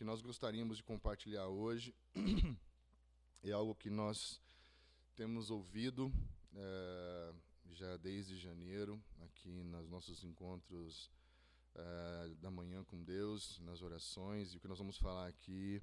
que 0.00 0.04
nós 0.04 0.22
gostaríamos 0.22 0.78
de 0.78 0.82
compartilhar 0.82 1.46
hoje. 1.48 1.94
É 3.42 3.52
algo 3.52 3.74
que 3.74 3.88
nós 3.88 4.40
temos 5.16 5.50
ouvido 5.50 6.12
é, 6.54 7.34
já 7.70 7.96
desde 7.96 8.36
janeiro, 8.38 9.02
aqui 9.22 9.62
nos 9.62 9.88
nossos 9.88 10.22
encontros 10.24 11.10
é, 11.74 12.34
da 12.34 12.50
manhã 12.50 12.84
com 12.84 13.02
Deus, 13.02 13.58
nas 13.60 13.80
orações, 13.80 14.52
e 14.52 14.56
o 14.58 14.60
que 14.60 14.68
nós 14.68 14.78
vamos 14.78 14.98
falar 14.98 15.26
aqui, 15.26 15.82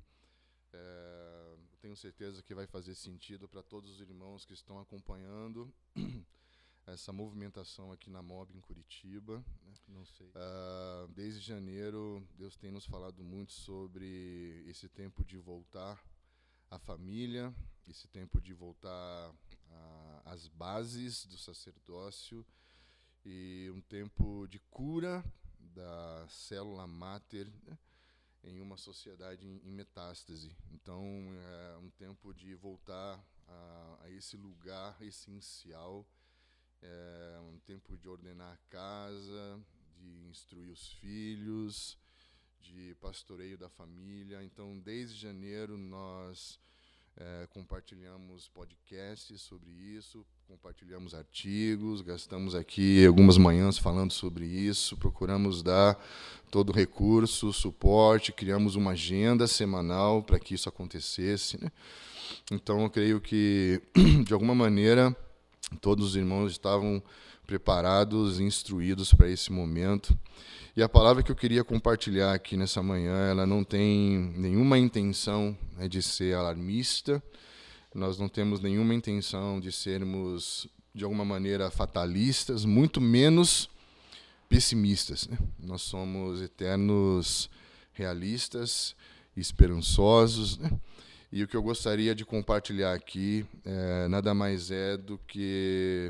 é, 0.71 1.57
tenho 1.79 1.95
certeza 1.95 2.43
que 2.43 2.53
vai 2.53 2.67
fazer 2.67 2.93
sentido 2.93 3.47
para 3.47 3.63
todos 3.63 3.89
os 3.89 4.01
irmãos 4.01 4.45
que 4.45 4.53
estão 4.53 4.79
acompanhando 4.79 5.73
essa 6.87 7.11
movimentação 7.11 7.91
aqui 7.91 8.09
na 8.09 8.21
MOB 8.21 8.55
em 8.55 8.61
Curitiba. 8.61 9.43
Né? 9.63 9.73
Não 9.87 10.05
sei. 10.05 10.27
Uh, 10.27 11.07
desde 11.09 11.41
janeiro, 11.41 12.25
Deus 12.37 12.55
tem 12.55 12.71
nos 12.71 12.85
falado 12.85 13.23
muito 13.23 13.51
sobre 13.53 14.63
esse 14.67 14.87
tempo 14.89 15.23
de 15.23 15.37
voltar 15.37 16.01
à 16.69 16.79
família, 16.79 17.53
esse 17.87 18.07
tempo 18.07 18.41
de 18.41 18.53
voltar 18.53 19.33
às 20.25 20.47
bases 20.47 21.25
do 21.25 21.37
sacerdócio 21.37 22.45
e 23.25 23.71
um 23.73 23.81
tempo 23.81 24.47
de 24.47 24.59
cura 24.59 25.23
da 25.59 26.25
célula 26.29 26.87
máter 26.87 27.47
né? 27.63 27.77
em 28.43 28.61
uma 28.61 28.77
sociedade 28.77 29.45
em, 29.45 29.61
em, 29.63 29.71
metástase. 29.71 30.55
Então, 30.71 31.01
é 31.73 31.77
um 31.77 31.89
tempo 31.91 32.33
de 32.33 32.55
voltar 32.55 33.23
a, 33.47 33.99
a 34.03 34.11
esse 34.11 34.37
lugar 34.37 35.01
essencial 35.01 36.05
é 36.81 37.39
um 37.41 37.57
tempo 37.59 37.97
de 37.97 38.07
ordenar 38.07 38.53
a 38.53 38.69
casa, 38.69 39.59
de 39.97 40.27
instruir 40.29 40.71
os 40.71 40.93
filhos, 40.93 41.97
de 42.61 42.95
pastoreio 43.01 43.57
da 43.57 43.69
família. 43.69 44.43
Então, 44.43 44.77
desde 44.79 45.19
janeiro, 45.19 45.77
nós 45.77 46.59
é, 47.15 47.47
compartilhamos 47.49 48.47
podcasts 48.49 49.41
sobre 49.41 49.71
isso, 49.71 50.25
compartilhamos 50.47 51.15
artigos, 51.15 52.01
gastamos 52.01 52.53
aqui 52.53 53.05
algumas 53.05 53.37
manhãs 53.37 53.77
falando 53.77 54.11
sobre 54.11 54.45
isso, 54.45 54.95
procuramos 54.97 55.63
dar 55.63 55.99
todo 56.51 56.69
o 56.69 56.73
recurso, 56.73 57.51
suporte, 57.51 58.31
criamos 58.31 58.75
uma 58.75 58.91
agenda 58.91 59.47
semanal 59.47 60.21
para 60.21 60.39
que 60.39 60.53
isso 60.53 60.69
acontecesse. 60.69 61.61
Né? 61.61 61.71
Então, 62.51 62.81
eu 62.83 62.89
creio 62.89 63.19
que, 63.19 63.81
de 64.23 64.33
alguma 64.33 64.53
maneira, 64.53 65.15
Todos 65.81 66.07
os 66.07 66.15
irmãos 66.15 66.53
estavam 66.53 67.01
preparados, 67.45 68.39
instruídos 68.39 69.13
para 69.13 69.29
esse 69.29 69.51
momento. 69.51 70.17
E 70.75 70.83
a 70.83 70.89
palavra 70.89 71.23
que 71.23 71.31
eu 71.31 71.35
queria 71.35 71.63
compartilhar 71.63 72.33
aqui 72.33 72.55
nessa 72.55 72.83
manhã, 72.83 73.29
ela 73.29 73.45
não 73.45 73.63
tem 73.63 74.33
nenhuma 74.35 74.77
intenção 74.77 75.57
né, 75.75 75.87
de 75.87 76.01
ser 76.01 76.35
alarmista. 76.35 77.21
Nós 77.95 78.19
não 78.19 78.29
temos 78.29 78.59
nenhuma 78.59 78.93
intenção 78.93 79.59
de 79.59 79.71
sermos 79.71 80.67
de 80.93 81.03
alguma 81.03 81.25
maneira 81.25 81.71
fatalistas, 81.71 82.63
muito 82.63 83.01
menos 83.01 83.69
pessimistas. 84.47 85.27
Né? 85.27 85.37
Nós 85.59 85.81
somos 85.81 86.41
eternos 86.41 87.49
realistas, 87.93 88.95
esperançosos. 89.35 90.57
Né? 90.57 90.69
E 91.31 91.43
o 91.43 91.47
que 91.47 91.57
eu 91.57 91.61
gostaria 91.61 92.15
de 92.15 92.23
compartilhar 92.23 92.93
aqui 92.93 93.45
é, 93.65 94.07
nada 94.07 94.33
mais 94.33 94.71
é 94.71 94.95
do 94.95 95.17
que 95.17 96.09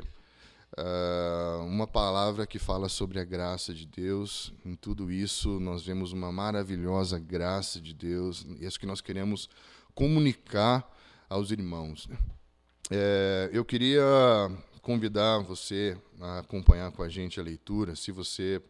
uh, 0.78 1.64
uma 1.64 1.88
palavra 1.88 2.46
que 2.46 2.58
fala 2.58 2.88
sobre 2.88 3.18
a 3.18 3.24
graça 3.24 3.74
de 3.74 3.84
Deus. 3.84 4.52
Em 4.64 4.76
tudo 4.76 5.10
isso, 5.10 5.58
nós 5.58 5.84
vemos 5.84 6.12
uma 6.12 6.30
maravilhosa 6.30 7.18
graça 7.18 7.80
de 7.80 7.92
Deus, 7.92 8.46
e 8.60 8.64
é 8.64 8.68
isso 8.68 8.78
que 8.78 8.86
nós 8.86 9.00
queremos 9.00 9.48
comunicar 9.92 10.88
aos 11.28 11.50
irmãos. 11.50 12.06
Né? 12.06 12.16
É, 12.90 13.50
eu 13.52 13.64
queria 13.64 14.04
convidar 14.80 15.38
você 15.40 15.98
a 16.20 16.38
acompanhar 16.38 16.92
com 16.92 17.02
a 17.02 17.08
gente 17.08 17.40
a 17.40 17.42
leitura, 17.42 17.96
se 17.96 18.12
você 18.12 18.62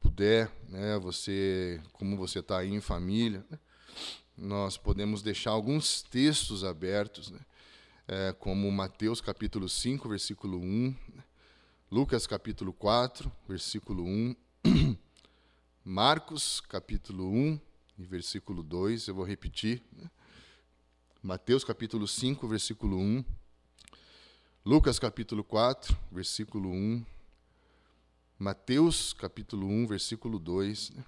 puder, 0.00 0.50
né, 0.68 0.98
você, 0.98 1.80
como 1.92 2.16
você 2.16 2.40
está 2.40 2.58
aí 2.58 2.72
em 2.72 2.80
família, 2.80 3.44
né? 3.50 3.58
Nós 4.36 4.76
podemos 4.76 5.22
deixar 5.22 5.50
alguns 5.50 6.02
textos 6.02 6.64
abertos, 6.64 7.30
né? 7.30 7.40
é, 8.08 8.32
como 8.32 8.70
Mateus 8.70 9.20
capítulo 9.20 9.68
5, 9.68 10.08
versículo 10.08 10.58
1, 10.58 10.94
Lucas 11.90 12.26
capítulo 12.26 12.72
4, 12.72 13.30
versículo 13.48 14.04
1, 14.04 14.36
Marcos 15.84 16.60
capítulo 16.60 17.30
1 17.30 17.60
e 17.98 18.04
versículo 18.04 18.62
2, 18.62 19.08
eu 19.08 19.14
vou 19.14 19.24
repetir. 19.24 19.82
Né? 19.92 20.10
Mateus 21.22 21.64
capítulo 21.64 22.08
5, 22.08 22.46
versículo 22.48 22.98
1, 22.98 23.24
Lucas 24.64 24.98
capítulo 24.98 25.44
4, 25.44 25.96
versículo 26.10 26.70
1, 26.70 27.04
Mateus 28.38 29.12
capítulo 29.12 29.66
1, 29.66 29.86
versículo 29.86 30.38
2, 30.38 30.90
né? 30.90 31.04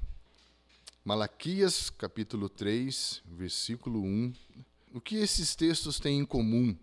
Malaquias, 1.06 1.88
capítulo 1.88 2.48
3, 2.48 3.22
versículo 3.30 4.02
1. 4.02 4.32
O 4.92 5.00
que 5.00 5.14
esses 5.14 5.54
textos 5.54 6.00
têm 6.00 6.18
em 6.18 6.24
comum? 6.24 6.76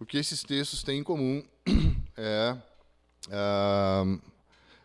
O 0.00 0.06
que 0.06 0.16
esses 0.16 0.42
textos 0.42 0.82
têm 0.82 1.00
em 1.00 1.02
comum 1.02 1.44
é 2.16 2.56
a, 3.30 4.04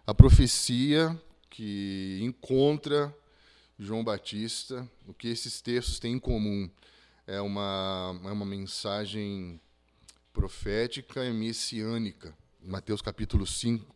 a 0.07 0.13
profecia 0.13 1.17
que 1.49 2.19
encontra 2.21 3.15
João 3.79 4.03
Batista. 4.03 4.85
O 5.07 5.13
que 5.13 5.29
esses 5.29 5.61
textos 5.61 5.97
têm 5.97 6.15
em 6.15 6.19
comum 6.19 6.69
é 7.25 7.39
uma, 7.39 8.19
é 8.25 8.31
uma 8.33 8.45
mensagem 8.45 9.57
profética 10.33 11.23
e 11.23 11.31
messiânica. 11.31 12.37
Mateus 12.61 13.01
capítulo 13.01 13.47
5, 13.47 13.95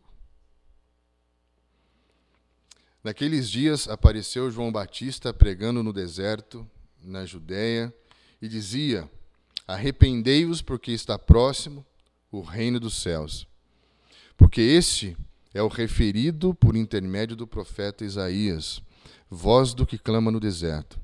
Naqueles 3.02 3.50
dias 3.50 3.88
apareceu 3.88 4.50
João 4.50 4.70
Batista 4.70 5.34
pregando 5.34 5.82
no 5.82 5.92
deserto, 5.92 6.68
na 7.02 7.24
Judéia, 7.24 7.92
e 8.40 8.48
dizia: 8.48 9.10
Arrependei-vos, 9.66 10.62
porque 10.62 10.92
está 10.92 11.18
próximo 11.18 11.84
o 12.30 12.40
reino 12.40 12.78
dos 12.78 13.02
céus. 13.02 13.46
Porque 14.36 14.60
este 14.60 15.16
é 15.52 15.62
o 15.62 15.68
referido 15.68 16.54
por 16.54 16.76
intermédio 16.76 17.34
do 17.34 17.46
profeta 17.46 18.04
Isaías, 18.04 18.80
voz 19.28 19.74
do 19.74 19.84
que 19.84 19.98
clama 19.98 20.30
no 20.30 20.38
deserto. 20.38 21.00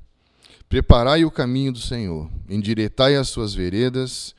Preparai 0.69 1.25
o 1.25 1.31
caminho 1.31 1.73
do 1.73 1.81
Senhor, 1.81 2.31
endireitai 2.49 3.17
as 3.17 3.29
suas 3.29 3.55
veredas, 3.55 4.35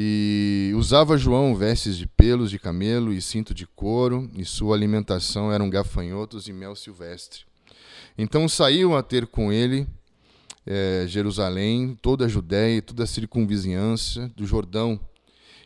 e 0.00 0.72
usava 0.76 1.18
João 1.18 1.56
vestes 1.56 1.96
de 1.96 2.06
pelos 2.06 2.52
de 2.52 2.58
camelo 2.60 3.12
e 3.12 3.20
cinto 3.20 3.52
de 3.52 3.66
couro, 3.66 4.30
e 4.32 4.44
sua 4.44 4.76
alimentação 4.76 5.50
eram 5.50 5.68
gafanhotos 5.68 6.46
e 6.46 6.52
mel 6.52 6.76
silvestre. 6.76 7.40
Então 8.16 8.48
saiu 8.48 8.96
a 8.96 9.02
ter 9.02 9.26
com 9.26 9.52
ele 9.52 9.88
é, 10.64 11.04
Jerusalém, 11.08 11.98
toda 12.00 12.26
a 12.26 12.28
Judéia 12.28 12.76
e 12.76 12.80
toda 12.80 13.02
a 13.02 13.06
circunvizinhança 13.08 14.30
do 14.36 14.46
Jordão, 14.46 15.00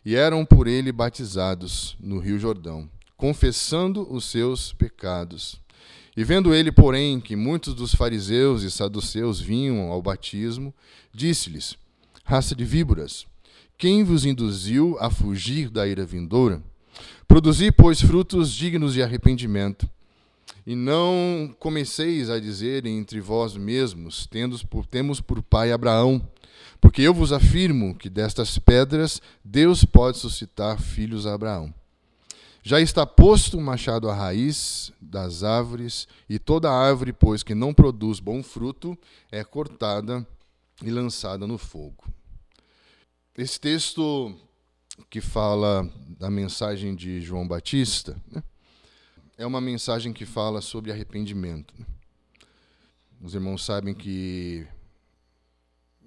e 0.03 0.15
eram 0.15 0.47
por 0.47 0.67
ele 0.67 0.91
batizados 0.93 1.95
no 2.01 2.19
rio 2.19 2.39
Jordão, 2.39 2.89
confessando 3.19 4.11
os 4.11 4.25
seus 4.25 4.73
pecados. 4.73 5.61
E 6.17 6.25
vendo 6.25 6.55
ele, 6.55 6.73
porém, 6.73 7.21
que 7.21 7.37
muitos 7.37 7.75
dos 7.75 7.95
fariseus 7.95 8.63
e 8.63 8.71
saduceus 8.71 9.39
vinham 9.39 9.91
ao 9.91 10.01
batismo, 10.01 10.75
disse-lhes: 11.13 11.77
Raça 12.25 12.57
de 12.57 12.65
víboras, 12.65 13.27
quem 13.83 14.05
vos 14.05 14.25
induziu 14.25 14.97
a 15.01 15.11
fugir 15.11 15.69
da 15.69 15.89
ira 15.89 16.07
vindoura? 16.07 16.63
Produzi, 17.27 17.73
pois, 17.73 18.01
frutos 18.01 18.55
dignos 18.55 18.95
de 18.95 19.03
arrependimento. 19.03 19.91
E 20.65 20.77
não 20.77 21.53
comeceis 21.59 22.31
a 22.31 22.39
dizer 22.39 22.87
entre 22.87 23.21
vós 23.21 23.57
mesmos, 23.57 24.29
por, 24.71 24.87
temos 24.87 25.21
por 25.21 25.43
pai 25.43 25.73
Abraão, 25.73 26.23
porque 26.81 27.03
eu 27.03 27.13
vos 27.13 27.33
afirmo 27.33 27.93
que 27.93 28.09
destas 28.09 28.57
pedras 28.57 29.21
Deus 29.45 29.85
pode 29.85 30.17
suscitar 30.17 30.81
filhos 30.81 31.27
a 31.27 31.35
Abraão. 31.35 31.75
Já 32.63 32.81
está 32.81 33.05
posto 33.05 33.57
o 33.57 33.61
um 33.61 33.65
machado 33.65 34.09
à 34.09 34.15
raiz 34.15 34.93
das 35.01 35.43
árvores, 35.43 36.07
e 36.31 36.39
toda 36.39 36.71
árvore, 36.71 37.13
pois, 37.13 37.43
que 37.43 37.53
não 37.53 37.75
produz 37.75 38.21
bom 38.21 38.45
fruto, 38.45 38.97
é 39.33 39.43
cortada 39.43 40.25
e 40.85 40.89
lançada 40.89 41.49
no 41.49 41.59
fogo. 41.59 42.05
Esse 43.35 43.59
texto 43.59 44.39
que 45.09 45.23
fala 45.23 45.91
da 46.19 46.31
mensagem 46.31 46.95
de 46.95 47.23
João 47.23 47.49
Batista 47.49 48.21
né, 48.31 48.43
é 49.39 49.47
uma 49.47 49.59
mensagem 49.59 50.13
que 50.13 50.27
fala 50.27 50.61
sobre 50.61 50.93
arrependimento. 50.93 51.73
Né. 51.79 51.87
Os 53.23 53.35
irmãos 53.35 53.65
sabem 53.65 53.95
que 53.95 54.67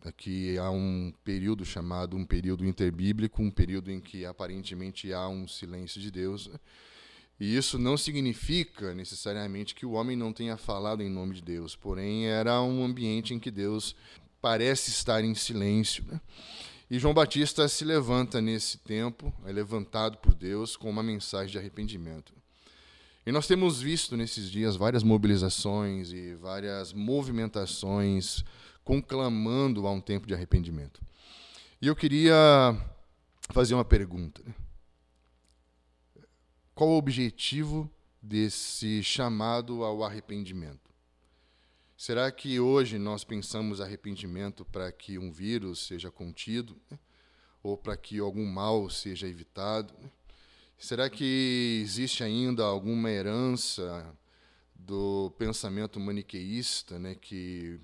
aqui 0.04 0.56
há 0.60 0.70
um 0.70 1.12
período 1.24 1.66
chamado 1.66 2.16
um 2.16 2.24
período 2.24 2.64
interbíblico, 2.64 3.42
um 3.42 3.50
período 3.50 3.90
em 3.90 4.00
que 4.00 4.24
aparentemente 4.24 5.12
há 5.12 5.28
um 5.28 5.48
silêncio 5.48 6.00
de 6.00 6.12
Deus. 6.12 6.46
Né. 6.46 6.60
E 7.40 7.58
isso 7.58 7.80
não 7.80 7.98
significa 7.98 8.94
necessariamente 8.94 9.74
que 9.74 9.84
o 9.84 9.94
homem 9.94 10.16
não 10.16 10.32
tenha 10.32 10.58
falado 10.58 11.02
em 11.02 11.10
nome 11.10 11.34
de 11.34 11.42
Deus, 11.42 11.76
porém 11.76 12.28
era 12.28 12.62
um 12.62 12.86
ambiente 12.86 13.34
em 13.34 13.40
que 13.40 13.50
Deus 13.50 13.96
parece 14.40 14.92
estar 14.92 15.24
em 15.24 15.34
silêncio. 15.34 16.06
Né? 16.06 16.22
E 16.90 17.00
João 17.00 17.14
Batista 17.14 17.68
se 17.68 17.84
levanta 17.84 18.40
nesse 18.40 18.78
tempo, 18.78 19.34
é 19.46 19.52
levantado 19.52 20.18
por 20.18 20.36
Deus 20.36 20.78
com 20.78 20.90
uma 20.90 21.02
mensagem 21.02 21.52
de 21.52 21.58
arrependimento. 21.58 22.32
E 23.26 23.32
nós 23.32 23.48
temos 23.48 23.82
visto 23.82 24.16
nesses 24.16 24.52
dias 24.52 24.76
várias 24.76 25.02
mobilizações 25.02 26.12
e 26.12 26.36
várias 26.36 26.94
movimentações 26.94 28.46
conclamando 28.84 29.88
a 29.88 29.92
um 29.92 30.00
tempo 30.00 30.28
de 30.28 30.36
arrependimento. 30.36 31.02
E 31.82 31.88
eu 31.88 31.96
queria 31.96 32.36
fazer 33.50 33.74
uma 33.74 33.84
pergunta. 33.84 34.44
Né? 34.46 34.54
Qual 36.76 36.92
o 36.92 36.98
objetivo 36.98 37.90
desse 38.22 39.02
chamado 39.04 39.84
ao 39.84 40.04
arrependimento? 40.04 40.85
Será 41.98 42.30
que 42.30 42.60
hoje 42.60 43.00
nós 43.00 43.24
pensamos 43.24 43.80
arrependimento 43.80 44.66
para 44.66 44.92
que 44.92 45.18
um 45.18 45.32
vírus 45.32 45.88
seja 45.88 46.12
contido? 46.12 46.76
Né? 46.92 47.00
Ou 47.64 47.78
para 47.78 47.96
que 47.96 48.20
algum 48.20 48.46
mal 48.46 48.90
seja 48.90 49.28
evitado? 49.28 49.94
Né? 50.02 50.12
Será 50.78 51.10
que 51.10 51.80
existe 51.82 52.22
ainda 52.22 52.66
alguma 52.66 53.10
herança 53.10 54.14
do 54.76 55.32
pensamento 55.38 56.00
maniqueísta, 56.00 57.00
né, 57.00 57.16
que 57.16 57.80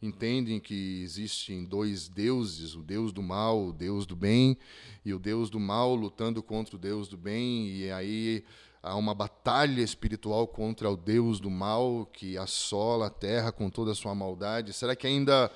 entendem 0.00 0.60
que 0.60 1.02
existem 1.02 1.64
dois 1.64 2.06
deuses, 2.06 2.74
o 2.74 2.82
Deus 2.82 3.12
do 3.12 3.22
mal, 3.22 3.66
o 3.66 3.72
Deus 3.72 4.06
do 4.06 4.14
bem, 4.14 4.58
e 5.04 5.14
o 5.14 5.18
Deus 5.18 5.48
do 5.48 5.58
mal 5.58 5.94
lutando 5.94 6.42
contra 6.42 6.76
o 6.76 6.78
Deus 6.78 7.08
do 7.08 7.16
bem, 7.16 7.68
e 7.70 7.90
aí 7.90 8.44
há 8.84 8.94
uma 8.96 9.14
batalha 9.14 9.80
espiritual 9.80 10.46
contra 10.46 10.90
o 10.90 10.96
Deus 10.96 11.40
do 11.40 11.50
mal 11.50 12.06
que 12.12 12.36
assola 12.36 13.06
a 13.06 13.10
terra 13.10 13.50
com 13.50 13.70
toda 13.70 13.92
a 13.92 13.94
sua 13.94 14.14
maldade? 14.14 14.74
Será 14.74 14.94
que 14.94 15.06
ainda 15.06 15.50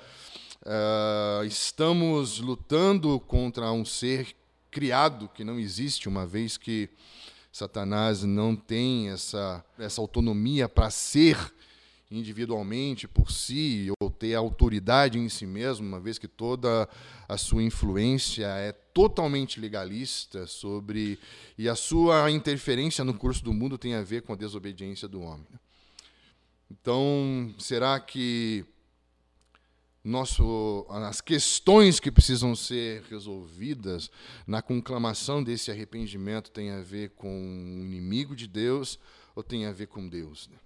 uh, 0.65 1.43
estamos 1.45 2.39
lutando 2.39 3.19
contra 3.19 3.71
um 3.71 3.85
ser 3.85 4.35
criado 4.71 5.29
que 5.29 5.43
não 5.43 5.59
existe, 5.59 6.09
uma 6.09 6.25
vez 6.25 6.57
que 6.57 6.89
Satanás 7.51 8.23
não 8.23 8.55
tem 8.55 9.09
essa, 9.09 9.63
essa 9.77 10.01
autonomia 10.01 10.67
para 10.67 10.89
ser 10.89 11.37
individualmente 12.11 13.07
por 13.07 13.31
si 13.31 13.91
ou 14.01 14.09
ter 14.09 14.33
autoridade 14.33 15.19
em 15.19 15.29
si 15.29 15.45
mesmo, 15.45 15.87
uma 15.87 15.99
vez 15.99 16.17
que 16.17 16.27
toda 16.27 16.89
a 17.27 17.37
sua 17.37 17.61
influência 17.61 18.47
é 18.47 18.71
totalmente 18.99 19.61
legalista 19.61 20.45
sobre 20.45 21.17
e 21.57 21.69
a 21.69 21.75
sua 21.75 22.29
interferência 22.29 23.01
no 23.01 23.13
curso 23.13 23.41
do 23.41 23.53
mundo 23.53 23.77
tem 23.77 23.93
a 23.93 24.03
ver 24.03 24.23
com 24.23 24.33
a 24.33 24.35
desobediência 24.35 25.07
do 25.07 25.21
homem. 25.21 25.47
Então, 26.69 27.55
será 27.57 27.97
que 27.97 28.65
nosso, 30.03 30.85
as 30.89 31.21
questões 31.21 31.97
que 31.97 32.11
precisam 32.11 32.53
ser 32.53 33.03
resolvidas 33.09 34.11
na 34.45 34.61
conclamação 34.61 35.41
desse 35.41 35.71
arrependimento 35.71 36.51
tem 36.51 36.71
a 36.71 36.81
ver 36.81 37.11
com 37.11 37.29
o 37.29 37.85
inimigo 37.85 38.35
de 38.35 38.47
Deus 38.47 38.99
ou 39.33 39.41
tem 39.41 39.65
a 39.65 39.71
ver 39.71 39.87
com 39.87 40.09
Deus? 40.09 40.49
Né? 40.49 40.57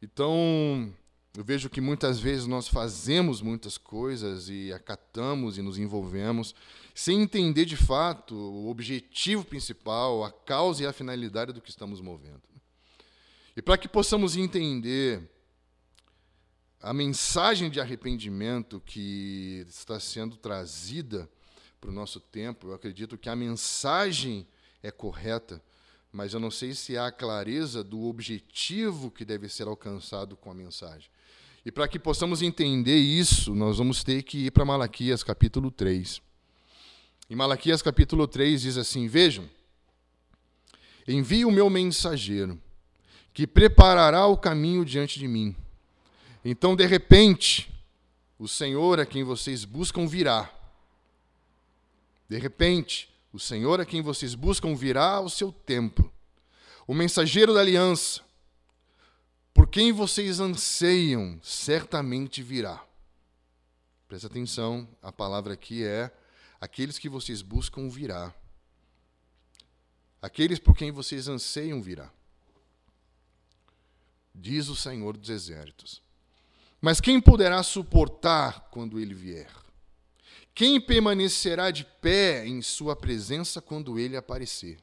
Então, 0.00 0.94
eu 1.36 1.42
vejo 1.42 1.68
que 1.68 1.80
muitas 1.80 2.20
vezes 2.20 2.46
nós 2.46 2.68
fazemos 2.68 3.42
muitas 3.42 3.76
coisas 3.76 4.48
e 4.48 4.72
acatamos 4.72 5.58
e 5.58 5.62
nos 5.62 5.78
envolvemos 5.78 6.54
sem 6.94 7.22
entender 7.22 7.64
de 7.64 7.76
fato 7.76 8.36
o 8.36 8.70
objetivo 8.70 9.44
principal, 9.44 10.22
a 10.24 10.30
causa 10.30 10.84
e 10.84 10.86
a 10.86 10.92
finalidade 10.92 11.52
do 11.52 11.60
que 11.60 11.70
estamos 11.70 12.00
movendo. 12.00 12.42
E 13.56 13.60
para 13.60 13.76
que 13.76 13.88
possamos 13.88 14.36
entender 14.36 15.28
a 16.80 16.92
mensagem 16.92 17.68
de 17.68 17.80
arrependimento 17.80 18.80
que 18.80 19.64
está 19.68 19.98
sendo 19.98 20.36
trazida 20.36 21.28
para 21.80 21.90
o 21.90 21.92
nosso 21.92 22.20
tempo, 22.20 22.68
eu 22.68 22.74
acredito 22.74 23.18
que 23.18 23.28
a 23.28 23.34
mensagem 23.34 24.46
é 24.82 24.90
correta, 24.90 25.62
mas 26.12 26.32
eu 26.32 26.38
não 26.38 26.50
sei 26.50 26.74
se 26.74 26.96
há 26.96 27.10
clareza 27.10 27.82
do 27.82 28.04
objetivo 28.04 29.10
que 29.10 29.24
deve 29.24 29.48
ser 29.48 29.66
alcançado 29.66 30.36
com 30.36 30.50
a 30.50 30.54
mensagem. 30.54 31.10
E 31.66 31.72
para 31.72 31.88
que 31.88 31.98
possamos 31.98 32.42
entender 32.42 32.98
isso, 32.98 33.54
nós 33.54 33.78
vamos 33.78 34.04
ter 34.04 34.22
que 34.22 34.46
ir 34.46 34.50
para 34.50 34.64
Malaquias 34.64 35.24
capítulo 35.24 35.70
3. 35.70 36.22
Em 37.28 37.34
Malaquias 37.34 37.80
capítulo 37.80 38.28
3 38.28 38.60
diz 38.60 38.76
assim: 38.76 39.08
Vejam, 39.08 39.48
envio 41.08 41.48
o 41.48 41.52
meu 41.52 41.70
mensageiro, 41.70 42.60
que 43.32 43.46
preparará 43.46 44.26
o 44.26 44.36
caminho 44.36 44.84
diante 44.84 45.18
de 45.18 45.26
mim. 45.26 45.56
Então, 46.44 46.76
de 46.76 46.84
repente, 46.84 47.72
o 48.38 48.46
Senhor 48.46 49.00
a 49.00 49.06
quem 49.06 49.24
vocês 49.24 49.64
buscam 49.64 50.06
virá. 50.06 50.52
De 52.28 52.38
repente, 52.38 53.08
o 53.32 53.38
Senhor 53.38 53.80
a 53.80 53.86
quem 53.86 54.02
vocês 54.02 54.34
buscam 54.34 54.74
virá 54.74 55.12
ao 55.12 55.30
seu 55.30 55.50
templo. 55.50 56.12
O 56.86 56.92
mensageiro 56.92 57.54
da 57.54 57.60
aliança, 57.60 58.20
por 59.54 59.66
quem 59.66 59.92
vocês 59.92 60.40
anseiam, 60.40 61.40
certamente 61.42 62.42
virá. 62.42 62.84
Presta 64.06 64.26
atenção, 64.26 64.86
a 65.02 65.10
palavra 65.10 65.54
aqui 65.54 65.82
é 65.82 66.12
aqueles 66.64 66.98
que 66.98 67.10
vocês 67.10 67.42
buscam 67.42 67.90
virá. 67.90 68.34
Aqueles 70.20 70.58
por 70.58 70.74
quem 70.74 70.90
vocês 70.90 71.28
anseiam 71.28 71.82
virá. 71.82 72.10
Diz 74.34 74.68
o 74.68 74.74
Senhor 74.74 75.14
dos 75.16 75.28
Exércitos. 75.28 76.02
Mas 76.80 77.02
quem 77.02 77.20
poderá 77.20 77.62
suportar 77.62 78.68
quando 78.70 78.98
ele 78.98 79.12
vier? 79.12 79.50
Quem 80.54 80.80
permanecerá 80.80 81.70
de 81.70 81.84
pé 81.84 82.46
em 82.46 82.62
sua 82.62 82.96
presença 82.96 83.60
quando 83.60 83.98
ele 83.98 84.16
aparecer? 84.16 84.78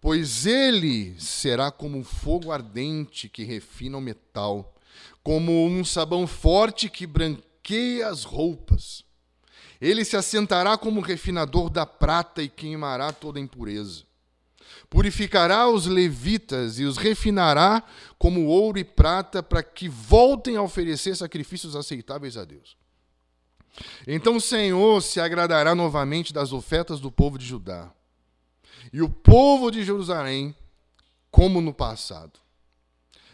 Pois 0.00 0.46
ele 0.46 1.18
será 1.20 1.72
como 1.72 1.98
um 1.98 2.04
fogo 2.04 2.52
ardente 2.52 3.28
que 3.28 3.42
refina 3.42 3.98
o 3.98 4.00
metal, 4.00 4.72
como 5.22 5.66
um 5.66 5.84
sabão 5.84 6.26
forte 6.26 6.88
que 6.88 7.06
branqueia 7.06 8.08
as 8.08 8.22
roupas. 8.22 9.03
Ele 9.80 10.04
se 10.04 10.16
assentará 10.16 10.76
como 10.78 11.00
refinador 11.00 11.68
da 11.68 11.84
prata 11.84 12.42
e 12.42 12.48
queimará 12.48 13.12
toda 13.12 13.40
impureza 13.40 14.04
purificará 14.94 15.68
os 15.68 15.86
levitas 15.86 16.78
e 16.78 16.84
os 16.84 16.96
refinará 16.96 17.82
como 18.16 18.46
ouro 18.46 18.78
e 18.78 18.84
prata, 18.84 19.42
para 19.42 19.60
que 19.60 19.88
voltem 19.88 20.56
a 20.56 20.62
oferecer 20.62 21.16
sacrifícios 21.16 21.74
aceitáveis 21.74 22.36
a 22.36 22.44
Deus. 22.44 22.76
Então 24.06 24.36
o 24.36 24.40
Senhor 24.40 25.02
se 25.02 25.20
agradará 25.20 25.74
novamente 25.74 26.32
das 26.32 26.52
ofertas 26.52 27.00
do 27.00 27.10
povo 27.10 27.36
de 27.36 27.44
Judá. 27.44 27.92
E 28.92 29.02
o 29.02 29.08
povo 29.08 29.70
de 29.70 29.82
Jerusalém, 29.82 30.54
como 31.28 31.60
no 31.60 31.74
passado. 31.74 32.38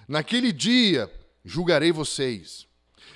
Naquele 0.09 0.53
dia 0.53 1.13
julgarei 1.45 1.93
vocês. 1.93 2.67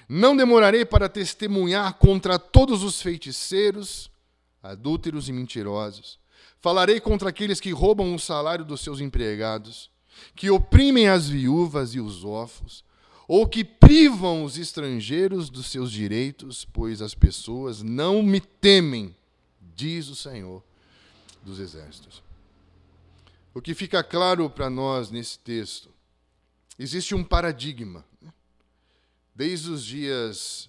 Não 0.09 0.37
demorarei 0.37 0.85
para 0.85 1.09
testemunhar 1.09 1.95
contra 1.95 2.39
todos 2.39 2.83
os 2.83 3.01
feiticeiros, 3.01 4.11
adúlteros 4.63 5.29
e 5.29 5.33
mentirosos 5.33 6.19
Falarei 6.65 6.99
contra 6.99 7.29
aqueles 7.29 7.61
que 7.61 7.73
roubam 7.73 8.15
o 8.15 8.19
salário 8.19 8.65
dos 8.65 8.81
seus 8.81 8.99
empregados, 8.99 9.91
que 10.35 10.49
oprimem 10.49 11.11
as 11.11 11.29
viúvas 11.29 11.95
e 11.95 12.01
os 12.01 12.25
órfãos, 12.25 12.83
ou 13.29 13.47
que 13.47 13.63
privam 13.63 14.43
os 14.43 14.57
estrangeiros 14.57 15.51
dos 15.51 15.67
seus 15.67 15.93
direitos, 15.93 16.65
pois 16.65 17.03
as 17.03 17.15
pessoas 17.15 17.83
não 17.83 18.23
me 18.23 18.41
temem, 18.41 19.15
diz 19.77 20.09
o 20.09 20.17
Senhor 20.17 20.65
dos 21.43 21.59
Exércitos. 21.59 22.23
O 23.53 23.61
que 23.61 23.75
fica 23.75 24.03
claro 24.03 24.49
para 24.49 24.71
nós 24.71 25.11
nesse 25.11 25.39
texto, 25.39 25.91
existe 26.79 27.15
um 27.15 27.23
paradigma. 27.23 28.07
Desde 29.35 29.71
os 29.71 29.85
dias 29.85 30.69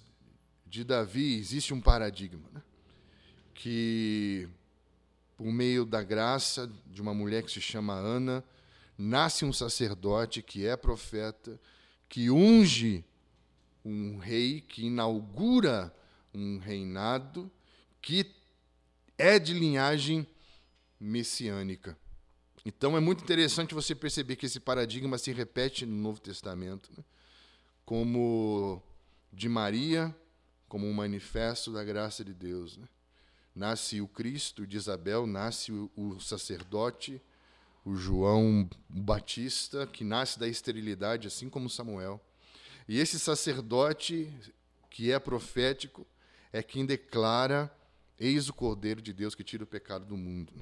de 0.66 0.82
Davi, 0.82 1.38
existe 1.38 1.72
um 1.72 1.80
paradigma 1.80 2.48
né? 2.52 2.62
que 3.54 4.48
por 5.36 5.46
meio 5.46 5.84
da 5.84 6.02
graça 6.02 6.70
de 6.86 7.00
uma 7.00 7.14
mulher 7.14 7.42
que 7.42 7.50
se 7.50 7.60
chama 7.60 7.94
Ana, 7.94 8.42
nasce 8.98 9.44
um 9.44 9.52
sacerdote 9.52 10.42
que 10.42 10.66
é 10.66 10.76
profeta, 10.76 11.60
que 12.08 12.30
unge 12.30 13.04
um 13.84 14.18
rei, 14.18 14.60
que 14.62 14.86
inaugura 14.86 15.94
um 16.34 16.58
reinado, 16.58 17.50
que 18.02 18.34
é 19.16 19.38
de 19.38 19.52
linhagem 19.52 20.26
messiânica. 20.98 21.96
Então 22.64 22.96
é 22.96 23.00
muito 23.00 23.22
interessante 23.22 23.74
você 23.74 23.94
perceber 23.94 24.36
que 24.36 24.46
esse 24.46 24.58
paradigma 24.58 25.18
se 25.18 25.32
repete 25.32 25.86
no 25.86 25.94
Novo 25.94 26.20
Testamento, 26.20 26.90
né? 26.96 27.04
Como 27.86 28.82
de 29.32 29.48
Maria, 29.48 30.14
como 30.68 30.86
um 30.86 30.92
manifesto 30.92 31.72
da 31.72 31.82
graça 31.82 32.22
de 32.22 32.34
Deus. 32.34 32.76
Né? 32.76 32.86
nasce 33.56 34.02
o 34.02 34.06
Cristo, 34.06 34.66
de 34.66 34.76
Isabel 34.76 35.26
nasce 35.26 35.72
o, 35.72 35.90
o 35.96 36.20
sacerdote, 36.20 37.20
o 37.84 37.96
João 37.96 38.68
Batista, 38.88 39.86
que 39.86 40.04
nasce 40.04 40.38
da 40.38 40.46
esterilidade, 40.46 41.26
assim 41.26 41.48
como 41.48 41.70
Samuel. 41.70 42.20
E 42.86 42.98
esse 42.98 43.18
sacerdote, 43.18 44.30
que 44.90 45.10
é 45.10 45.18
profético, 45.18 46.06
é 46.52 46.62
quem 46.62 46.84
declara: 46.84 47.72
Eis 48.20 48.48
o 48.48 48.52
Cordeiro 48.52 49.00
de 49.00 49.12
Deus 49.12 49.34
que 49.34 49.42
tira 49.42 49.64
o 49.64 49.66
pecado 49.66 50.04
do 50.04 50.16
mundo. 50.16 50.52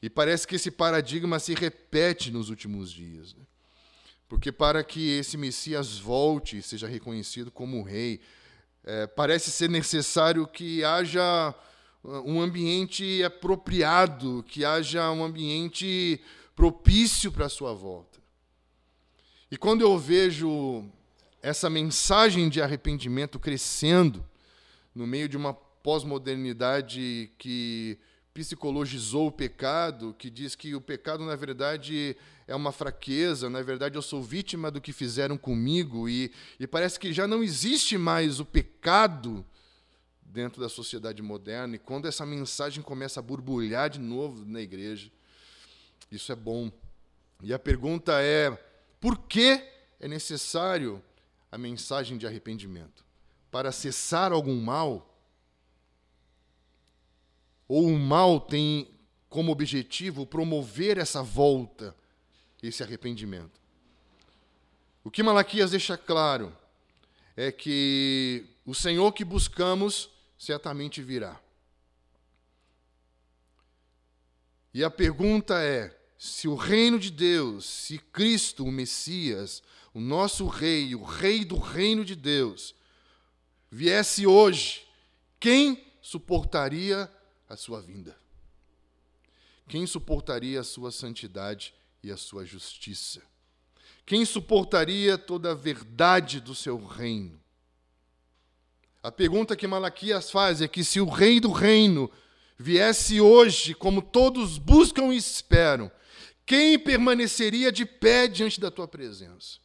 E 0.00 0.08
parece 0.08 0.46
que 0.46 0.56
esse 0.56 0.70
paradigma 0.70 1.38
se 1.38 1.52
repete 1.54 2.30
nos 2.30 2.48
últimos 2.48 2.90
dias. 2.90 3.34
Né? 3.34 3.42
Porque 4.30 4.52
para 4.52 4.84
que 4.84 5.18
esse 5.18 5.36
Messias 5.36 5.98
volte 5.98 6.58
e 6.58 6.62
seja 6.62 6.86
reconhecido 6.86 7.50
como 7.50 7.82
rei, 7.82 8.20
é, 8.84 9.04
parece 9.08 9.50
ser 9.50 9.68
necessário 9.68 10.46
que 10.46 10.84
haja 10.84 11.52
uh, 12.04 12.22
um 12.24 12.40
ambiente 12.40 13.24
apropriado, 13.24 14.44
que 14.46 14.64
haja 14.64 15.10
um 15.10 15.24
ambiente 15.24 16.20
propício 16.54 17.32
para 17.32 17.46
a 17.46 17.48
sua 17.48 17.74
volta. 17.74 18.20
E 19.50 19.56
quando 19.56 19.80
eu 19.80 19.98
vejo 19.98 20.88
essa 21.42 21.68
mensagem 21.68 22.48
de 22.48 22.62
arrependimento 22.62 23.36
crescendo 23.36 24.24
no 24.94 25.08
meio 25.08 25.28
de 25.28 25.36
uma 25.36 25.52
pós-modernidade 25.52 27.32
que 27.36 27.98
psicologizou 28.32 29.26
o 29.26 29.32
pecado, 29.32 30.14
que 30.16 30.30
diz 30.30 30.54
que 30.54 30.72
o 30.76 30.80
pecado, 30.80 31.24
na 31.24 31.34
verdade, 31.34 32.16
é 32.50 32.54
uma 32.54 32.72
fraqueza, 32.72 33.48
na 33.48 33.62
verdade, 33.62 33.96
eu 33.96 34.02
sou 34.02 34.22
vítima 34.22 34.70
do 34.70 34.80
que 34.80 34.92
fizeram 34.92 35.38
comigo, 35.38 36.08
e, 36.08 36.32
e 36.58 36.66
parece 36.66 36.98
que 36.98 37.12
já 37.12 37.26
não 37.26 37.42
existe 37.42 37.96
mais 37.96 38.40
o 38.40 38.44
pecado 38.44 39.44
dentro 40.20 40.60
da 40.60 40.68
sociedade 40.68 41.22
moderna, 41.22 41.76
e 41.76 41.78
quando 41.78 42.06
essa 42.06 42.26
mensagem 42.26 42.82
começa 42.82 43.20
a 43.20 43.22
borbulhar 43.22 43.88
de 43.88 43.98
novo 43.98 44.44
na 44.44 44.60
igreja, 44.60 45.10
isso 46.10 46.32
é 46.32 46.36
bom. 46.36 46.72
E 47.42 47.54
a 47.54 47.58
pergunta 47.58 48.20
é: 48.20 48.50
por 49.00 49.18
que 49.18 49.62
é 50.00 50.08
necessário 50.08 51.02
a 51.52 51.56
mensagem 51.56 52.18
de 52.18 52.26
arrependimento? 52.26 53.04
Para 53.50 53.72
cessar 53.72 54.32
algum 54.32 54.60
mal? 54.60 55.10
ou 57.70 57.86
o 57.86 57.96
mal 57.96 58.40
tem 58.40 58.88
como 59.28 59.52
objetivo 59.52 60.26
promover 60.26 60.98
essa 60.98 61.22
volta, 61.22 61.94
esse 62.68 62.82
arrependimento. 62.82 63.60
O 65.02 65.10
que 65.10 65.22
Malaquias 65.22 65.70
deixa 65.70 65.96
claro 65.96 66.56
é 67.36 67.50
que 67.50 68.44
o 68.66 68.74
Senhor 68.74 69.12
que 69.12 69.24
buscamos 69.24 70.10
certamente 70.38 71.02
virá. 71.02 71.40
E 74.72 74.84
a 74.84 74.90
pergunta 74.90 75.62
é: 75.62 75.98
se 76.18 76.46
o 76.46 76.54
reino 76.54 76.98
de 76.98 77.10
Deus, 77.10 77.64
se 77.64 77.98
Cristo, 77.98 78.64
o 78.64 78.70
Messias, 78.70 79.62
o 79.92 80.00
nosso 80.00 80.46
Rei, 80.46 80.94
o 80.94 81.02
Rei 81.02 81.44
do 81.44 81.58
reino 81.58 82.04
de 82.04 82.14
Deus, 82.14 82.74
viesse 83.70 84.26
hoje, 84.26 84.86
quem 85.38 85.84
suportaria 86.00 87.10
a 87.48 87.56
sua 87.56 87.80
vinda? 87.80 88.16
Quem 89.66 89.86
suportaria 89.86 90.60
a 90.60 90.64
sua 90.64 90.90
santidade 90.90 91.74
e 92.02 92.10
a 92.10 92.16
sua 92.16 92.44
justiça? 92.44 93.22
Quem 94.06 94.24
suportaria 94.24 95.16
toda 95.16 95.52
a 95.52 95.54
verdade 95.54 96.40
do 96.40 96.54
seu 96.54 96.84
reino? 96.84 97.40
A 99.02 99.10
pergunta 99.10 99.56
que 99.56 99.66
Malaquias 99.66 100.30
faz 100.30 100.60
é 100.60 100.68
que 100.68 100.84
se 100.84 101.00
o 101.00 101.08
rei 101.08 101.40
do 101.40 101.50
reino 101.52 102.10
viesse 102.58 103.20
hoje, 103.20 103.74
como 103.74 104.02
todos 104.02 104.58
buscam 104.58 105.12
e 105.12 105.16
esperam, 105.16 105.90
quem 106.44 106.78
permaneceria 106.78 107.70
de 107.72 107.86
pé 107.86 108.26
diante 108.26 108.60
da 108.60 108.70
tua 108.70 108.88
presença? 108.88 109.58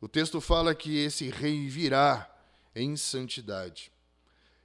O 0.00 0.08
texto 0.08 0.40
fala 0.40 0.74
que 0.74 0.98
esse 0.98 1.30
rei 1.30 1.68
virá 1.68 2.28
em 2.74 2.96
santidade. 2.96 3.92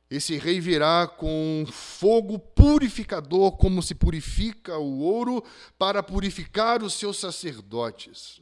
Esse 0.10 0.38
rei 0.38 0.62
virá 0.62 1.06
com 1.06 1.66
fogo 1.70 2.40
purificador, 2.40 3.58
como 3.58 3.84
se 3.84 3.94
purifica 3.94 4.78
o 4.78 5.00
ouro, 5.00 5.44
para 5.78 6.02
purificar 6.02 6.82
os 6.82 6.94
seus 6.94 7.18
sacerdotes. 7.18 8.42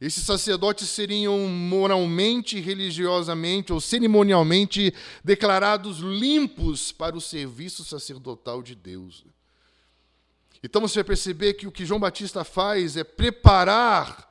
Esses 0.00 0.24
sacerdotes 0.24 0.88
seriam 0.88 1.48
moralmente, 1.48 2.60
religiosamente 2.60 3.72
ou 3.72 3.80
cerimonialmente 3.80 4.94
declarados 5.24 5.98
limpos 5.98 6.92
para 6.92 7.16
o 7.16 7.20
serviço 7.20 7.84
sacerdotal 7.84 8.62
de 8.62 8.74
Deus. 8.74 9.24
Então 10.62 10.80
você 10.80 10.96
vai 10.96 11.04
perceber 11.04 11.54
que 11.54 11.66
o 11.66 11.72
que 11.72 11.86
João 11.86 12.00
Batista 12.00 12.44
faz 12.44 12.96
é 12.96 13.04
preparar 13.04 14.30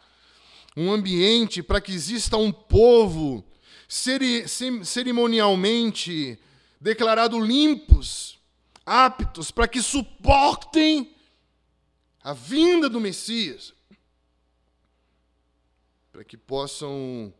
um 0.75 0.91
ambiente 0.91 1.61
para 1.61 1.81
que 1.81 1.91
exista 1.91 2.37
um 2.37 2.51
povo 2.51 3.43
cerimonialmente 3.93 6.39
declarado 6.79 7.39
limpos, 7.39 8.39
aptos 8.85 9.51
para 9.51 9.67
que 9.67 9.81
suportem 9.81 11.15
a 12.21 12.33
vinda 12.33 12.89
do 12.89 12.99
Messias, 12.99 13.73
para 16.11 16.23
que 16.23 16.37
possam 16.37 17.33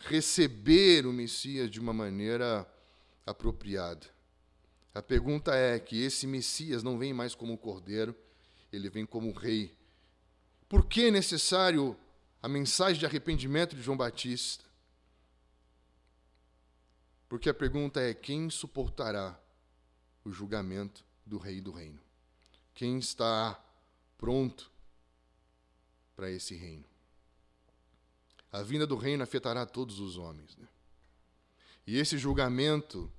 receber 0.00 1.06
o 1.06 1.12
Messias 1.12 1.70
de 1.70 1.78
uma 1.78 1.92
maneira 1.92 2.66
apropriada. 3.26 4.06
A 4.94 5.02
pergunta 5.02 5.54
é 5.54 5.78
que 5.78 6.02
esse 6.02 6.26
Messias 6.26 6.82
não 6.82 6.98
vem 6.98 7.12
mais 7.12 7.34
como 7.34 7.56
cordeiro, 7.56 8.16
ele 8.72 8.88
vem 8.88 9.06
como 9.06 9.32
rei 9.32 9.76
por 10.70 10.86
que 10.86 11.06
é 11.06 11.10
necessário 11.10 11.96
a 12.40 12.48
mensagem 12.48 12.96
de 12.96 13.04
arrependimento 13.04 13.74
de 13.74 13.82
João 13.82 13.96
Batista? 13.96 14.64
Porque 17.30 17.48
a 17.48 17.54
pergunta 17.54 18.00
é: 18.00 18.12
quem 18.12 18.50
suportará 18.50 19.40
o 20.24 20.32
julgamento 20.32 21.04
do 21.24 21.38
Rei 21.38 21.60
do 21.60 21.70
Reino? 21.70 22.00
Quem 22.74 22.98
está 22.98 23.54
pronto 24.18 24.68
para 26.16 26.28
esse 26.28 26.56
reino? 26.56 26.84
A 28.50 28.62
vinda 28.62 28.84
do 28.84 28.96
reino 28.96 29.22
afetará 29.22 29.64
todos 29.64 30.00
os 30.00 30.16
homens. 30.16 30.56
Né? 30.56 30.66
E 31.86 31.98
esse 31.98 32.18
julgamento 32.18 33.10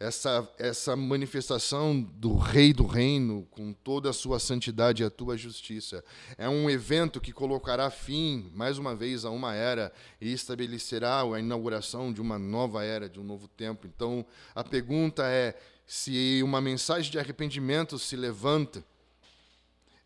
essa, 0.00 0.48
essa 0.58 0.94
manifestação 0.94 2.00
do 2.00 2.36
Rei 2.36 2.72
do 2.72 2.86
Reino, 2.86 3.46
com 3.50 3.72
toda 3.72 4.10
a 4.10 4.12
sua 4.12 4.38
santidade 4.38 5.02
e 5.02 5.06
a 5.06 5.10
tua 5.10 5.36
justiça. 5.36 6.04
É 6.36 6.48
um 6.48 6.70
evento 6.70 7.20
que 7.20 7.32
colocará 7.32 7.90
fim, 7.90 8.48
mais 8.54 8.78
uma 8.78 8.94
vez, 8.94 9.24
a 9.24 9.30
uma 9.30 9.54
era 9.54 9.92
e 10.20 10.32
estabelecerá 10.32 11.22
a 11.22 11.40
inauguração 11.40 12.12
de 12.12 12.20
uma 12.20 12.38
nova 12.38 12.84
era, 12.84 13.08
de 13.08 13.18
um 13.18 13.24
novo 13.24 13.48
tempo. 13.48 13.88
Então, 13.88 14.24
a 14.54 14.62
pergunta 14.62 15.24
é: 15.26 15.58
se 15.84 16.40
uma 16.44 16.60
mensagem 16.60 17.10
de 17.10 17.18
arrependimento 17.18 17.98
se 17.98 18.14
levanta, 18.14 18.84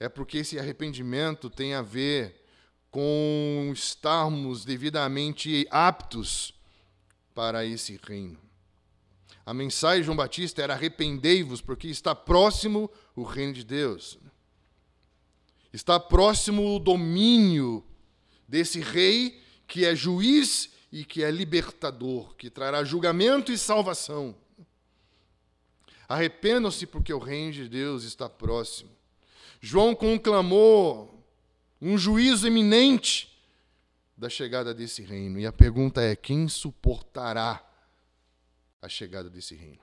é 0.00 0.08
porque 0.08 0.38
esse 0.38 0.58
arrependimento 0.58 1.50
tem 1.50 1.74
a 1.74 1.82
ver 1.82 2.40
com 2.90 3.70
estarmos 3.74 4.64
devidamente 4.64 5.66
aptos 5.70 6.54
para 7.34 7.64
esse 7.64 8.00
reino. 8.02 8.51
A 9.44 9.52
mensagem 9.52 10.00
de 10.00 10.06
João 10.06 10.16
Batista 10.16 10.62
era: 10.62 10.74
arrependei-vos, 10.74 11.60
porque 11.60 11.88
está 11.88 12.14
próximo 12.14 12.90
o 13.14 13.22
reino 13.22 13.52
de 13.52 13.64
Deus. 13.64 14.18
Está 15.72 15.98
próximo 15.98 16.76
o 16.76 16.78
domínio 16.78 17.84
desse 18.46 18.80
rei 18.80 19.40
que 19.66 19.86
é 19.86 19.96
juiz 19.96 20.70
e 20.92 21.04
que 21.04 21.24
é 21.24 21.30
libertador, 21.30 22.34
que 22.36 22.50
trará 22.50 22.84
julgamento 22.84 23.50
e 23.50 23.56
salvação. 23.56 24.36
Arrependam-se, 26.06 26.86
porque 26.86 27.12
o 27.12 27.18
reino 27.18 27.52
de 27.52 27.68
Deus 27.68 28.04
está 28.04 28.28
próximo. 28.28 28.90
João 29.60 29.94
conclamou 29.94 31.26
um 31.80 31.96
juízo 31.96 32.46
eminente 32.46 33.32
da 34.14 34.28
chegada 34.28 34.74
desse 34.74 35.02
reino. 35.02 35.38
E 35.38 35.46
a 35.46 35.52
pergunta 35.52 36.02
é: 36.02 36.14
quem 36.14 36.48
suportará 36.48 37.66
a 38.82 38.88
chegada 38.88 39.30
desse 39.30 39.54
reino? 39.54 39.80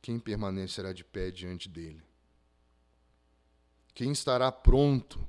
Quem 0.00 0.18
permanecerá 0.18 0.92
de 0.92 1.04
pé 1.04 1.30
diante 1.30 1.68
dele? 1.68 2.02
Quem 3.92 4.12
estará 4.12 4.50
pronto 4.50 5.28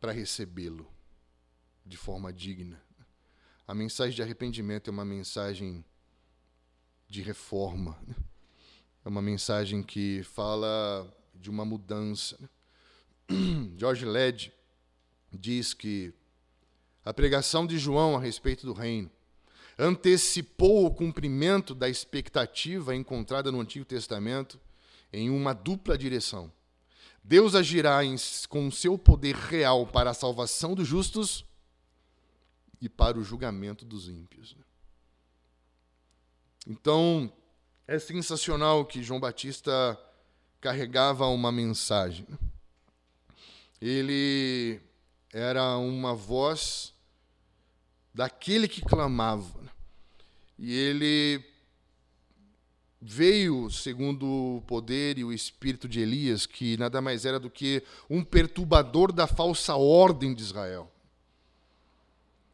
para 0.00 0.10
recebê-lo 0.10 0.90
de 1.84 1.96
forma 1.96 2.32
digna? 2.32 2.82
A 3.66 3.74
mensagem 3.74 4.14
de 4.14 4.22
arrependimento 4.22 4.88
é 4.88 4.92
uma 4.92 5.04
mensagem 5.04 5.84
de 7.08 7.22
reforma. 7.22 7.98
É 9.04 9.08
uma 9.08 9.22
mensagem 9.22 9.82
que 9.82 10.22
fala 10.24 11.12
de 11.34 11.48
uma 11.48 11.64
mudança. 11.64 12.38
George 13.76 14.04
Led 14.04 14.52
diz 15.32 15.72
que 15.72 16.12
a 17.04 17.14
pregação 17.14 17.66
de 17.66 17.78
João 17.78 18.16
a 18.16 18.20
respeito 18.20 18.66
do 18.66 18.72
reino 18.72 19.10
antecipou 19.78 20.86
o 20.86 20.94
cumprimento 20.94 21.74
da 21.74 21.88
expectativa 21.88 22.94
encontrada 22.94 23.52
no 23.52 23.60
Antigo 23.60 23.84
Testamento 23.84 24.58
em 25.12 25.30
uma 25.30 25.52
dupla 25.52 25.96
direção. 25.96 26.52
Deus 27.22 27.54
agirá 27.54 28.04
em, 28.04 28.14
com 28.48 28.70
seu 28.70 28.96
poder 28.96 29.34
real 29.34 29.86
para 29.86 30.10
a 30.10 30.14
salvação 30.14 30.74
dos 30.74 30.86
justos 30.86 31.44
e 32.80 32.88
para 32.88 33.18
o 33.18 33.24
julgamento 33.24 33.84
dos 33.84 34.08
ímpios. 34.08 34.54
Né? 34.54 34.62
Então, 36.68 37.32
é 37.86 37.98
sensacional 37.98 38.84
que 38.84 39.02
João 39.02 39.20
Batista 39.20 39.98
carregava 40.60 41.26
uma 41.26 41.50
mensagem. 41.50 42.26
Né? 42.28 42.38
Ele 43.80 44.80
era 45.32 45.76
uma 45.76 46.14
voz 46.14 46.94
daquele 48.14 48.66
que 48.66 48.80
clamava. 48.80 49.65
Né? 50.58 50.66
E 50.66 50.72
ele 50.72 51.44
veio 53.00 53.70
segundo 53.70 54.26
o 54.56 54.62
poder 54.66 55.18
e 55.18 55.24
o 55.24 55.32
espírito 55.32 55.88
de 55.88 56.00
Elias, 56.00 56.46
que 56.46 56.76
nada 56.76 57.00
mais 57.00 57.24
era 57.24 57.38
do 57.38 57.50
que 57.50 57.82
um 58.10 58.24
perturbador 58.24 59.12
da 59.12 59.26
falsa 59.26 59.76
ordem 59.76 60.34
de 60.34 60.42
Israel 60.42 60.92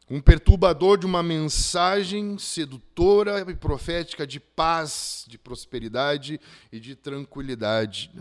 um 0.09 0.21
perturbador 0.21 0.97
de 0.97 1.05
uma 1.05 1.23
mensagem 1.23 2.37
sedutora 2.37 3.39
e 3.49 3.55
profética 3.55 4.27
de 4.27 4.39
paz, 4.39 5.25
de 5.27 5.37
prosperidade 5.37 6.39
e 6.71 6.79
de 6.79 6.95
tranquilidade. 6.95 8.11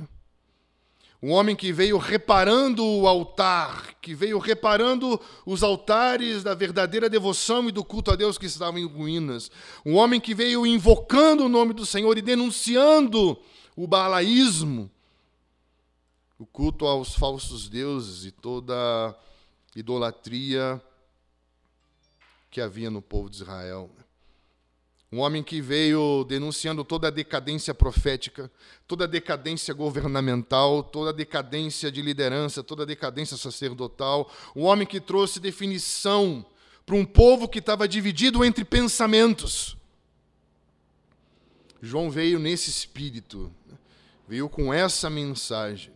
Um 1.22 1.30
homem 1.30 1.54
que 1.54 1.72
veio 1.72 1.98
reparando 1.98 2.84
o 2.84 3.06
altar, 3.06 3.94
que 4.00 4.12
veio 4.12 4.40
reparando 4.40 5.20
os 5.46 5.62
altares 5.62 6.42
da 6.42 6.52
verdadeira 6.52 7.08
devoção 7.08 7.68
e 7.68 7.72
do 7.72 7.84
culto 7.84 8.10
a 8.10 8.16
Deus 8.16 8.36
que 8.36 8.46
estavam 8.46 8.80
em 8.80 8.84
ruínas. 8.84 9.48
Um 9.86 9.94
homem 9.94 10.20
que 10.20 10.34
veio 10.34 10.66
invocando 10.66 11.44
o 11.44 11.48
nome 11.48 11.74
do 11.74 11.86
Senhor 11.86 12.18
e 12.18 12.22
denunciando 12.22 13.38
o 13.76 13.86
balaísmo, 13.86 14.90
o 16.40 16.44
culto 16.44 16.86
aos 16.86 17.14
falsos 17.14 17.68
deuses 17.68 18.24
e 18.24 18.32
toda 18.32 19.16
idolatria 19.76 20.82
que 22.50 22.60
havia 22.60 22.90
no 22.90 23.00
povo 23.00 23.30
de 23.30 23.36
Israel. 23.36 23.88
Um 25.12 25.20
homem 25.20 25.42
que 25.42 25.60
veio 25.60 26.24
denunciando 26.24 26.82
toda 26.82 27.08
a 27.08 27.10
decadência 27.10 27.74
profética, 27.74 28.50
toda 28.88 29.04
a 29.04 29.06
decadência 29.06 29.74
governamental, 29.74 30.82
toda 30.82 31.10
a 31.10 31.12
decadência 31.12 31.92
de 31.92 32.00
liderança, 32.00 32.62
toda 32.62 32.84
a 32.84 32.86
decadência 32.86 33.36
sacerdotal. 33.36 34.32
Um 34.56 34.62
homem 34.62 34.86
que 34.86 34.98
trouxe 34.98 35.38
definição 35.38 36.44
para 36.86 36.96
um 36.96 37.04
povo 37.04 37.46
que 37.46 37.58
estava 37.58 37.86
dividido 37.86 38.42
entre 38.42 38.64
pensamentos. 38.64 39.76
João 41.82 42.10
veio 42.10 42.38
nesse 42.38 42.70
espírito, 42.70 43.52
veio 44.26 44.48
com 44.48 44.72
essa 44.72 45.10
mensagem. 45.10 45.92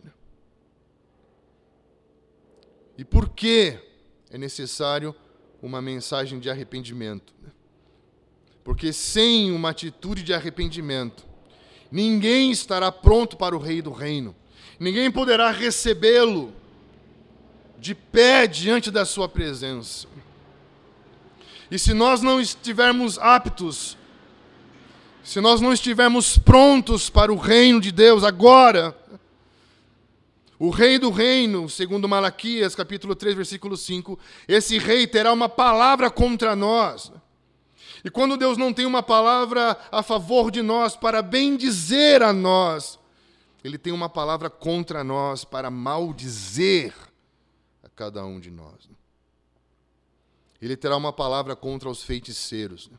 E 2.95 3.03
por 3.03 3.29
que 3.29 3.79
é 4.29 4.37
necessário 4.37 5.15
uma 5.61 5.81
mensagem 5.81 6.39
de 6.39 6.49
arrependimento. 6.49 7.33
Porque 8.67 8.91
sem 8.91 9.49
uma 9.53 9.69
atitude 9.69 10.21
de 10.21 10.33
arrependimento, 10.33 11.25
ninguém 11.89 12.51
estará 12.51 12.91
pronto 12.91 13.37
para 13.37 13.55
o 13.55 13.59
Rei 13.59 13.81
do 13.81 13.93
Reino, 13.93 14.35
ninguém 14.77 15.09
poderá 15.09 15.51
recebê-lo 15.51 16.51
de 17.79 17.95
pé 17.95 18.45
diante 18.45 18.91
da 18.91 19.05
Sua 19.05 19.29
presença. 19.29 20.05
E 21.71 21.79
se 21.79 21.93
nós 21.93 22.21
não 22.21 22.41
estivermos 22.41 23.17
aptos, 23.17 23.97
se 25.23 25.39
nós 25.39 25.61
não 25.61 25.71
estivermos 25.71 26.37
prontos 26.37 27.09
para 27.09 27.31
o 27.31 27.37
reino 27.37 27.79
de 27.79 27.93
Deus 27.93 28.21
agora, 28.21 28.93
o 30.59 30.69
rei 30.71 30.99
do 30.99 31.09
reino, 31.09 31.69
segundo 31.69 32.05
Malaquias, 32.05 32.75
capítulo 32.75 33.15
3, 33.15 33.33
versículo 33.33 33.77
5, 33.77 34.19
esse 34.45 34.77
rei 34.77 35.07
terá 35.07 35.31
uma 35.31 35.47
palavra 35.47 36.11
contra 36.11 36.53
nós. 36.53 37.13
E 38.07 38.09
quando 38.09 38.37
Deus 38.37 38.57
não 38.57 38.71
tem 38.71 38.85
uma 38.85 39.03
palavra 39.03 39.77
a 39.91 40.01
favor 40.01 40.49
de 40.49 40.61
nós, 40.61 40.95
para 40.95 41.21
bem 41.21 41.57
dizer 41.57 42.23
a 42.23 42.31
nós, 42.31 42.97
Ele 43.61 43.77
tem 43.77 43.91
uma 43.91 44.07
palavra 44.07 44.49
contra 44.49 45.03
nós, 45.03 45.43
para 45.43 45.69
maldizer 45.69 46.95
a 47.83 47.89
cada 47.89 48.25
um 48.25 48.39
de 48.39 48.49
nós. 48.49 48.89
Ele 50.61 50.77
terá 50.77 50.95
uma 50.95 51.11
palavra 51.11 51.53
contra 51.53 51.89
os 51.89 52.01
feiticeiros. 52.01 52.89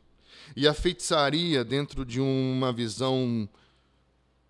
E 0.54 0.68
a 0.68 0.74
feitiçaria, 0.74 1.64
dentro 1.64 2.04
de 2.04 2.20
uma 2.20 2.70
visão 2.70 3.48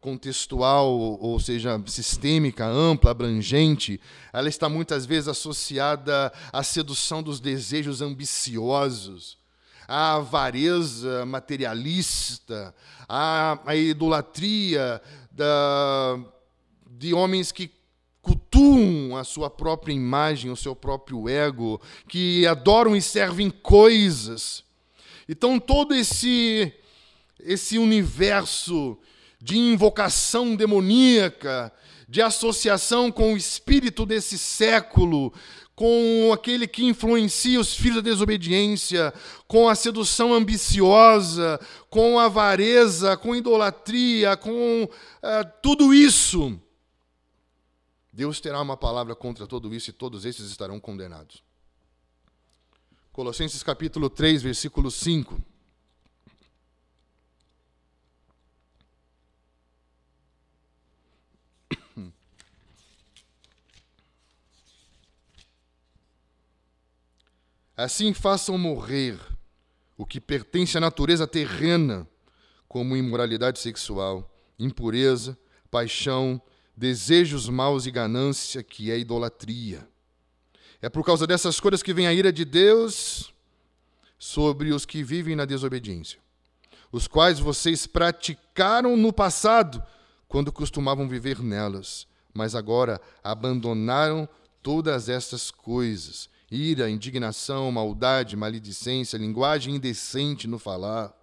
contextual, 0.00 0.90
ou 0.90 1.38
seja, 1.38 1.80
sistêmica, 1.86 2.66
ampla, 2.66 3.12
abrangente, 3.12 4.00
ela 4.32 4.48
está 4.48 4.68
muitas 4.68 5.06
vezes 5.06 5.28
associada 5.28 6.32
à 6.52 6.64
sedução 6.64 7.22
dos 7.22 7.38
desejos 7.38 8.02
ambiciosos, 8.02 9.38
à 9.88 10.16
avareza 10.16 11.24
materialista, 11.24 12.74
à, 13.08 13.58
à 13.64 13.74
idolatria 13.74 15.00
da, 15.32 16.20
de 16.86 17.14
homens 17.14 17.50
que 17.50 17.70
cultuam 18.20 19.16
a 19.16 19.24
sua 19.24 19.48
própria 19.48 19.94
imagem, 19.94 20.50
o 20.50 20.56
seu 20.56 20.76
próprio 20.76 21.26
ego, 21.26 21.80
que 22.06 22.46
adoram 22.46 22.94
e 22.94 23.00
servem 23.00 23.48
coisas. 23.48 24.62
Então 25.26 25.58
todo 25.58 25.94
esse 25.94 26.72
esse 27.40 27.78
universo 27.78 28.98
de 29.40 29.56
invocação 29.56 30.56
demoníaca, 30.56 31.72
de 32.08 32.20
associação 32.20 33.12
com 33.12 33.34
o 33.34 33.36
espírito 33.36 34.04
desse 34.04 34.36
século, 34.36 35.32
com 35.78 36.32
aquele 36.32 36.66
que 36.66 36.84
influencia 36.84 37.60
os 37.60 37.72
filhos 37.72 38.02
da 38.02 38.10
desobediência, 38.10 39.14
com 39.46 39.68
a 39.68 39.76
sedução 39.76 40.34
ambiciosa, 40.34 41.60
com 41.88 42.18
a 42.18 42.24
avareza, 42.24 43.16
com 43.16 43.32
idolatria, 43.32 44.36
com 44.36 44.82
uh, 44.82 44.88
tudo 45.62 45.94
isso. 45.94 46.60
Deus 48.12 48.40
terá 48.40 48.60
uma 48.60 48.76
palavra 48.76 49.14
contra 49.14 49.46
tudo 49.46 49.72
isso 49.72 49.90
e 49.90 49.92
todos 49.92 50.24
esses 50.24 50.50
estarão 50.50 50.80
condenados. 50.80 51.44
Colossenses 53.12 53.62
capítulo 53.62 54.10
3, 54.10 54.42
versículo 54.42 54.90
5. 54.90 55.40
Assim 67.78 68.12
façam 68.12 68.58
morrer 68.58 69.16
o 69.96 70.04
que 70.04 70.20
pertence 70.20 70.76
à 70.76 70.80
natureza 70.80 71.28
terrena, 71.28 72.08
como 72.66 72.96
imoralidade 72.96 73.60
sexual, 73.60 74.28
impureza, 74.58 75.38
paixão, 75.70 76.42
desejos 76.76 77.48
maus 77.48 77.86
e 77.86 77.92
ganância, 77.92 78.64
que 78.64 78.90
é 78.90 78.98
idolatria. 78.98 79.88
É 80.82 80.88
por 80.88 81.04
causa 81.04 81.24
dessas 81.24 81.60
coisas 81.60 81.80
que 81.80 81.94
vem 81.94 82.08
a 82.08 82.12
ira 82.12 82.32
de 82.32 82.44
Deus 82.44 83.32
sobre 84.18 84.72
os 84.72 84.84
que 84.84 85.04
vivem 85.04 85.36
na 85.36 85.44
desobediência, 85.44 86.18
os 86.90 87.06
quais 87.06 87.38
vocês 87.38 87.86
praticaram 87.86 88.96
no 88.96 89.12
passado, 89.12 89.80
quando 90.26 90.50
costumavam 90.50 91.08
viver 91.08 91.40
nelas, 91.40 92.08
mas 92.34 92.56
agora 92.56 93.00
abandonaram 93.22 94.28
todas 94.64 95.08
estas 95.08 95.52
coisas 95.52 96.28
ira, 96.50 96.90
indignação, 96.90 97.70
maldade, 97.70 98.36
maledicência, 98.36 99.16
linguagem 99.16 99.74
indecente 99.74 100.46
no 100.46 100.58
falar. 100.58 101.14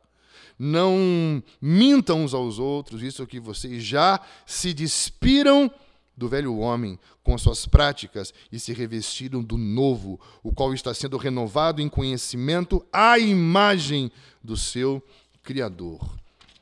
Não 0.57 1.43
mintam 1.61 2.23
uns 2.23 2.33
aos 2.33 2.59
outros, 2.59 3.01
isso 3.01 3.21
é 3.21 3.25
que 3.25 3.39
vocês 3.39 3.83
já 3.83 4.19
se 4.45 4.73
despiram 4.73 5.69
do 6.15 6.29
velho 6.29 6.57
homem 6.57 6.97
com 7.23 7.33
as 7.33 7.41
suas 7.41 7.65
práticas 7.65 8.33
e 8.51 8.59
se 8.59 8.71
revestiram 8.71 9.43
do 9.43 9.57
novo, 9.57 10.19
o 10.41 10.53
qual 10.53 10.73
está 10.73 10.93
sendo 10.93 11.17
renovado 11.17 11.81
em 11.81 11.89
conhecimento 11.89 12.85
à 12.91 13.19
imagem 13.19 14.11
do 14.43 14.55
seu 14.55 15.03
Criador. 15.43 15.99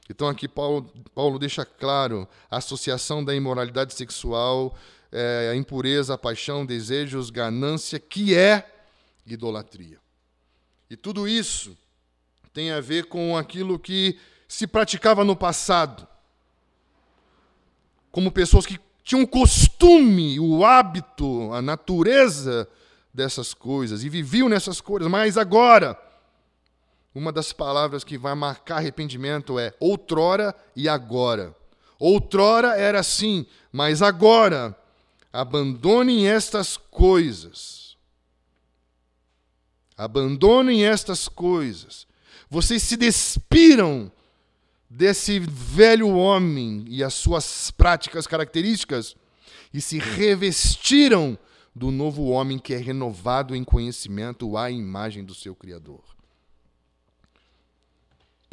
Então 0.09 0.27
aqui 0.27 0.47
Paulo, 0.47 0.91
Paulo 1.15 1.39
deixa 1.39 1.63
claro 1.63 2.27
a 2.51 2.57
associação 2.57 3.23
da 3.23 3.33
imoralidade 3.33 3.93
sexual 3.93 4.75
é, 5.13 5.49
a 5.51 5.55
impureza, 5.55 6.15
a 6.15 6.17
paixão, 6.17 6.65
desejos, 6.65 7.29
ganância, 7.29 7.99
que 7.99 8.35
é 8.35 8.67
idolatria. 9.25 9.99
E 10.89 10.97
tudo 10.97 11.27
isso 11.27 11.77
tem 12.51 12.71
a 12.71 12.81
ver 12.81 13.05
com 13.05 13.37
aquilo 13.37 13.77
que 13.77 14.19
se 14.47 14.65
praticava 14.65 15.23
no 15.23 15.35
passado. 15.35 16.07
Como 18.11 18.31
pessoas 18.31 18.65
que 18.65 18.79
tinham 19.03 19.23
o 19.23 19.27
costume, 19.27 20.39
o 20.39 20.65
hábito, 20.65 21.53
a 21.53 21.61
natureza 21.61 22.67
dessas 23.13 23.53
coisas 23.53 24.03
e 24.03 24.09
viviam 24.09 24.49
nessas 24.49 24.81
coisas, 24.81 25.07
mas 25.09 25.37
agora 25.37 25.99
uma 27.13 27.31
das 27.31 27.53
palavras 27.53 28.03
que 28.03 28.17
vai 28.17 28.33
marcar 28.33 28.77
arrependimento 28.77 29.59
é 29.59 29.73
outrora 29.79 30.55
e 30.75 30.89
agora. 30.89 31.55
Outrora 31.99 32.75
era 32.75 32.99
assim, 32.99 33.45
mas 33.71 34.01
agora 34.01 34.75
abandonem 35.33 36.27
estas 36.27 36.77
coisas. 36.77 37.97
Abandonem 39.97 40.85
estas 40.85 41.27
coisas. 41.27 42.05
Vocês 42.47 42.83
se 42.83 42.95
despiram 42.95 44.11
desse 44.87 45.39
velho 45.39 46.09
homem 46.09 46.85
e 46.87 47.03
as 47.03 47.15
suas 47.15 47.71
práticas 47.71 48.27
características 48.27 49.15
e 49.73 49.81
se 49.81 49.97
revestiram 49.97 51.37
do 51.75 51.89
novo 51.89 52.25
homem 52.25 52.59
que 52.59 52.75
é 52.75 52.77
renovado 52.77 53.55
em 53.55 53.63
conhecimento 53.63 54.55
à 54.55 54.69
imagem 54.69 55.23
do 55.23 55.33
seu 55.33 55.55
Criador. 55.55 56.12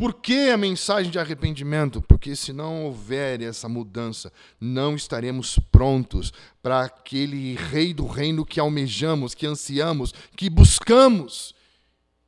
Por 0.00 0.14
que 0.14 0.48
a 0.48 0.56
mensagem 0.56 1.12
de 1.12 1.18
arrependimento? 1.18 2.00
Porque 2.00 2.34
se 2.34 2.54
não 2.54 2.86
houver 2.86 3.42
essa 3.42 3.68
mudança, 3.68 4.32
não 4.58 4.96
estaremos 4.96 5.58
prontos 5.70 6.32
para 6.62 6.86
aquele 6.86 7.54
rei 7.54 7.92
do 7.92 8.06
reino 8.06 8.46
que 8.46 8.58
almejamos, 8.58 9.34
que 9.34 9.46
ansiamos, 9.46 10.12
que 10.34 10.48
buscamos 10.48 11.54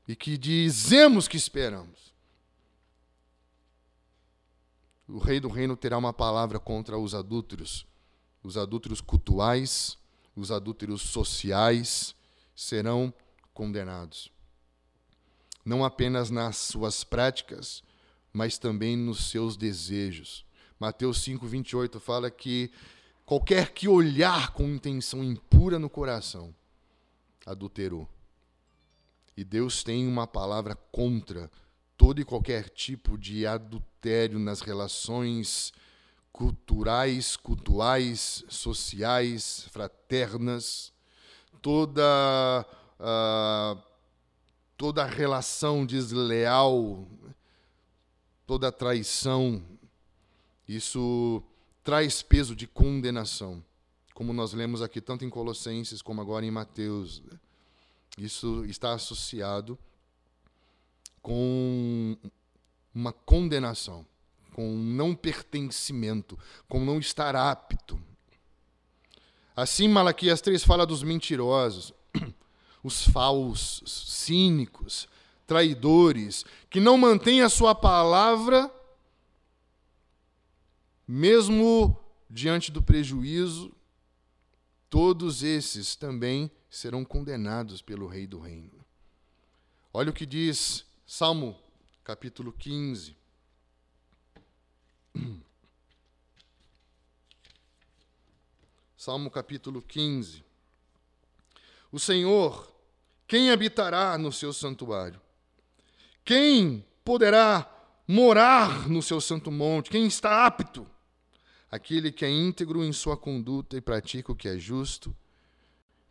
e 0.06 0.14
que 0.14 0.36
dizemos 0.36 1.26
que 1.26 1.38
esperamos. 1.38 2.12
O 5.08 5.16
rei 5.16 5.40
do 5.40 5.48
reino 5.48 5.74
terá 5.74 5.96
uma 5.96 6.12
palavra 6.12 6.60
contra 6.60 6.98
os 6.98 7.14
adúlteros, 7.14 7.86
os 8.42 8.58
adúlteros 8.58 9.00
cultuais, 9.00 9.96
os 10.36 10.50
adúlteros 10.50 11.00
sociais 11.00 12.14
serão 12.54 13.14
condenados 13.54 14.30
não 15.64 15.84
apenas 15.84 16.30
nas 16.30 16.56
suas 16.56 17.04
práticas, 17.04 17.82
mas 18.32 18.58
também 18.58 18.96
nos 18.96 19.30
seus 19.30 19.56
desejos. 19.56 20.44
Mateus 20.78 21.18
5:28 21.18 22.00
fala 22.00 22.30
que 22.30 22.70
qualquer 23.24 23.72
que 23.72 23.88
olhar 23.88 24.52
com 24.52 24.64
intenção 24.64 25.22
impura 25.22 25.78
no 25.78 25.88
coração 25.88 26.54
adulterou. 27.46 28.08
E 29.36 29.44
Deus 29.44 29.82
tem 29.82 30.06
uma 30.06 30.26
palavra 30.26 30.76
contra 30.90 31.50
todo 31.96 32.20
e 32.20 32.24
qualquer 32.24 32.68
tipo 32.68 33.16
de 33.16 33.46
adultério 33.46 34.38
nas 34.38 34.60
relações 34.60 35.72
culturais, 36.32 37.36
cultuais, 37.36 38.44
sociais, 38.48 39.68
fraternas, 39.70 40.92
toda 41.60 42.66
uh, 42.98 43.91
toda 44.82 45.04
relação 45.04 45.86
desleal, 45.86 47.06
toda 48.44 48.72
traição, 48.72 49.62
isso 50.66 51.40
traz 51.84 52.20
peso 52.20 52.56
de 52.56 52.66
condenação, 52.66 53.64
como 54.12 54.32
nós 54.32 54.52
lemos 54.52 54.82
aqui 54.82 55.00
tanto 55.00 55.24
em 55.24 55.30
Colossenses 55.30 56.02
como 56.02 56.20
agora 56.20 56.44
em 56.44 56.50
Mateus. 56.50 57.22
Isso 58.18 58.64
está 58.64 58.92
associado 58.92 59.78
com 61.22 62.16
uma 62.92 63.12
condenação, 63.12 64.04
com 64.52 64.68
um 64.68 64.82
não 64.82 65.14
pertencimento, 65.14 66.36
com 66.68 66.84
não 66.84 66.98
estar 66.98 67.36
apto. 67.36 68.02
Assim, 69.54 69.86
Malaquias 69.86 70.40
3 70.40 70.64
fala 70.64 70.84
dos 70.84 71.04
mentirosos 71.04 71.94
os 72.82 73.06
falsos, 73.06 74.06
cínicos, 74.08 75.08
traidores, 75.46 76.44
que 76.68 76.80
não 76.80 76.96
mantêm 76.96 77.42
a 77.42 77.48
sua 77.48 77.74
palavra, 77.74 78.72
mesmo 81.06 81.96
diante 82.28 82.72
do 82.72 82.82
prejuízo, 82.82 83.74
todos 84.88 85.42
esses 85.42 85.94
também 85.94 86.50
serão 86.70 87.04
condenados 87.04 87.82
pelo 87.82 88.06
Rei 88.06 88.26
do 88.26 88.40
Reino. 88.40 88.82
Olha 89.92 90.10
o 90.10 90.14
que 90.14 90.24
diz 90.24 90.86
Salmo 91.06 91.58
capítulo 92.02 92.52
15. 92.52 93.14
Salmo 98.96 99.30
capítulo 99.30 99.82
15. 99.82 100.42
O 101.90 101.98
Senhor 101.98 102.71
quem 103.32 103.50
habitará 103.50 104.18
no 104.18 104.30
seu 104.30 104.52
santuário? 104.52 105.18
Quem 106.22 106.84
poderá 107.02 107.66
morar 108.06 108.86
no 108.90 109.00
seu 109.00 109.22
santo 109.22 109.50
monte? 109.50 109.88
Quem 109.88 110.06
está 110.06 110.44
apto? 110.44 110.86
Aquele 111.70 112.12
que 112.12 112.26
é 112.26 112.30
íntegro 112.30 112.84
em 112.84 112.92
sua 112.92 113.16
conduta 113.16 113.74
e 113.74 113.80
pratica 113.80 114.30
o 114.30 114.36
que 114.36 114.48
é 114.48 114.58
justo, 114.58 115.16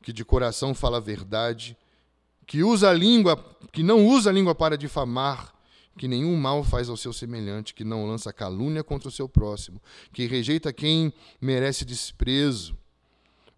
que 0.02 0.12
de 0.12 0.26
coração 0.26 0.74
fala 0.74 0.98
a 0.98 1.00
verdade, 1.00 1.78
que 2.48 2.64
usa 2.64 2.90
a 2.90 2.94
língua, 2.94 3.38
que 3.72 3.84
não 3.84 4.04
usa 4.08 4.32
a 4.32 4.34
língua 4.34 4.56
para 4.56 4.76
difamar, 4.76 5.54
que 6.00 6.08
nenhum 6.08 6.36
mal 6.36 6.64
faz 6.64 6.90
ao 6.90 6.98
seu 6.98 7.14
semelhante, 7.14 7.76
que 7.76 7.84
não 7.84 8.08
lança 8.08 8.34
calúnia 8.34 8.84
contra 8.84 9.10
o 9.10 9.12
seu 9.12 9.30
próximo, 9.30 9.80
que 10.12 10.26
rejeita 10.26 10.74
quem 10.74 11.14
merece 11.40 11.86
desprezo, 11.86 12.76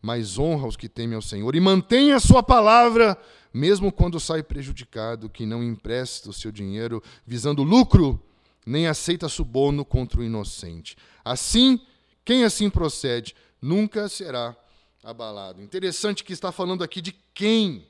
mas 0.04 0.38
honra 0.38 0.68
os 0.68 0.76
que 0.76 0.90
temem 0.90 1.16
ao 1.16 1.22
Senhor 1.22 1.56
e 1.56 1.62
mantém 1.62 2.12
a 2.12 2.20
sua 2.20 2.44
palavra 2.44 3.18
mesmo 3.54 3.92
quando 3.92 4.20
sai 4.20 4.42
prejudicado, 4.42 5.30
que 5.30 5.46
não 5.46 5.64
empresta 5.64 6.30
o 6.30 6.34
seu 6.34 6.52
dinheiro 6.52 7.04
visando 7.26 7.62
lucro, 7.62 8.22
nem 8.66 8.88
aceita 8.88 9.30
suborno 9.30 9.86
contra 9.86 10.20
o 10.20 10.24
inocente. 10.24 10.98
Assim, 11.24 11.80
quem 12.26 12.44
assim 12.44 12.70
procede 12.70 13.36
nunca 13.62 14.10
será 14.10 14.56
abalado. 15.04 15.62
Interessante 15.62 16.24
que 16.24 16.34
está 16.34 16.52
falando 16.52 16.84
aqui 16.84 17.00
de 17.00 17.14
quem. 17.34 17.88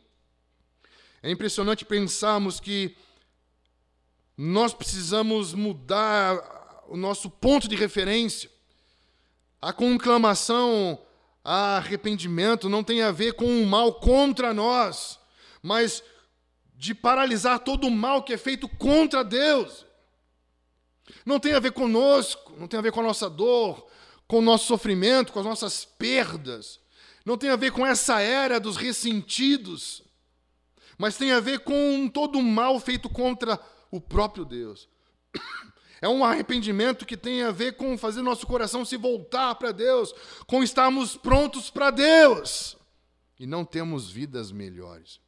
É 1.21 1.32
impressionante 1.32 1.86
pensarmos 1.86 2.60
que 2.60 2.97
nós 4.38 4.73
precisamos 4.73 5.54
mudar 5.54 6.84
o 6.89 6.97
nosso 6.97 7.30
ponto 7.30 7.69
de 7.69 7.76
referência. 7.76 8.52
A 9.62 9.71
conclamação 9.71 10.99
arrependimento 11.43 12.69
não 12.69 12.84
tem 12.84 13.01
a 13.01 13.12
ver 13.12 13.34
com 13.34 13.45
o 13.45 13.65
mal 13.65 13.95
contra 13.95 14.53
nós, 14.53 15.19
mas 15.62 16.03
de 16.75 16.93
paralisar 16.93 17.60
todo 17.60 17.88
o 17.88 17.91
mal 17.91 18.23
que 18.23 18.34
é 18.34 18.38
feito 18.38 18.67
contra 18.67 19.23
Deus. 19.23 19.86
Não 21.25 21.39
tem 21.39 21.53
a 21.53 21.60
ver 21.60 21.71
conosco, 21.71 22.53
não 22.58 22.67
tem 22.67 22.77
a 22.77 22.82
ver 22.82 22.91
com 22.91 23.01
a 23.01 23.03
nossa 23.03 23.29
dor, 23.29 23.88
com 24.27 24.39
o 24.39 24.41
nosso 24.41 24.65
sofrimento, 24.65 25.32
com 25.32 25.39
as 25.39 25.45
nossas 25.45 25.86
perdas. 25.86 26.79
Não 27.25 27.38
tem 27.38 27.49
a 27.49 27.56
ver 27.56 27.71
com 27.71 27.86
essa 27.86 28.19
era 28.19 28.60
dos 28.60 28.75
ressentidos, 28.75 30.03
mas 30.97 31.17
tem 31.17 31.32
a 31.32 31.39
ver 31.39 31.60
com 31.60 32.10
todo 32.10 32.39
o 32.39 32.43
mal 32.43 32.79
feito 32.79 33.10
contra 33.10 33.60
o 33.91 34.01
próprio 34.01 34.45
Deus. 34.45 34.88
É 36.04 36.10
um 36.10 36.26
arrependimento 36.26 37.06
que 37.06 37.16
tem 37.16 37.44
a 37.44 37.52
ver 37.52 37.78
com 37.78 37.98
fazer 37.98 38.22
nosso 38.22 38.46
coração 38.46 38.84
se 38.84 38.98
voltar 38.98 39.56
para 39.56 39.72
Deus, 39.72 40.13
com 40.46 40.62
estarmos 40.62 41.16
prontos 41.16 41.70
para 41.70 41.92
Deus 41.92 42.76
e 43.39 43.46
não 43.46 43.63
temos 43.63 44.12
vidas 44.12 44.52
melhores. 44.52 45.22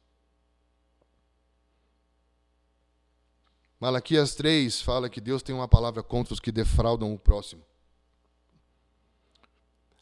Malaquias 3.80 4.34
3 4.34 4.80
fala 4.82 5.08
que 5.08 5.20
Deus 5.20 5.42
tem 5.42 5.54
uma 5.54 5.66
palavra 5.66 6.02
contra 6.02 6.34
os 6.34 6.40
que 6.40 6.52
defraudam 6.52 7.12
o 7.12 7.18
próximo. 7.18 7.62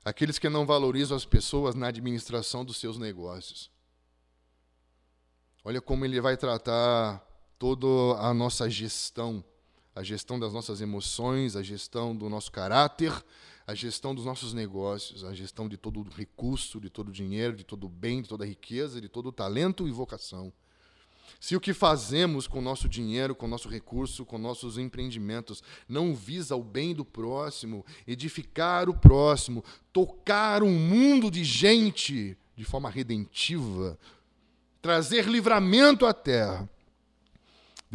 Aqueles 0.05 0.41
que 0.41 0.49
não 0.49 0.67
valorizam 0.67 1.17
as 1.17 1.25
pessoas 1.25 1.77
na 1.77 1.87
administração 1.87 2.65
dos 2.65 2.79
seus 2.79 2.99
negócios. 2.99 3.71
Olha 5.65 5.81
como 5.81 6.05
ele 6.05 6.21
vai 6.21 6.37
tratar 6.37 7.25
toda 7.59 7.87
a 8.21 8.35
nossa 8.35 8.69
gestão, 8.69 9.45
a 9.94 10.02
gestão 10.02 10.38
das 10.38 10.52
nossas 10.52 10.80
emoções, 10.80 11.57
a 11.57 11.62
gestão 11.62 12.14
do 12.14 12.28
nosso 12.28 12.50
caráter, 12.50 13.12
a 13.66 13.74
gestão 13.74 14.14
dos 14.14 14.24
nossos 14.24 14.52
negócios, 14.52 15.24
a 15.24 15.33
gestão 15.33 15.68
de 15.68 15.76
todo 15.76 16.00
o 16.00 16.09
recurso, 16.11 16.80
de 16.80 16.90
todo 16.90 17.09
o 17.09 17.12
dinheiro, 17.12 17.57
de 17.57 17.64
todo 17.64 17.87
o 17.87 17.88
bem, 17.88 18.20
de 18.20 18.28
toda 18.28 18.44
a 18.44 18.46
riqueza, 18.46 19.00
de 19.00 19.09
todo 19.09 19.28
o 19.28 19.33
talento 19.33 19.88
e 19.88 19.90
vocação. 19.90 20.52
Se 21.40 21.57
o 21.57 21.61
que 21.61 21.72
fazemos 21.72 22.46
com 22.46 22.59
o 22.59 22.62
nosso 22.62 22.88
dinheiro, 22.88 23.35
com 23.35 23.46
o 23.46 23.48
nosso 23.48 23.68
recurso, 23.68 24.24
com 24.24 24.38
nossos 24.38 24.78
empreendimentos 24.78 25.62
não 25.88 26.14
visa 26.14 26.57
o 26.57 26.62
bem 26.62 26.94
do 26.94 27.04
próximo, 27.04 27.85
edificar 28.07 28.88
o 28.88 28.94
próximo, 28.94 29.64
tocar 29.92 30.62
um 30.62 30.72
mundo 30.72 31.30
de 31.30 31.44
gente 31.44 32.37
de 32.57 32.64
forma 32.64 32.88
redentiva, 32.88 33.98
trazer 34.80 35.26
livramento 35.26 36.07
à 36.07 36.14
terra, 36.14 36.68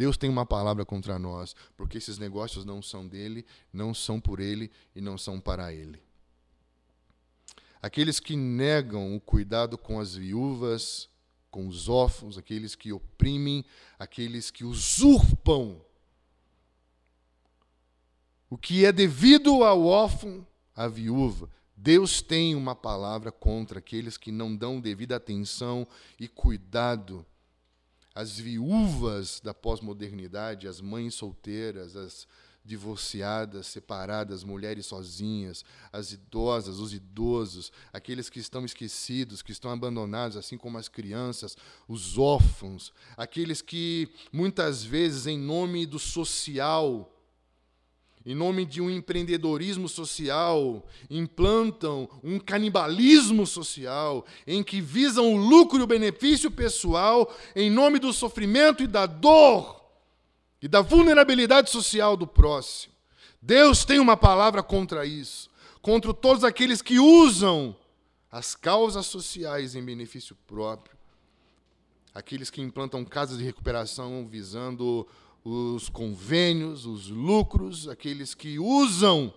Deus 0.00 0.16
tem 0.16 0.30
uma 0.30 0.46
palavra 0.46 0.82
contra 0.82 1.18
nós, 1.18 1.54
porque 1.76 1.98
esses 1.98 2.16
negócios 2.16 2.64
não 2.64 2.80
são 2.80 3.06
dele, 3.06 3.44
não 3.70 3.92
são 3.92 4.18
por 4.18 4.40
ele 4.40 4.70
e 4.96 5.00
não 5.02 5.18
são 5.18 5.38
para 5.38 5.74
ele. 5.74 6.02
Aqueles 7.82 8.18
que 8.18 8.34
negam 8.34 9.14
o 9.14 9.20
cuidado 9.20 9.76
com 9.76 10.00
as 10.00 10.14
viúvas, 10.14 11.06
com 11.50 11.68
os 11.68 11.86
órfãos, 11.86 12.38
aqueles 12.38 12.74
que 12.74 12.90
oprimem, 12.94 13.62
aqueles 13.98 14.50
que 14.50 14.64
usurpam 14.64 15.78
o 18.48 18.56
que 18.56 18.86
é 18.86 18.92
devido 18.92 19.62
ao 19.62 19.84
órfão, 19.84 20.46
à 20.74 20.88
viúva. 20.88 21.50
Deus 21.76 22.22
tem 22.22 22.54
uma 22.54 22.74
palavra 22.74 23.30
contra 23.30 23.80
aqueles 23.80 24.16
que 24.16 24.32
não 24.32 24.56
dão 24.56 24.80
devida 24.80 25.16
atenção 25.16 25.86
e 26.18 26.26
cuidado 26.26 27.26
às 28.20 28.38
viúvas 28.38 29.40
da 29.42 29.54
pós-modernidade, 29.54 30.68
as 30.68 30.80
mães 30.80 31.14
solteiras, 31.14 31.96
as 31.96 32.26
divorciadas, 32.62 33.66
separadas, 33.66 34.44
mulheres 34.44 34.84
sozinhas, 34.84 35.64
as 35.90 36.12
idosas, 36.12 36.78
os 36.78 36.92
idosos, 36.92 37.72
aqueles 37.92 38.28
que 38.28 38.38
estão 38.38 38.64
esquecidos, 38.64 39.40
que 39.40 39.52
estão 39.52 39.70
abandonados, 39.70 40.36
assim 40.36 40.58
como 40.58 40.76
as 40.76 40.86
crianças, 40.88 41.56
os 41.88 42.18
órfãos, 42.18 42.92
aqueles 43.16 43.62
que 43.62 44.08
muitas 44.30 44.84
vezes, 44.84 45.26
em 45.26 45.38
nome 45.38 45.86
do 45.86 45.98
social, 45.98 47.10
em 48.24 48.34
nome 48.34 48.66
de 48.66 48.80
um 48.80 48.90
empreendedorismo 48.90 49.88
social, 49.88 50.86
implantam 51.08 52.08
um 52.22 52.38
canibalismo 52.38 53.46
social, 53.46 54.26
em 54.46 54.62
que 54.62 54.80
visam 54.80 55.32
o 55.32 55.36
lucro 55.36 55.78
e 55.78 55.82
o 55.82 55.86
benefício 55.86 56.50
pessoal, 56.50 57.34
em 57.56 57.70
nome 57.70 57.98
do 57.98 58.12
sofrimento 58.12 58.82
e 58.82 58.86
da 58.86 59.06
dor 59.06 59.82
e 60.60 60.68
da 60.68 60.82
vulnerabilidade 60.82 61.70
social 61.70 62.16
do 62.16 62.26
próximo. 62.26 62.92
Deus 63.40 63.86
tem 63.86 63.98
uma 63.98 64.16
palavra 64.16 64.62
contra 64.62 65.06
isso, 65.06 65.48
contra 65.80 66.12
todos 66.12 66.44
aqueles 66.44 66.82
que 66.82 66.98
usam 66.98 67.74
as 68.30 68.54
causas 68.54 69.06
sociais 69.06 69.74
em 69.74 69.82
benefício 69.82 70.36
próprio, 70.46 70.94
aqueles 72.14 72.50
que 72.50 72.60
implantam 72.60 73.02
casas 73.02 73.38
de 73.38 73.44
recuperação 73.44 74.26
visando 74.28 75.08
os 75.44 75.88
convênios, 75.88 76.86
os 76.86 77.08
lucros, 77.08 77.88
aqueles 77.88 78.34
que 78.34 78.58
usam 78.58 79.32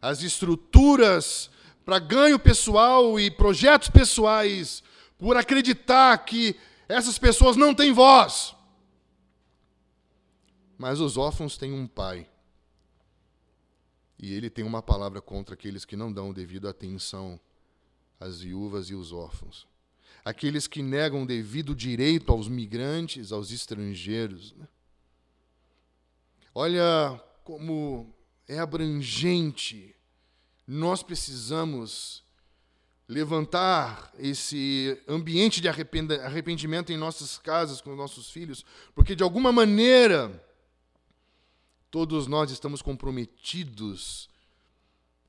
as 0.00 0.22
estruturas 0.22 1.50
para 1.84 1.98
ganho 1.98 2.38
pessoal 2.38 3.18
e 3.18 3.30
projetos 3.30 3.88
pessoais, 3.88 4.82
por 5.18 5.36
acreditar 5.36 6.16
que 6.18 6.56
essas 6.88 7.18
pessoas 7.18 7.56
não 7.56 7.74
têm 7.74 7.92
voz. 7.92 8.54
Mas 10.78 10.98
os 10.98 11.16
órfãos 11.16 11.56
têm 11.58 11.72
um 11.72 11.86
pai. 11.86 12.26
E 14.18 14.32
ele 14.32 14.50
tem 14.50 14.64
uma 14.64 14.82
palavra 14.82 15.20
contra 15.20 15.54
aqueles 15.54 15.84
que 15.84 15.96
não 15.96 16.12
dão 16.12 16.32
devido 16.32 16.68
atenção 16.68 17.40
às 18.18 18.40
viúvas 18.40 18.90
e 18.90 18.94
os 18.94 19.12
órfãos. 19.12 19.66
Aqueles 20.24 20.66
que 20.66 20.82
negam 20.82 21.24
devido 21.24 21.74
direito 21.74 22.30
aos 22.30 22.48
migrantes, 22.48 23.32
aos 23.32 23.50
estrangeiros. 23.50 24.52
Né? 24.52 24.68
Olha 26.54 27.22
como 27.44 28.12
é 28.48 28.58
abrangente. 28.58 29.94
Nós 30.66 31.02
precisamos 31.02 32.24
levantar 33.08 34.12
esse 34.18 35.00
ambiente 35.08 35.60
de 35.60 35.68
arrependimento 35.68 36.92
em 36.92 36.96
nossas 36.96 37.38
casas, 37.38 37.80
com 37.80 37.90
os 37.90 37.96
nossos 37.96 38.30
filhos, 38.30 38.64
porque 38.94 39.16
de 39.16 39.22
alguma 39.22 39.50
maneira 39.50 40.44
todos 41.90 42.28
nós 42.28 42.52
estamos 42.52 42.80
comprometidos 42.82 44.28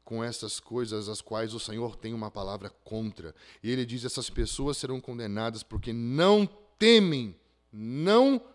com 0.04 0.24
essas 0.24 0.60
coisas 0.60 1.10
as 1.10 1.22
quais 1.22 1.54
o 1.54 1.60
Senhor 1.60 1.96
tem 1.96 2.14
uma 2.14 2.30
palavra 2.30 2.70
contra. 2.70 3.34
E 3.64 3.72
ele 3.72 3.86
diz: 3.86 4.06
essas 4.06 4.30
pessoas 4.30 4.78
serão 4.78 5.00
condenadas 5.00 5.64
porque 5.64 5.94
não 5.94 6.46
temem, 6.78 7.36
não 7.72 8.38
temem, 8.38 8.52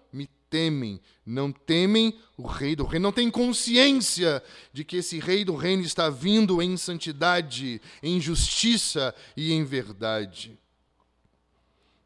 não 1.25 1.51
temem 1.51 2.19
o 2.37 2.47
rei 2.47 2.77
do 2.77 2.85
reino, 2.85 3.05
não 3.05 3.13
têm 3.13 3.31
consciência 3.31 4.43
de 4.73 4.85
que 4.85 4.99
esse 4.99 5.19
rei 5.19 5.45
do 5.45 5.57
reino 5.57 5.83
está 5.83 6.09
vindo 6.09 6.63
em 6.63 6.77
santidade, 6.77 7.81
em 8.03 8.21
justiça 8.21 9.15
e 9.37 9.53
em 9.53 9.65
verdade. 9.65 10.59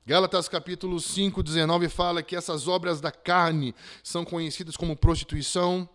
Gálatas 0.06 0.48
capítulo 0.48 0.98
5, 0.98 1.42
19 1.42 1.88
fala 1.88 2.22
que 2.22 2.34
essas 2.34 2.66
obras 2.66 3.00
da 3.00 3.12
carne 3.12 3.74
são 4.02 4.24
conhecidas 4.24 4.76
como 4.76 4.96
prostituição, 4.96 5.88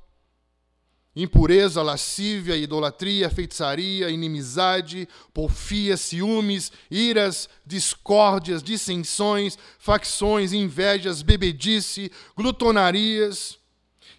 impureza, 1.15 1.81
lascívia, 1.81 2.57
idolatria, 2.57 3.29
feitiçaria, 3.29 4.09
inimizade, 4.09 5.07
porfia, 5.33 5.95
ciúmes, 5.95 6.71
iras, 6.91 7.47
discórdias, 7.65 8.61
dissensões, 8.61 9.57
facções, 9.79 10.51
invejas, 10.51 11.21
bebedice, 11.21 12.11
glutonarias 12.35 13.57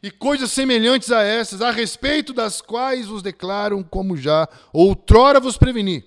e 0.02 0.10
coisas 0.10 0.50
semelhantes 0.50 1.10
a 1.10 1.22
essas, 1.22 1.60
a 1.60 1.70
respeito 1.70 2.32
das 2.32 2.62
quais 2.62 3.06
vos 3.06 3.22
declaram, 3.22 3.82
como 3.82 4.16
já 4.16 4.48
outrora 4.72 5.38
vos 5.38 5.58
preveni, 5.58 6.02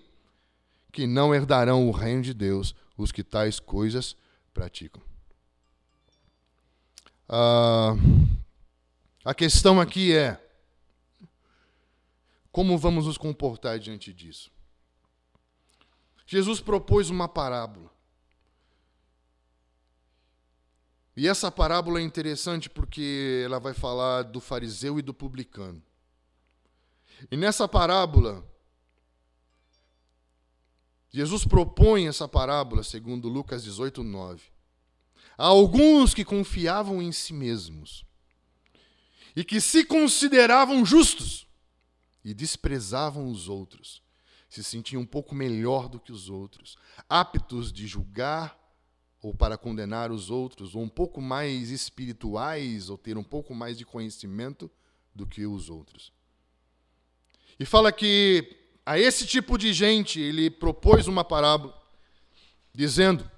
que 0.91 1.05
não 1.05 1.35
herdarão 1.35 1.87
o 1.87 1.91
reino 1.91 2.23
de 2.23 2.33
Deus 2.33 2.73
os 2.97 3.11
que 3.11 3.23
tais 3.23 3.59
coisas 3.59 4.15
praticam. 4.53 5.01
Ah, 7.27 7.95
a 9.23 9.35
questão 9.35 9.79
aqui 9.79 10.15
é 10.15 10.48
como 12.51 12.77
vamos 12.77 13.05
nos 13.05 13.17
comportar 13.17 13.79
diante 13.79 14.13
disso? 14.13 14.51
Jesus 16.25 16.61
propôs 16.61 17.09
uma 17.09 17.27
parábola. 17.27 17.91
E 21.17 21.27
essa 21.27 21.51
parábola 21.51 21.99
é 21.99 22.03
interessante 22.03 22.69
porque 22.69 23.41
ela 23.43 23.59
vai 23.59 23.73
falar 23.73 24.23
do 24.23 24.39
fariseu 24.39 24.97
e 24.97 25.01
do 25.01 25.13
publicano. 25.13 25.83
E 27.29 27.35
nessa 27.35 27.67
parábola, 27.67 28.47
Jesus 31.09 31.43
propõe 31.43 32.07
essa 32.07 32.27
parábola, 32.27 32.83
segundo 32.83 33.27
Lucas 33.27 33.63
18, 33.63 34.03
9. 34.03 34.43
Há 35.37 35.47
alguns 35.47 36.13
que 36.13 36.23
confiavam 36.23 37.01
em 37.01 37.11
si 37.11 37.33
mesmos 37.33 38.05
e 39.35 39.43
que 39.43 39.59
se 39.59 39.83
consideravam 39.83 40.85
justos 40.85 41.48
e 42.23 42.33
desprezavam 42.33 43.29
os 43.29 43.47
outros, 43.47 44.01
se 44.49 44.63
sentiam 44.63 45.01
um 45.01 45.05
pouco 45.05 45.35
melhor 45.35 45.87
do 45.87 45.99
que 45.99 46.11
os 46.11 46.29
outros, 46.29 46.77
aptos 47.07 47.71
de 47.71 47.87
julgar 47.87 48.57
ou 49.21 49.33
para 49.33 49.57
condenar 49.57 50.11
os 50.11 50.29
outros, 50.29 50.75
ou 50.75 50.81
um 50.81 50.89
pouco 50.89 51.21
mais 51.21 51.69
espirituais, 51.69 52.89
ou 52.89 52.97
ter 52.97 53.17
um 53.17 53.23
pouco 53.23 53.53
mais 53.53 53.77
de 53.77 53.85
conhecimento 53.85 54.71
do 55.13 55.27
que 55.27 55.45
os 55.45 55.69
outros. 55.69 56.13
E 57.59 57.65
fala 57.65 57.91
que 57.91 58.57
a 58.85 58.97
esse 58.97 59.27
tipo 59.27 59.57
de 59.57 59.73
gente 59.73 60.19
ele 60.19 60.49
propôs 60.49 61.07
uma 61.07 61.23
parábola, 61.25 61.77
dizendo: 62.73 63.29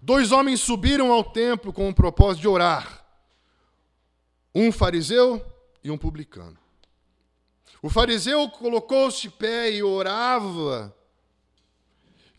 Dois 0.00 0.32
homens 0.32 0.60
subiram 0.60 1.10
ao 1.10 1.24
templo 1.24 1.72
com 1.72 1.88
o 1.88 1.94
propósito 1.94 2.42
de 2.42 2.48
orar, 2.48 3.06
um 4.54 4.70
fariseu 4.70 5.44
e 5.82 5.90
um 5.90 5.96
publicano. 5.96 6.58
O 7.84 7.90
fariseu 7.90 8.48
colocou-se 8.48 9.20
de 9.20 9.30
pé 9.30 9.70
e 9.70 9.82
orava 9.82 10.96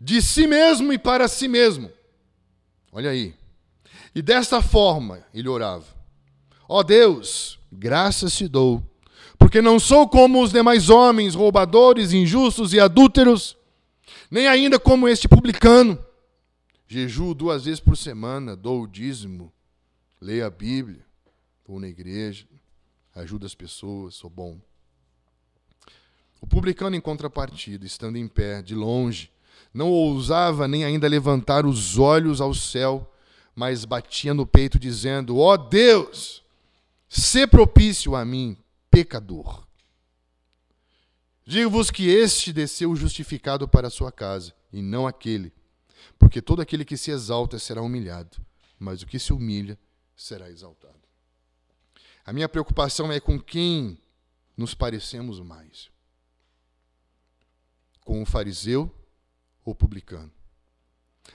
de 0.02 0.20
si 0.20 0.48
mesmo 0.48 0.92
e 0.92 0.98
para 0.98 1.28
si 1.28 1.48
mesmo. 1.48 1.92
Olha 2.92 3.12
aí. 3.12 3.36
E 4.16 4.24
desta 4.24 4.60
forma 4.60 5.24
ele 5.32 5.48
orava: 5.48 5.86
Ó 6.68 6.80
oh 6.80 6.84
Deus, 6.84 7.60
graças 7.72 8.36
te 8.36 8.48
dou, 8.48 8.84
porque 9.38 9.62
não 9.62 9.80
sou 9.80 10.10
como 10.10 10.42
os 10.42 10.52
demais 10.52 10.90
homens, 10.90 11.36
roubadores, 11.36 12.12
injustos 12.12 12.74
e 12.74 12.80
adúlteros, 12.80 13.56
nem 14.32 14.48
ainda 14.48 14.80
como 14.80 15.08
este 15.08 15.28
publicano. 15.28 16.04
Jejuo 16.88 17.36
duas 17.36 17.66
vezes 17.66 17.80
por 17.80 17.96
semana, 17.96 18.56
dou 18.56 18.82
o 18.82 18.88
dízimo, 18.88 19.54
leio 20.20 20.44
a 20.44 20.50
Bíblia, 20.50 21.06
vou 21.68 21.80
na 21.80 21.88
igreja, 21.88 22.48
ajudo 23.14 23.46
as 23.46 23.54
pessoas, 23.54 24.16
sou 24.16 24.28
bom. 24.28 24.60
O 26.42 26.48
publicano, 26.48 26.96
em 26.96 27.02
contrapartida, 27.02 27.86
estando 27.86 28.18
em 28.18 28.28
pé, 28.28 28.62
de 28.62 28.76
longe, 28.76 29.32
não 29.74 29.90
ousava 29.90 30.68
nem 30.68 30.86
ainda 30.86 31.08
levantar 31.08 31.66
os 31.66 31.98
olhos 31.98 32.40
ao 32.40 32.54
céu, 32.54 33.12
mas 33.56 33.86
batia 33.86 34.34
no 34.34 34.46
peito, 34.46 34.78
dizendo: 34.80 35.38
Ó 35.38 35.54
oh 35.54 35.58
Deus, 35.58 36.44
se 37.10 37.48
propício 37.48 38.16
a 38.16 38.24
mim, 38.24 38.58
pecador. 38.90 39.66
Digo-vos 41.46 41.92
que 41.92 42.08
este 42.08 42.52
desceu 42.52 42.96
justificado 42.96 43.68
para 43.68 43.88
a 43.88 43.92
sua 43.92 44.12
casa, 44.12 44.54
e 44.72 44.82
não 44.82 45.06
aquele, 45.06 45.54
porque 46.18 46.42
todo 46.42 46.62
aquele 46.62 46.84
que 46.84 46.98
se 46.98 47.12
exalta 47.12 47.60
será 47.60 47.82
humilhado, 47.82 48.38
mas 48.80 49.02
o 49.02 49.06
que 49.06 49.20
se 49.20 49.32
humilha 49.32 49.78
será 50.16 50.50
exaltado. 50.50 50.96
A 52.26 52.34
minha 52.34 52.50
preocupação 52.50 53.12
é 53.12 53.20
com 53.20 53.40
quem 53.40 54.00
nos 54.58 54.74
parecemos 54.74 55.40
mais 55.40 55.94
com 58.06 58.22
o 58.22 58.26
fariseu 58.26 58.90
ou 59.66 59.76
publicano. 59.76 60.32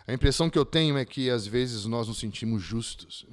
A 0.07 0.15
impressão 0.15 0.49
que 0.49 0.59
eu 0.59 0.65
tenho 0.65 0.97
é 0.97 1.05
que 1.05 1.29
às 1.29 1.47
vezes 1.47 1.85
nós 1.85 2.09
nos 2.09 2.19
sentimos 2.19 2.63
justos. 2.63 3.27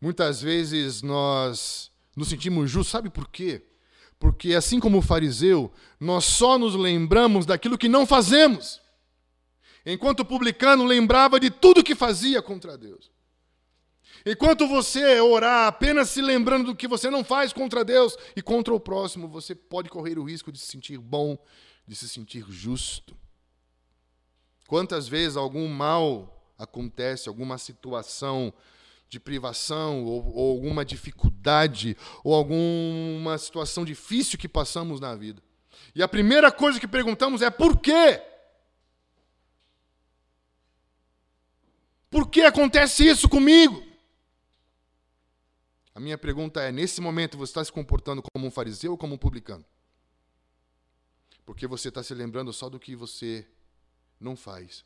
Muitas 0.00 0.40
vezes 0.40 1.02
nós 1.02 1.92
nos 2.16 2.28
sentimos 2.28 2.70
justos, 2.70 2.90
sabe 2.90 3.10
por 3.10 3.28
quê? 3.28 3.62
Porque 4.18 4.54
assim 4.54 4.80
como 4.80 4.98
o 4.98 5.02
fariseu, 5.02 5.72
nós 6.00 6.24
só 6.24 6.58
nos 6.58 6.74
lembramos 6.74 7.44
daquilo 7.44 7.78
que 7.78 7.88
não 7.88 8.06
fazemos. 8.06 8.80
Enquanto 9.84 10.20
o 10.20 10.24
publicano 10.24 10.84
lembrava 10.84 11.38
de 11.38 11.50
tudo 11.50 11.84
que 11.84 11.94
fazia 11.94 12.40
contra 12.40 12.76
Deus. 12.76 13.10
Enquanto 14.28 14.66
você 14.66 15.20
orar 15.20 15.68
apenas 15.68 16.10
se 16.10 16.20
lembrando 16.20 16.66
do 16.66 16.74
que 16.74 16.88
você 16.88 17.08
não 17.08 17.22
faz 17.22 17.52
contra 17.52 17.84
Deus 17.84 18.16
e 18.34 18.42
contra 18.42 18.74
o 18.74 18.80
próximo, 18.80 19.28
você 19.28 19.54
pode 19.54 19.88
correr 19.88 20.18
o 20.18 20.24
risco 20.24 20.50
de 20.50 20.58
se 20.58 20.66
sentir 20.66 20.98
bom, 20.98 21.38
de 21.86 21.94
se 21.94 22.08
sentir 22.08 22.44
justo. 22.48 23.16
Quantas 24.66 25.06
vezes 25.06 25.36
algum 25.36 25.68
mal 25.68 26.52
acontece, 26.58 27.28
alguma 27.28 27.56
situação 27.56 28.52
de 29.08 29.20
privação 29.20 30.02
ou, 30.02 30.34
ou, 30.34 30.50
alguma 30.56 30.84
dificuldade 30.84 31.96
ou 32.24 32.34
alguma 32.34 33.38
situação 33.38 33.84
difícil 33.84 34.36
que 34.36 34.48
passamos 34.48 34.98
na 34.98 35.14
vida. 35.14 35.40
E 35.94 36.02
a 36.02 36.08
primeira 36.08 36.50
coisa 36.50 36.80
que 36.80 36.88
perguntamos 36.88 37.42
é 37.42 37.50
por 37.50 37.78
quê? 37.78 38.20
Por 42.10 42.28
que 42.28 42.42
acontece 42.42 43.06
isso 43.06 43.28
comigo? 43.28 43.85
A 45.96 46.00
minha 46.00 46.18
pergunta 46.18 46.60
é: 46.60 46.70
nesse 46.70 47.00
momento 47.00 47.38
você 47.38 47.52
está 47.52 47.64
se 47.64 47.72
comportando 47.72 48.22
como 48.22 48.46
um 48.46 48.50
fariseu 48.50 48.90
ou 48.92 48.98
como 48.98 49.14
um 49.14 49.18
publicano? 49.18 49.64
Porque 51.46 51.66
você 51.66 51.88
está 51.88 52.02
se 52.02 52.12
lembrando 52.12 52.52
só 52.52 52.68
do 52.68 52.78
que 52.78 52.94
você 52.94 53.48
não 54.20 54.36
faz. 54.36 54.84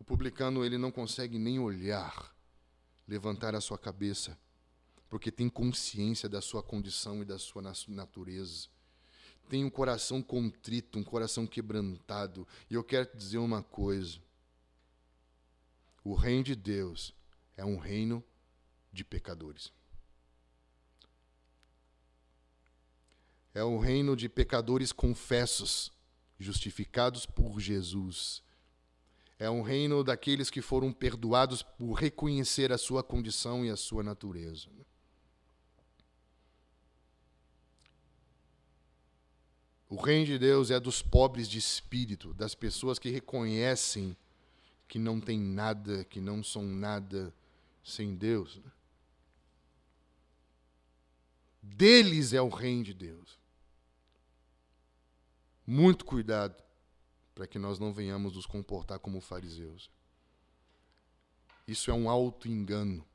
O 0.00 0.04
publicano 0.04 0.64
ele 0.64 0.76
não 0.76 0.90
consegue 0.90 1.38
nem 1.38 1.60
olhar, 1.60 2.34
levantar 3.06 3.54
a 3.54 3.60
sua 3.60 3.78
cabeça, 3.78 4.36
porque 5.08 5.30
tem 5.30 5.48
consciência 5.48 6.28
da 6.28 6.40
sua 6.40 6.60
condição 6.60 7.22
e 7.22 7.24
da 7.24 7.38
sua 7.38 7.62
natureza. 7.86 8.66
Tem 9.48 9.64
um 9.64 9.70
coração 9.70 10.20
contrito, 10.20 10.98
um 10.98 11.04
coração 11.04 11.46
quebrantado. 11.46 12.48
E 12.68 12.74
eu 12.74 12.82
quero 12.82 13.06
te 13.06 13.16
dizer 13.16 13.38
uma 13.38 13.62
coisa: 13.62 14.18
o 16.02 16.14
reino 16.14 16.42
de 16.42 16.56
Deus 16.56 17.14
é 17.56 17.64
um 17.64 17.76
reino 17.76 18.24
de 18.92 19.04
pecadores. 19.04 19.72
É 23.54 23.62
o 23.62 23.78
reino 23.78 24.14
de 24.14 24.28
pecadores 24.28 24.92
confessos, 24.92 25.90
justificados 26.38 27.26
por 27.26 27.58
Jesus. 27.58 28.42
É 29.38 29.48
um 29.50 29.62
reino 29.62 30.04
daqueles 30.04 30.50
que 30.50 30.60
foram 30.60 30.92
perdoados 30.92 31.62
por 31.62 31.94
reconhecer 31.94 32.72
a 32.72 32.78
sua 32.78 33.02
condição 33.02 33.64
e 33.64 33.70
a 33.70 33.76
sua 33.76 34.02
natureza. 34.02 34.68
O 39.88 39.96
reino 39.96 40.26
de 40.26 40.38
Deus 40.38 40.70
é 40.70 40.78
dos 40.78 41.00
pobres 41.00 41.48
de 41.48 41.56
espírito, 41.56 42.34
das 42.34 42.54
pessoas 42.54 42.98
que 42.98 43.08
reconhecem 43.08 44.14
que 44.86 44.98
não 44.98 45.20
têm 45.20 45.40
nada, 45.40 46.04
que 46.04 46.20
não 46.20 46.42
são 46.42 46.62
nada 46.62 47.32
sem 47.82 48.14
Deus. 48.14 48.60
Deles 51.62 52.32
é 52.32 52.40
o 52.40 52.48
reino 52.48 52.84
de 52.84 52.94
Deus. 52.94 53.38
Muito 55.66 56.04
cuidado 56.04 56.62
para 57.34 57.46
que 57.46 57.58
nós 57.58 57.78
não 57.78 57.92
venhamos 57.92 58.34
nos 58.34 58.46
comportar 58.46 58.98
como 58.98 59.20
fariseus. 59.20 59.90
Isso 61.66 61.90
é 61.90 61.94
um 61.94 62.08
auto-engano. 62.08 63.06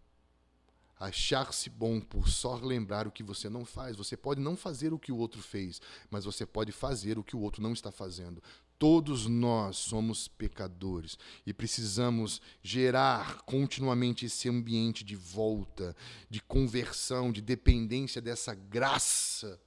Achar-se 1.00 1.70
bom 1.70 2.00
por 2.00 2.30
só 2.30 2.56
lembrar 2.56 3.08
o 3.08 3.12
que 3.12 3.24
você 3.24 3.50
não 3.50 3.66
faz. 3.66 3.98
Você 3.98 4.16
pode 4.16 4.40
não 4.40 4.56
fazer 4.56 4.94
o 4.94 5.00
que 5.00 5.12
o 5.12 5.18
outro 5.18 5.42
fez, 5.42 5.82
mas 6.10 6.24
você 6.24 6.46
pode 6.46 6.72
fazer 6.72 7.18
o 7.18 7.24
que 7.24 7.36
o 7.36 7.40
outro 7.42 7.62
não 7.62 7.74
está 7.74 7.92
fazendo. 7.92 8.42
Todos 8.84 9.28
nós 9.28 9.78
somos 9.78 10.28
pecadores 10.28 11.18
e 11.46 11.54
precisamos 11.54 12.42
gerar 12.62 13.38
continuamente 13.44 14.26
esse 14.26 14.50
ambiente 14.50 15.06
de 15.06 15.16
volta, 15.16 15.96
de 16.30 16.42
conversão, 16.42 17.32
de 17.32 17.42
dependência 17.42 18.22
dessa 18.22 18.54
graça 18.54 19.58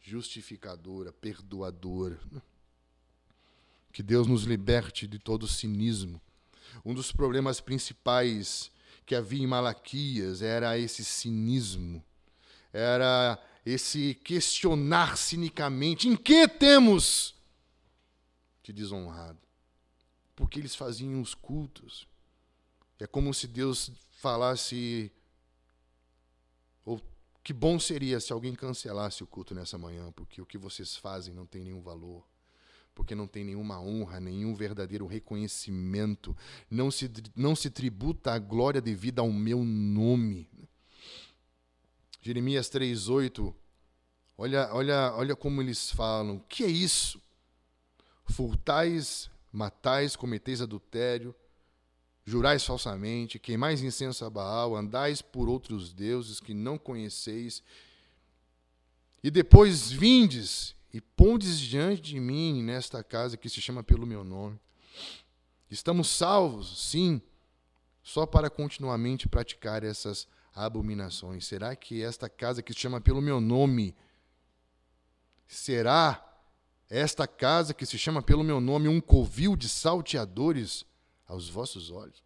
justificadora, 0.00 1.12
perdoadora. 1.12 2.18
Que 3.92 4.02
Deus 4.02 4.26
nos 4.26 4.44
liberte 4.44 5.06
de 5.06 5.18
todo 5.18 5.46
cinismo. 5.46 6.18
Um 6.86 6.94
dos 6.94 7.12
problemas 7.12 7.60
principais 7.60 8.72
que 9.04 9.14
havia 9.14 9.42
em 9.42 9.46
Malaquias 9.46 10.40
era 10.40 10.78
esse 10.78 11.04
cinismo, 11.04 12.02
era 12.72 13.38
esse 13.66 14.14
questionar 14.24 15.18
cinicamente: 15.18 16.08
em 16.08 16.16
que 16.16 16.48
temos 16.48 17.41
te 18.62 18.72
desonrado. 18.72 19.38
Porque 20.34 20.58
eles 20.58 20.74
faziam 20.74 21.20
os 21.20 21.34
cultos. 21.34 22.06
É 22.98 23.06
como 23.06 23.32
se 23.34 23.46
Deus 23.46 23.90
falasse. 24.12 25.10
Ou 26.84 27.00
que 27.42 27.52
bom 27.52 27.78
seria 27.78 28.20
se 28.20 28.32
alguém 28.32 28.54
cancelasse 28.54 29.22
o 29.22 29.26
culto 29.26 29.54
nessa 29.54 29.76
manhã, 29.76 30.12
porque 30.12 30.40
o 30.40 30.46
que 30.46 30.56
vocês 30.56 30.96
fazem 30.96 31.34
não 31.34 31.46
tem 31.46 31.64
nenhum 31.64 31.82
valor 31.82 32.24
porque 32.94 33.14
não 33.14 33.26
tem 33.26 33.44
nenhuma 33.44 33.80
honra, 33.80 34.20
nenhum 34.20 34.54
verdadeiro 34.54 35.06
reconhecimento, 35.06 36.36
não 36.70 36.90
se, 36.90 37.10
não 37.34 37.56
se 37.56 37.70
tributa 37.70 38.32
a 38.32 38.38
glória 38.38 38.80
devida 38.80 39.22
ao 39.22 39.32
meu 39.32 39.64
nome. 39.64 40.48
Jeremias 42.20 42.70
3,8, 42.70 43.54
olha, 44.36 44.68
olha, 44.72 45.12
olha 45.14 45.36
como 45.36 45.62
eles 45.62 45.90
falam: 45.90 46.36
o 46.36 46.40
que 46.40 46.64
é 46.64 46.68
isso? 46.68 47.21
Furtais, 48.24 49.30
matais, 49.52 50.16
cometeis 50.16 50.60
adultério, 50.60 51.34
jurais 52.24 52.64
falsamente, 52.64 53.38
queimais 53.38 53.82
incenso 53.82 54.24
a 54.24 54.30
Baal, 54.30 54.76
andais 54.76 55.20
por 55.20 55.48
outros 55.48 55.92
deuses 55.92 56.40
que 56.40 56.54
não 56.54 56.78
conheceis, 56.78 57.62
e 59.22 59.30
depois 59.30 59.90
vindes 59.90 60.74
e 60.92 61.00
pondes 61.00 61.58
diante 61.58 62.02
de 62.02 62.20
mim 62.20 62.62
nesta 62.62 63.02
casa 63.02 63.36
que 63.36 63.48
se 63.48 63.60
chama 63.60 63.82
pelo 63.82 64.06
meu 64.06 64.24
nome. 64.24 64.58
Estamos 65.70 66.08
salvos, 66.08 66.90
sim, 66.90 67.20
só 68.02 68.26
para 68.26 68.50
continuamente 68.50 69.28
praticar 69.28 69.82
essas 69.84 70.28
abominações. 70.54 71.46
Será 71.46 71.74
que 71.74 72.02
esta 72.02 72.28
casa 72.28 72.62
que 72.62 72.74
se 72.74 72.80
chama 72.80 73.00
pelo 73.00 73.22
meu 73.22 73.40
nome 73.40 73.94
será 75.46 76.31
esta 76.92 77.26
casa 77.26 77.72
que 77.72 77.86
se 77.86 77.96
chama 77.96 78.20
pelo 78.20 78.44
meu 78.44 78.60
nome 78.60 78.86
um 78.86 79.00
covil 79.00 79.56
de 79.56 79.66
salteadores 79.66 80.84
aos 81.26 81.48
vossos 81.48 81.90
olhos, 81.90 82.22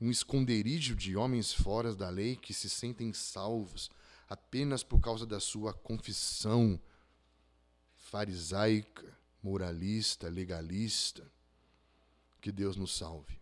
um 0.00 0.10
esconderijo 0.10 0.96
de 0.96 1.16
homens 1.16 1.52
fora 1.52 1.94
da 1.94 2.10
lei 2.10 2.34
que 2.34 2.52
se 2.52 2.68
sentem 2.68 3.12
salvos 3.12 3.88
apenas 4.28 4.82
por 4.82 5.00
causa 5.00 5.24
da 5.24 5.38
sua 5.38 5.72
confissão 5.72 6.80
farisaica, 7.94 9.16
moralista, 9.40 10.28
legalista. 10.28 11.30
Que 12.40 12.50
Deus 12.50 12.76
nos 12.76 12.96
salve 12.96 13.38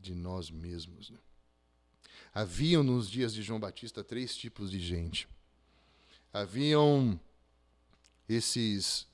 de 0.00 0.14
nós 0.14 0.52
mesmos. 0.52 1.10
Né? 1.10 1.18
Haviam 2.32 2.84
nos 2.84 3.10
dias 3.10 3.34
de 3.34 3.42
João 3.42 3.58
Batista 3.58 4.04
três 4.04 4.36
tipos 4.36 4.70
de 4.70 4.78
gente. 4.78 5.28
Haviam 6.32 7.18
esses 8.28 9.07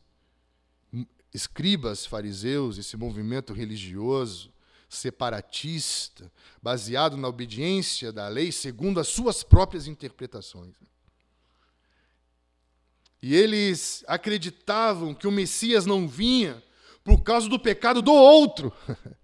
escribas 1.34 2.06
fariseus, 2.06 2.78
esse 2.78 2.96
movimento 2.96 3.52
religioso 3.52 4.54
separatista, 4.88 6.30
baseado 6.62 7.16
na 7.16 7.28
obediência 7.28 8.12
da 8.12 8.28
lei 8.28 8.52
segundo 8.52 9.00
as 9.00 9.08
suas 9.08 9.42
próprias 9.42 9.86
interpretações. 9.86 10.74
E 13.20 13.34
eles 13.34 14.04
acreditavam 14.06 15.14
que 15.14 15.26
o 15.26 15.32
Messias 15.32 15.86
não 15.86 16.06
vinha 16.06 16.62
por 17.02 17.22
causa 17.22 17.48
do 17.48 17.58
pecado 17.58 18.00
do 18.00 18.12
outro. 18.12 18.72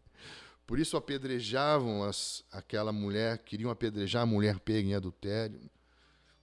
Por 0.67 0.79
isso 0.79 0.97
apedrejavam 0.97 2.05
as, 2.05 2.45
aquela 2.53 2.93
mulher, 2.93 3.39
queriam 3.39 3.73
apedrejar 3.73 4.23
a 4.23 4.27
mulher 4.27 4.61
pega 4.61 4.89
em 4.89 4.95
adultério. 4.95 5.61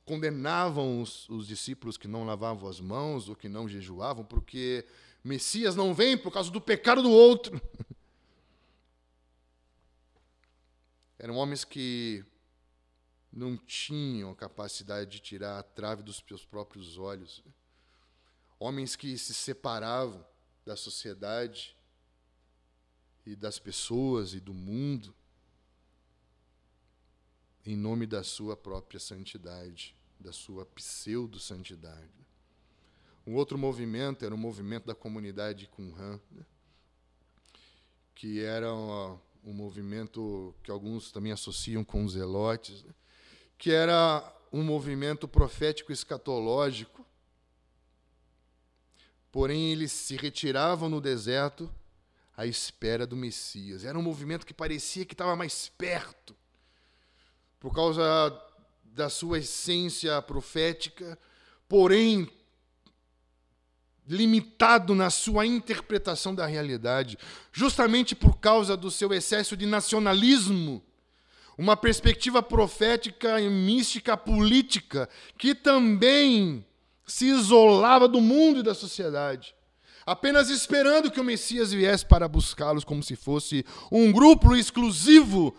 Condenavam 0.03 1.01
os, 1.01 1.29
os 1.29 1.47
discípulos 1.47 1.97
que 1.97 2.09
não 2.09 2.25
lavavam 2.25 2.67
as 2.67 2.81
mãos 2.81 3.29
ou 3.29 3.35
que 3.35 3.47
não 3.47 3.69
jejuavam, 3.69 4.25
porque 4.25 4.85
Messias 5.27 5.75
não 5.75 5.93
vem 5.93 6.17
por 6.17 6.31
causa 6.31 6.49
do 6.49 6.61
pecado 6.61 7.01
do 7.01 7.11
outro. 7.11 7.61
Eram 11.19 11.35
homens 11.35 11.65
que 11.65 12.23
não 13.31 13.57
tinham 13.57 14.31
a 14.31 14.35
capacidade 14.35 15.11
de 15.11 15.19
tirar 15.19 15.59
a 15.59 15.63
trave 15.63 16.01
dos 16.01 16.23
seus 16.25 16.45
próprios 16.45 16.97
olhos. 16.97 17.43
Homens 18.57 18.95
que 18.95 19.17
se 19.17 19.33
separavam 19.33 20.25
da 20.65 20.77
sociedade 20.77 21.75
e 23.25 23.35
das 23.35 23.59
pessoas 23.59 24.33
e 24.33 24.39
do 24.39 24.53
mundo 24.53 25.13
em 27.65 27.75
nome 27.75 28.07
da 28.07 28.23
sua 28.23 28.55
própria 28.55 28.97
santidade, 28.97 29.93
da 30.17 30.31
sua 30.31 30.65
pseudo-santidade. 30.67 32.26
Um 33.27 33.35
outro 33.35 33.57
movimento 33.57 34.23
era 34.23 34.33
o 34.33 34.37
movimento 34.37 34.85
da 34.85 34.95
comunidade 34.95 35.67
Qumran, 35.67 36.17
né? 36.31 36.45
que 38.15 38.41
era 38.41 38.73
um, 38.73 39.19
um, 39.43 39.51
movimento 39.51 40.55
que 40.63 40.71
alguns 40.71 41.11
também 41.11 41.33
associam 41.33 41.83
com 41.83 42.05
os 42.05 42.13
Zelotes, 42.13 42.83
né? 42.83 42.93
que 43.57 43.69
era 43.69 44.33
um 44.49 44.63
movimento 44.63 45.27
profético 45.27 45.91
escatológico, 45.91 47.05
porém 49.29 49.73
eles 49.73 49.91
se 49.91 50.15
retiravam 50.15 50.87
no 50.87 51.01
deserto 51.01 51.69
à 52.35 52.45
espera 52.45 53.05
do 53.05 53.17
Messias. 53.17 53.83
Era 53.83 53.99
um 53.99 54.01
movimento 54.01 54.45
que 54.45 54.53
parecia 54.53 55.03
que 55.03 55.13
estava 55.13 55.35
mais 55.35 55.67
perto, 55.67 56.33
por 57.59 57.75
causa 57.75 58.01
da 58.85 59.09
sua 59.09 59.39
essência 59.39 60.21
profética, 60.21 61.19
porém 61.67 62.36
limitado 64.07 64.95
na 64.95 65.09
sua 65.09 65.45
interpretação 65.45 66.33
da 66.33 66.45
realidade, 66.45 67.17
justamente 67.51 68.15
por 68.15 68.37
causa 68.37 68.77
do 68.77 68.89
seu 68.89 69.13
excesso 69.13 69.57
de 69.57 69.65
nacionalismo, 69.65 70.81
uma 71.57 71.75
perspectiva 71.75 72.41
profética 72.41 73.41
e 73.41 73.49
mística 73.49 74.15
política 74.15 75.09
que 75.37 75.55
também 75.55 76.65
se 77.05 77.25
isolava 77.25 78.07
do 78.07 78.21
mundo 78.21 78.59
e 78.59 78.63
da 78.63 78.75
sociedade, 78.75 79.55
apenas 80.05 80.49
esperando 80.49 81.09
que 81.09 81.19
o 81.19 81.23
Messias 81.23 81.71
viesse 81.71 82.05
para 82.05 82.27
buscá-los 82.27 82.83
como 82.83 83.01
se 83.01 83.15
fosse 83.15 83.65
um 83.91 84.11
grupo 84.11 84.55
exclusivo 84.55 85.55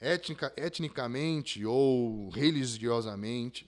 etnica, 0.00 0.52
etnicamente 0.56 1.64
ou 1.64 2.28
religiosamente. 2.30 3.66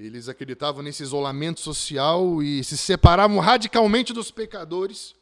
Eles 0.00 0.30
acreditavam 0.30 0.82
nesse 0.82 1.02
isolamento 1.02 1.60
social 1.60 2.42
e 2.42 2.64
se 2.64 2.74
separavam 2.78 3.38
radicalmente 3.38 4.14
dos 4.14 4.30
pecadores 4.30 5.14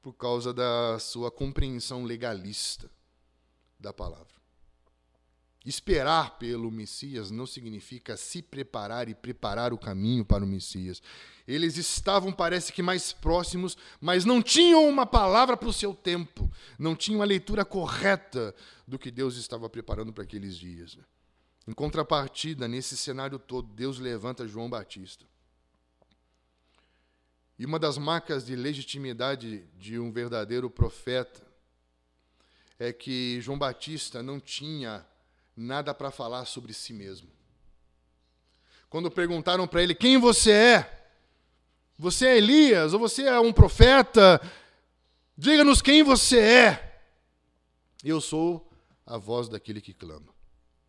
por 0.00 0.12
causa 0.12 0.54
da 0.54 1.00
sua 1.00 1.32
compreensão 1.32 2.04
legalista 2.04 2.88
da 3.76 3.92
palavra. 3.92 4.32
Esperar 5.66 6.38
pelo 6.38 6.70
Messias 6.70 7.32
não 7.32 7.44
significa 7.46 8.16
se 8.16 8.40
preparar 8.40 9.08
e 9.08 9.14
preparar 9.14 9.72
o 9.72 9.78
caminho 9.78 10.24
para 10.24 10.44
o 10.44 10.46
Messias. 10.46 11.02
Eles 11.44 11.76
estavam, 11.76 12.32
parece 12.32 12.72
que, 12.72 12.82
mais 12.82 13.12
próximos, 13.12 13.76
mas 14.00 14.24
não 14.24 14.40
tinham 14.40 14.88
uma 14.88 15.06
palavra 15.06 15.56
para 15.56 15.68
o 15.68 15.72
seu 15.72 15.92
tempo, 15.92 16.48
não 16.78 16.94
tinham 16.94 17.20
a 17.20 17.26
leitura 17.26 17.64
correta 17.64 18.54
do 18.86 18.96
que 18.96 19.10
Deus 19.10 19.36
estava 19.36 19.68
preparando 19.68 20.12
para 20.12 20.22
aqueles 20.22 20.56
dias. 20.56 20.96
Em 21.66 21.72
contrapartida, 21.72 22.68
nesse 22.68 22.96
cenário 22.96 23.38
todo, 23.38 23.72
Deus 23.72 23.98
levanta 23.98 24.46
João 24.46 24.68
Batista. 24.68 25.24
E 27.58 27.64
uma 27.64 27.78
das 27.78 27.96
marcas 27.96 28.44
de 28.44 28.54
legitimidade 28.56 29.64
de 29.78 29.98
um 29.98 30.12
verdadeiro 30.12 30.68
profeta 30.68 31.42
é 32.78 32.92
que 32.92 33.40
João 33.40 33.58
Batista 33.58 34.22
não 34.22 34.40
tinha 34.40 35.06
nada 35.56 35.94
para 35.94 36.10
falar 36.10 36.44
sobre 36.44 36.74
si 36.74 36.92
mesmo. 36.92 37.28
Quando 38.90 39.10
perguntaram 39.10 39.66
para 39.66 39.82
ele: 39.82 39.94
Quem 39.94 40.18
você 40.18 40.50
é? 40.50 41.04
Você 41.96 42.26
é 42.26 42.36
Elias 42.36 42.92
ou 42.92 42.98
você 42.98 43.22
é 43.22 43.38
um 43.38 43.52
profeta? 43.52 44.40
Diga-nos 45.38 45.80
quem 45.80 46.02
você 46.02 46.40
é. 46.40 47.00
Eu 48.02 48.20
sou 48.20 48.68
a 49.06 49.16
voz 49.16 49.48
daquele 49.48 49.80
que 49.80 49.94
clama. 49.94 50.33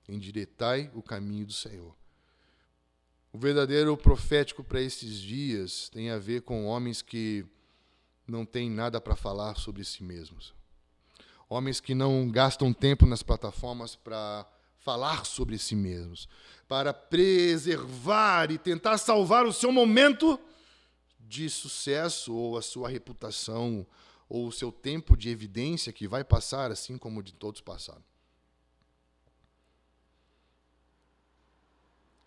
Endireitai 0.07 0.91
o 0.93 1.01
caminho 1.01 1.45
do 1.45 1.53
Senhor. 1.53 1.95
O 3.33 3.37
verdadeiro 3.37 3.97
profético 3.97 4.63
para 4.63 4.81
esses 4.81 5.19
dias 5.19 5.89
tem 5.89 6.09
a 6.09 6.17
ver 6.17 6.41
com 6.43 6.65
homens 6.65 7.01
que 7.01 7.45
não 8.27 8.45
têm 8.45 8.69
nada 8.69 9.01
para 9.01 9.15
falar 9.15 9.55
sobre 9.55 9.83
si 9.83 10.03
mesmos. 10.03 10.53
Homens 11.49 11.79
que 11.79 11.93
não 11.93 12.29
gastam 12.29 12.73
tempo 12.73 13.05
nas 13.05 13.21
plataformas 13.21 13.95
para 13.95 14.47
falar 14.77 15.25
sobre 15.25 15.57
si 15.57 15.75
mesmos, 15.75 16.29
para 16.67 16.93
preservar 16.93 18.51
e 18.51 18.57
tentar 18.57 18.97
salvar 18.97 19.45
o 19.45 19.51
seu 19.51 19.71
momento 19.71 20.39
de 21.19 21.49
sucesso 21.49 22.33
ou 22.33 22.57
a 22.57 22.61
sua 22.61 22.87
reputação 22.87 23.85
ou 24.29 24.47
o 24.47 24.51
seu 24.51 24.71
tempo 24.71 25.17
de 25.17 25.29
evidência 25.29 25.91
que 25.91 26.07
vai 26.07 26.23
passar 26.23 26.71
assim 26.71 26.97
como 26.97 27.21
de 27.21 27.33
todos 27.33 27.61
passaram. 27.61 28.03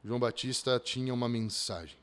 João 0.05 0.21
Batista 0.21 0.79
tinha 0.79 1.13
uma 1.13 1.29
mensagem. 1.29 1.99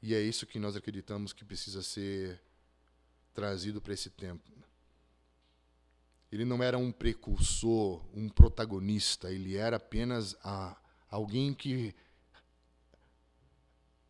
E 0.00 0.14
é 0.14 0.20
isso 0.20 0.46
que 0.46 0.58
nós 0.58 0.76
acreditamos 0.76 1.32
que 1.32 1.44
precisa 1.44 1.82
ser 1.82 2.40
trazido 3.34 3.80
para 3.80 3.92
esse 3.92 4.10
tempo. 4.10 4.48
Ele 6.30 6.44
não 6.44 6.62
era 6.62 6.78
um 6.78 6.92
precursor, 6.92 8.04
um 8.14 8.28
protagonista, 8.28 9.32
ele 9.32 9.56
era 9.56 9.76
apenas 9.76 10.36
a, 10.44 10.76
alguém 11.10 11.54
que 11.54 11.94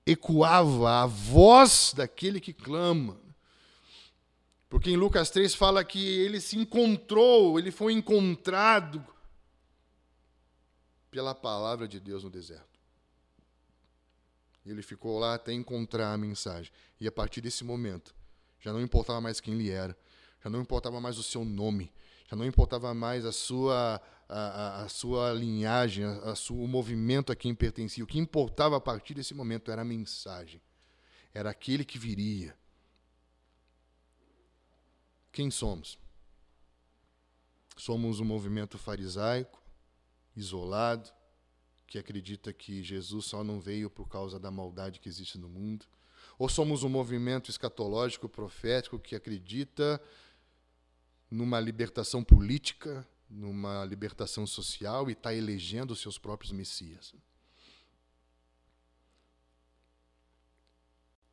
ecoava 0.04 1.02
a 1.02 1.06
voz 1.06 1.94
daquele 1.96 2.40
que 2.40 2.52
clama. 2.52 3.18
Porque 4.68 4.90
em 4.90 4.96
Lucas 4.96 5.30
3 5.30 5.54
fala 5.54 5.84
que 5.84 5.98
ele 5.98 6.40
se 6.40 6.58
encontrou, 6.58 7.58
ele 7.58 7.70
foi 7.70 7.92
encontrado 7.92 9.04
pela 11.10 11.34
palavra 11.34 11.88
de 11.88 12.00
Deus 12.00 12.24
no 12.24 12.30
deserto. 12.30 12.78
Ele 14.64 14.82
ficou 14.82 15.18
lá 15.18 15.34
até 15.34 15.52
encontrar 15.52 16.12
a 16.12 16.18
mensagem. 16.18 16.70
E 17.00 17.06
a 17.06 17.12
partir 17.12 17.40
desse 17.40 17.64
momento, 17.64 18.14
já 18.60 18.72
não 18.72 18.80
importava 18.80 19.20
mais 19.20 19.40
quem 19.40 19.54
ele 19.54 19.70
era, 19.70 19.96
já 20.42 20.50
não 20.50 20.60
importava 20.60 21.00
mais 21.00 21.18
o 21.18 21.22
seu 21.22 21.44
nome, 21.44 21.92
já 22.28 22.36
não 22.36 22.44
importava 22.44 22.92
mais 22.92 23.24
a 23.24 23.32
sua, 23.32 24.00
a, 24.28 24.82
a 24.82 24.88
sua 24.88 25.32
linhagem, 25.32 26.04
a, 26.04 26.32
a 26.32 26.34
sua, 26.34 26.62
o 26.62 26.68
movimento 26.68 27.32
a 27.32 27.36
quem 27.36 27.54
pertencia. 27.54 28.04
O 28.04 28.06
que 28.06 28.18
importava 28.18 28.76
a 28.76 28.80
partir 28.80 29.14
desse 29.14 29.32
momento 29.32 29.70
era 29.70 29.82
a 29.82 29.84
mensagem. 29.84 30.60
Era 31.32 31.50
aquele 31.50 31.84
que 31.84 31.98
viria. 31.98 32.56
Quem 35.32 35.50
somos? 35.50 35.98
Somos 37.76 38.20
um 38.20 38.24
movimento 38.24 38.76
farisaico, 38.76 39.57
isolado, 40.38 41.10
que 41.86 41.98
acredita 41.98 42.52
que 42.52 42.82
Jesus 42.82 43.26
só 43.26 43.42
não 43.42 43.60
veio 43.60 43.90
por 43.90 44.08
causa 44.08 44.38
da 44.38 44.50
maldade 44.50 45.00
que 45.00 45.08
existe 45.08 45.38
no 45.38 45.48
mundo? 45.48 45.86
Ou 46.38 46.48
somos 46.48 46.82
um 46.82 46.88
movimento 46.88 47.50
escatológico 47.50 48.28
profético 48.28 48.98
que 48.98 49.16
acredita 49.16 50.00
numa 51.30 51.58
libertação 51.58 52.22
política, 52.22 53.06
numa 53.28 53.84
libertação 53.84 54.46
social 54.46 55.08
e 55.08 55.12
está 55.12 55.34
elegendo 55.34 55.96
seus 55.96 56.18
próprios 56.18 56.52
messias. 56.52 57.14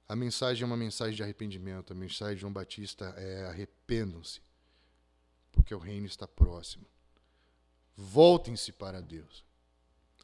A 0.07 0.15
mensagem 0.15 0.63
é 0.63 0.65
uma 0.65 0.77
mensagem 0.77 1.15
de 1.15 1.23
arrependimento. 1.23 1.91
A 1.91 1.95
mensagem 1.95 2.35
de 2.35 2.41
João 2.41 2.53
Batista 2.53 3.05
é 3.17 3.45
arrependam-se, 3.45 4.39
porque 5.51 5.73
o 5.73 5.79
reino 5.79 6.05
está 6.05 6.27
próximo. 6.27 6.85
Voltem-se 7.95 8.71
para 8.71 9.01
Deus. 9.01 9.45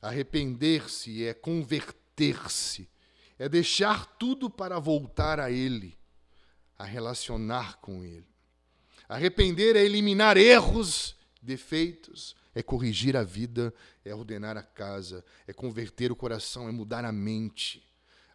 Arrepender-se 0.01 1.25
é 1.25 1.33
converter-se, 1.33 2.89
é 3.37 3.47
deixar 3.47 4.05
tudo 4.17 4.49
para 4.49 4.79
voltar 4.79 5.39
a 5.39 5.51
Ele, 5.51 5.97
a 6.77 6.83
relacionar 6.83 7.77
com 7.77 8.03
Ele. 8.03 8.27
Arrepender 9.07 9.75
é 9.75 9.83
eliminar 9.83 10.37
erros, 10.37 11.15
defeitos, 11.41 12.35
é 12.53 12.61
corrigir 12.61 13.15
a 13.15 13.23
vida, 13.23 13.73
é 14.03 14.13
ordenar 14.13 14.57
a 14.57 14.63
casa, 14.63 15.23
é 15.47 15.53
converter 15.53 16.11
o 16.11 16.15
coração, 16.15 16.67
é 16.67 16.71
mudar 16.71 17.05
a 17.05 17.11
mente. 17.11 17.85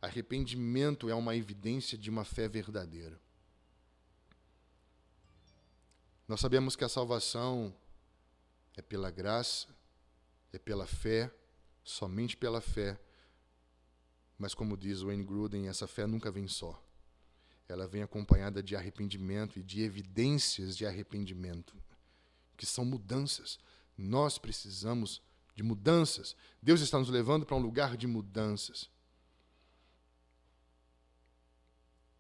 Arrependimento 0.00 1.08
é 1.08 1.14
uma 1.14 1.36
evidência 1.36 1.98
de 1.98 2.08
uma 2.08 2.24
fé 2.24 2.48
verdadeira. 2.48 3.20
Nós 6.28 6.40
sabemos 6.40 6.74
que 6.74 6.84
a 6.84 6.88
salvação 6.88 7.74
é 8.76 8.82
pela 8.82 9.10
graça, 9.10 9.68
é 10.52 10.58
pela 10.58 10.86
fé, 10.86 11.32
somente 11.82 12.36
pela 12.36 12.60
fé. 12.60 12.98
Mas, 14.38 14.54
como 14.54 14.76
diz 14.76 15.00
Wayne 15.00 15.24
Gruden, 15.24 15.68
essa 15.68 15.86
fé 15.86 16.06
nunca 16.06 16.30
vem 16.30 16.46
só 16.46 16.82
ela 17.68 17.86
vem 17.86 18.02
acompanhada 18.02 18.62
de 18.62 18.76
arrependimento 18.76 19.58
e 19.58 19.62
de 19.62 19.82
evidências 19.82 20.76
de 20.76 20.86
arrependimento, 20.86 21.76
que 22.56 22.64
são 22.64 22.84
mudanças. 22.84 23.58
Nós 23.96 24.38
precisamos 24.38 25.20
de 25.54 25.62
mudanças. 25.62 26.36
Deus 26.62 26.80
está 26.80 26.98
nos 26.98 27.08
levando 27.08 27.44
para 27.44 27.56
um 27.56 27.60
lugar 27.60 27.96
de 27.96 28.06
mudanças. 28.06 28.88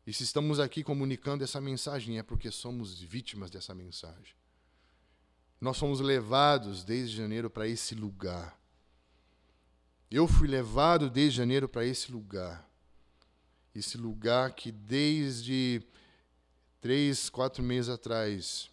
E 0.06 0.12
se 0.12 0.22
estamos 0.22 0.58
aqui 0.58 0.82
comunicando 0.82 1.44
essa 1.44 1.60
mensagem, 1.60 2.18
é 2.18 2.22
porque 2.22 2.50
somos 2.50 3.00
vítimas 3.00 3.50
dessa 3.50 3.74
mensagem. 3.74 4.34
Nós 5.60 5.78
fomos 5.78 6.00
levados 6.00 6.84
desde 6.84 7.16
janeiro 7.16 7.48
para 7.48 7.66
esse 7.66 7.94
lugar. 7.94 8.58
Eu 10.10 10.28
fui 10.28 10.46
levado 10.46 11.10
desde 11.10 11.38
janeiro 11.38 11.68
para 11.68 11.84
esse 11.84 12.12
lugar. 12.12 12.68
Esse 13.74 13.96
lugar 13.98 14.52
que 14.54 14.70
desde 14.70 15.82
três, 16.80 17.28
quatro 17.28 17.62
meses 17.62 17.88
atrás 17.88 18.70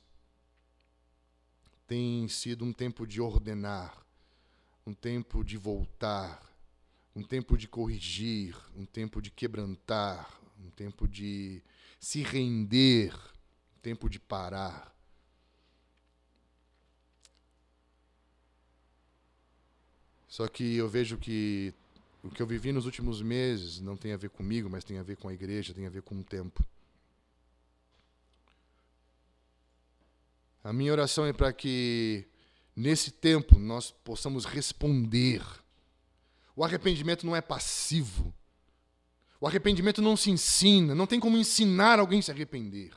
tem 1.88 2.28
sido 2.28 2.64
um 2.64 2.72
tempo 2.72 3.06
de 3.06 3.20
ordenar, 3.20 4.06
um 4.86 4.94
tempo 4.94 5.44
de 5.44 5.58
voltar, 5.58 6.42
um 7.16 7.24
tempo 7.24 7.58
de 7.58 7.68
corrigir, 7.68 8.56
um 8.76 8.86
tempo 8.86 9.22
de 9.22 9.30
quebrantar, 9.30 10.40
um 10.60 10.70
tempo 10.70 11.08
de 11.08 11.62
se 12.00 12.22
render, 12.22 13.14
um 13.76 13.80
tempo 13.82 14.10
de 14.10 14.20
parar. 14.20 14.93
Só 20.34 20.48
que 20.48 20.78
eu 20.78 20.90
vejo 20.90 21.16
que 21.16 21.72
o 22.24 22.30
que 22.32 22.42
eu 22.42 22.48
vivi 22.48 22.72
nos 22.72 22.88
últimos 22.88 23.22
meses 23.22 23.80
não 23.80 23.96
tem 23.96 24.14
a 24.14 24.18
ver 24.18 24.32
comigo, 24.32 24.68
mas 24.68 24.84
tem 24.84 24.98
a 24.98 25.04
ver 25.04 25.16
com 25.16 25.28
a 25.28 25.34
igreja, 25.34 25.76
tem 25.76 25.86
a 25.86 25.92
ver 25.92 26.02
com 26.02 26.20
o 26.20 26.24
tempo. 26.24 26.66
A 30.64 30.74
minha 30.74 30.92
oração 30.92 31.24
é 31.24 31.32
para 31.32 31.54
que 31.54 32.26
nesse 32.76 33.12
tempo 33.12 33.60
nós 33.60 33.92
possamos 33.92 34.44
responder. 34.44 35.46
O 36.56 36.64
arrependimento 36.64 37.28
não 37.28 37.36
é 37.36 37.42
passivo. 37.42 38.34
O 39.40 39.46
arrependimento 39.46 40.02
não 40.02 40.18
se 40.18 40.32
ensina, 40.32 40.96
não 40.96 41.06
tem 41.06 41.20
como 41.20 41.38
ensinar 41.38 42.00
alguém 42.00 42.18
a 42.18 42.24
se 42.24 42.32
arrepender. 42.32 42.92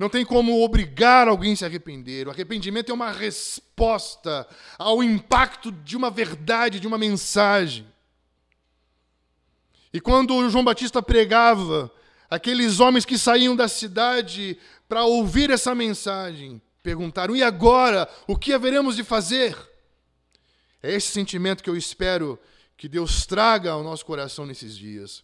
Não 0.00 0.08
tem 0.08 0.24
como 0.24 0.64
obrigar 0.64 1.28
alguém 1.28 1.52
a 1.52 1.56
se 1.56 1.64
arrepender. 1.66 2.26
O 2.26 2.30
arrependimento 2.30 2.90
é 2.90 2.94
uma 2.94 3.12
resposta 3.12 4.48
ao 4.78 5.02
impacto 5.02 5.70
de 5.70 5.94
uma 5.94 6.10
verdade, 6.10 6.80
de 6.80 6.86
uma 6.86 6.96
mensagem. 6.96 7.86
E 9.92 10.00
quando 10.00 10.48
João 10.48 10.64
Batista 10.64 11.02
pregava, 11.02 11.92
aqueles 12.30 12.80
homens 12.80 13.04
que 13.04 13.18
saíam 13.18 13.54
da 13.54 13.68
cidade 13.68 14.56
para 14.88 15.04
ouvir 15.04 15.50
essa 15.50 15.74
mensagem, 15.74 16.62
perguntaram: 16.82 17.36
e 17.36 17.42
agora? 17.42 18.08
O 18.26 18.38
que 18.38 18.54
haveremos 18.54 18.96
de 18.96 19.04
fazer? 19.04 19.54
É 20.82 20.94
esse 20.94 21.08
sentimento 21.08 21.62
que 21.62 21.68
eu 21.68 21.76
espero 21.76 22.38
que 22.74 22.88
Deus 22.88 23.26
traga 23.26 23.72
ao 23.72 23.82
nosso 23.82 24.06
coração 24.06 24.46
nesses 24.46 24.74
dias. 24.74 25.22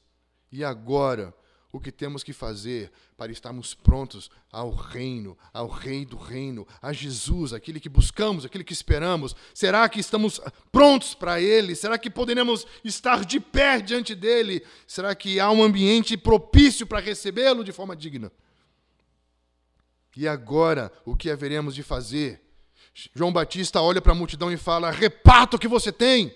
E 0.52 0.62
agora, 0.62 1.32
o 1.76 1.80
que 1.80 1.92
temos 1.92 2.22
que 2.22 2.32
fazer 2.32 2.90
para 3.18 3.30
estarmos 3.30 3.74
prontos 3.74 4.30
ao 4.50 4.70
reino, 4.70 5.36
ao 5.52 5.68
Rei 5.68 6.06
do 6.06 6.16
reino, 6.16 6.66
a 6.80 6.90
Jesus, 6.90 7.52
aquele 7.52 7.78
que 7.78 7.88
buscamos, 7.90 8.46
aquele 8.46 8.64
que 8.64 8.72
esperamos? 8.72 9.36
Será 9.52 9.86
que 9.86 10.00
estamos 10.00 10.40
prontos 10.72 11.12
para 11.12 11.38
Ele? 11.38 11.76
Será 11.76 11.98
que 11.98 12.08
poderemos 12.08 12.66
estar 12.82 13.26
de 13.26 13.38
pé 13.38 13.78
diante 13.80 14.14
dele? 14.14 14.64
Será 14.86 15.14
que 15.14 15.38
há 15.38 15.50
um 15.50 15.62
ambiente 15.62 16.16
propício 16.16 16.86
para 16.86 16.98
recebê-lo 16.98 17.62
de 17.62 17.72
forma 17.72 17.94
digna? 17.94 18.32
E 20.16 20.26
agora, 20.26 20.90
o 21.04 21.14
que 21.14 21.30
haveremos 21.30 21.74
de 21.74 21.82
fazer? 21.82 22.40
João 23.14 23.30
Batista 23.30 23.82
olha 23.82 24.00
para 24.00 24.12
a 24.12 24.14
multidão 24.14 24.50
e 24.50 24.56
fala: 24.56 24.90
reparta 24.90 25.56
o 25.56 25.58
que 25.58 25.68
você 25.68 25.92
tem. 25.92 26.34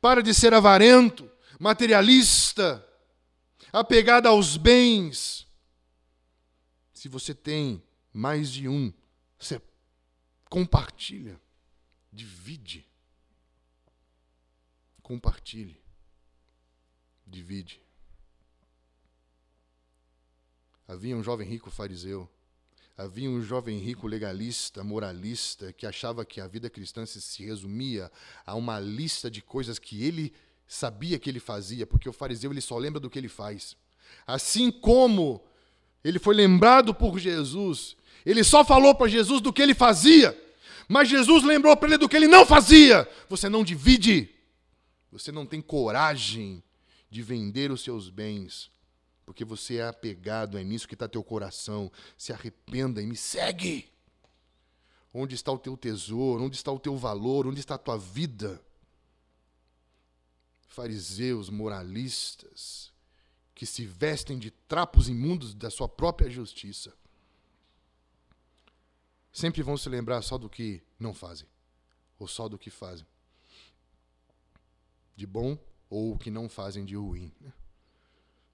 Para 0.00 0.22
de 0.22 0.32
ser 0.32 0.54
avarento, 0.54 1.28
materialista, 1.58 2.86
apegado 3.72 4.26
aos 4.26 4.56
bens. 4.56 5.46
Se 6.92 7.08
você 7.08 7.34
tem 7.34 7.82
mais 8.12 8.50
de 8.50 8.68
um, 8.68 8.92
você 9.38 9.60
compartilha, 10.48 11.40
divide. 12.12 12.86
Compartilhe, 15.02 15.80
divide. 17.26 17.80
Havia 20.86 21.16
um 21.16 21.22
jovem 21.22 21.48
rico 21.48 21.70
fariseu 21.70 22.28
Havia 23.00 23.30
um 23.30 23.40
jovem 23.40 23.78
rico 23.78 24.06
legalista, 24.06 24.84
moralista, 24.84 25.72
que 25.72 25.86
achava 25.86 26.22
que 26.22 26.38
a 26.38 26.46
vida 26.46 26.68
cristã 26.68 27.06
se 27.06 27.42
resumia 27.42 28.12
a 28.44 28.54
uma 28.54 28.78
lista 28.78 29.30
de 29.30 29.40
coisas 29.40 29.78
que 29.78 30.04
ele 30.04 30.34
sabia 30.72 31.18
que 31.18 31.28
ele 31.28 31.40
fazia, 31.40 31.86
porque 31.86 32.08
o 32.08 32.12
fariseu 32.12 32.50
ele 32.50 32.60
só 32.60 32.78
lembra 32.78 33.00
do 33.00 33.10
que 33.10 33.18
ele 33.18 33.28
faz. 33.28 33.76
Assim 34.26 34.70
como 34.70 35.42
ele 36.04 36.18
foi 36.18 36.34
lembrado 36.34 36.94
por 36.94 37.18
Jesus, 37.18 37.96
ele 38.24 38.44
só 38.44 38.64
falou 38.64 38.94
para 38.94 39.08
Jesus 39.08 39.40
do 39.40 39.52
que 39.52 39.62
ele 39.62 39.74
fazia, 39.74 40.38
mas 40.88 41.08
Jesus 41.08 41.44
lembrou 41.44 41.76
para 41.76 41.88
ele 41.88 41.98
do 41.98 42.08
que 42.08 42.16
ele 42.16 42.28
não 42.28 42.46
fazia. 42.46 43.08
Você 43.28 43.48
não 43.48 43.64
divide, 43.64 44.30
você 45.10 45.32
não 45.32 45.44
tem 45.44 45.60
coragem 45.60 46.62
de 47.10 47.22
vender 47.22 47.70
os 47.70 47.82
seus 47.82 48.08
bens 48.08 48.70
porque 49.30 49.44
você 49.44 49.76
é 49.76 49.86
apegado, 49.86 50.58
é 50.58 50.64
nisso 50.64 50.88
que 50.88 50.94
está 50.94 51.06
teu 51.06 51.22
coração. 51.22 51.88
Se 52.18 52.32
arrependa 52.32 53.00
e 53.00 53.06
me 53.06 53.14
segue. 53.14 53.88
Onde 55.14 55.36
está 55.36 55.52
o 55.52 55.58
teu 55.58 55.76
tesouro? 55.76 56.42
Onde 56.42 56.56
está 56.56 56.72
o 56.72 56.80
teu 56.80 56.96
valor? 56.96 57.46
Onde 57.46 57.60
está 57.60 57.76
a 57.76 57.78
tua 57.78 57.96
vida? 57.96 58.60
Fariseus, 60.70 61.50
moralistas, 61.50 62.92
que 63.56 63.66
se 63.66 63.84
vestem 63.84 64.38
de 64.38 64.52
trapos 64.52 65.08
imundos 65.08 65.52
da 65.52 65.68
sua 65.68 65.88
própria 65.88 66.30
justiça, 66.30 66.96
sempre 69.32 69.62
vão 69.62 69.76
se 69.76 69.88
lembrar 69.88 70.22
só 70.22 70.38
do 70.38 70.48
que 70.48 70.80
não 70.98 71.12
fazem, 71.12 71.48
ou 72.20 72.28
só 72.28 72.48
do 72.48 72.56
que 72.56 72.70
fazem, 72.70 73.04
de 75.16 75.26
bom 75.26 75.58
ou 75.90 76.14
o 76.14 76.18
que 76.18 76.30
não 76.30 76.48
fazem 76.48 76.84
de 76.84 76.94
ruim. 76.94 77.32
Né? 77.40 77.52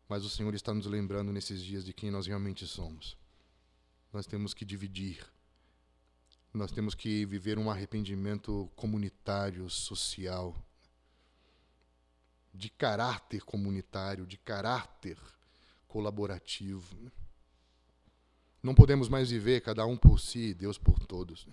Mas 0.09 0.25
o 0.25 0.31
Senhor 0.31 0.55
está 0.55 0.73
nos 0.73 0.87
lembrando 0.87 1.31
nesses 1.31 1.63
dias 1.63 1.85
de 1.85 1.93
quem 1.93 2.11
nós 2.11 2.27
realmente 2.27 2.67
somos. 2.67 3.15
Nós 4.11 4.27
temos 4.27 4.55
que 4.55 4.65
dividir. 4.65 5.23
Nós 6.55 6.73
temos 6.73 6.95
que 6.95 7.27
viver 7.27 7.59
um 7.59 7.71
arrependimento 7.71 8.71
comunitário, 8.75 9.69
social, 9.69 10.66
de 12.57 12.71
caráter 12.71 13.43
comunitário, 13.43 14.27
de 14.27 14.37
caráter 14.37 15.19
colaborativo. 15.87 16.97
Não 18.63 18.75
podemos 18.75 19.09
mais 19.09 19.31
viver 19.31 19.61
cada 19.61 19.87
um 19.87 19.97
por 19.97 20.19
si, 20.19 20.53
Deus 20.55 20.79
por 20.79 20.99
todos. 20.99 21.47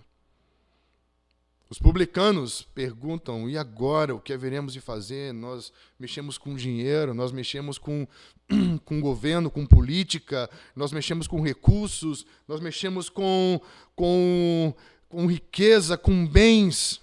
Os 1.70 1.78
publicanos 1.78 2.62
perguntam: 2.74 3.48
e 3.48 3.56
agora? 3.56 4.14
O 4.14 4.20
que 4.20 4.32
haveremos 4.32 4.72
de 4.72 4.80
fazer? 4.80 5.32
Nós 5.32 5.72
mexemos 5.98 6.38
com 6.38 6.54
dinheiro, 6.54 7.14
nós 7.14 7.32
mexemos 7.32 7.78
com, 7.78 8.06
com 8.84 9.00
governo, 9.00 9.50
com 9.50 9.66
política, 9.66 10.48
nós 10.76 10.92
mexemos 10.92 11.26
com 11.26 11.40
recursos, 11.40 12.26
nós 12.46 12.60
mexemos 12.60 13.08
com, 13.08 13.60
com, 13.96 14.74
com 15.08 15.26
riqueza, 15.26 15.96
com 15.96 16.26
bens. 16.26 17.00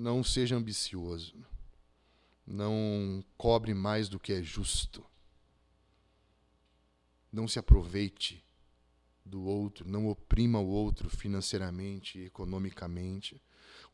Não 0.00 0.24
seja 0.24 0.56
ambicioso. 0.56 1.34
Não 2.46 3.22
cobre 3.36 3.74
mais 3.74 4.08
do 4.08 4.18
que 4.18 4.32
é 4.32 4.42
justo. 4.42 5.04
Não 7.30 7.46
se 7.46 7.58
aproveite 7.58 8.42
do 9.22 9.42
outro, 9.42 9.86
não 9.86 10.08
oprima 10.08 10.58
o 10.58 10.66
outro 10.66 11.10
financeiramente, 11.10 12.18
economicamente. 12.18 13.42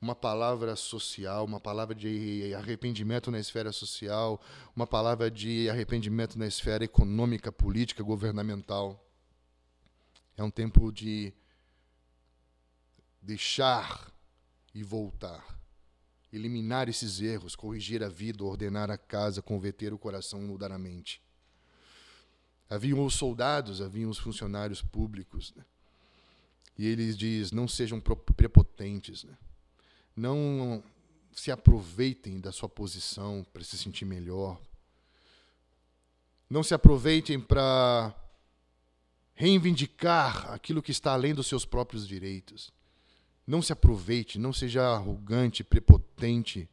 Uma 0.00 0.14
palavra 0.14 0.76
social, 0.76 1.44
uma 1.44 1.58
palavra 1.58 1.92
de 1.92 2.54
arrependimento 2.54 3.28
na 3.28 3.40
esfera 3.40 3.72
social, 3.72 4.40
uma 4.76 4.86
palavra 4.86 5.28
de 5.28 5.68
arrependimento 5.68 6.38
na 6.38 6.46
esfera 6.46 6.84
econômica, 6.84 7.50
política, 7.50 8.04
governamental. 8.04 9.04
É 10.36 10.44
um 10.44 10.52
tempo 10.52 10.92
de 10.92 11.34
deixar 13.20 14.12
e 14.72 14.84
voltar. 14.84 15.55
Eliminar 16.32 16.88
esses 16.88 17.20
erros, 17.20 17.54
corrigir 17.54 18.02
a 18.02 18.08
vida, 18.08 18.44
ordenar 18.44 18.90
a 18.90 18.98
casa, 18.98 19.40
converter 19.40 19.92
o 19.92 19.98
coração 19.98 20.42
e 20.42 20.44
mudar 20.44 20.72
a 20.72 20.78
mente. 20.78 21.22
Haviam 22.68 23.04
os 23.04 23.14
soldados, 23.14 23.80
haviam 23.80 24.10
os 24.10 24.18
funcionários 24.18 24.82
públicos. 24.82 25.54
Né? 25.54 25.64
E 26.76 26.86
ele 26.86 27.12
diz: 27.14 27.52
não 27.52 27.68
sejam 27.68 28.00
prepotentes. 28.00 29.24
Né? 29.24 29.36
Não 30.16 30.82
se 31.32 31.50
aproveitem 31.50 32.40
da 32.40 32.50
sua 32.50 32.68
posição 32.68 33.46
para 33.52 33.62
se 33.62 33.78
sentir 33.78 34.04
melhor. 34.04 34.60
Não 36.48 36.62
se 36.62 36.74
aproveitem 36.74 37.38
para 37.38 38.14
reivindicar 39.34 40.50
aquilo 40.50 40.82
que 40.82 40.90
está 40.90 41.12
além 41.12 41.34
dos 41.34 41.46
seus 41.46 41.64
próprios 41.64 42.08
direitos. 42.08 42.72
Não 43.46 43.62
se 43.62 43.72
aproveite, 43.72 44.38
não 44.38 44.52
seja 44.52 44.82
arrogante, 44.82 45.62
prepotente. 45.62 46.68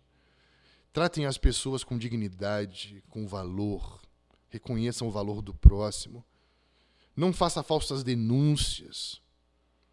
Tratem 0.91 1.25
as 1.25 1.37
pessoas 1.37 1.83
com 1.83 1.97
dignidade, 1.97 3.03
com 3.09 3.27
valor 3.27 4.03
Reconheçam 4.53 5.07
o 5.07 5.11
valor 5.11 5.41
do 5.41 5.51
próximo. 5.51 6.23
Não 7.15 7.33
faça 7.33 7.63
falsas 7.63 8.03
denúncias. 8.03 9.19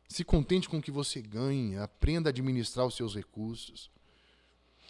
Se 0.06 0.22
contente 0.22 0.68
com 0.68 0.76
o 0.76 0.82
que 0.82 0.90
você 0.90 1.22
ganha. 1.22 1.82
Aprenda 1.82 2.28
a 2.28 2.30
administrar 2.30 2.84
os 2.84 2.94
seus 2.94 3.14
recursos. 3.14 3.90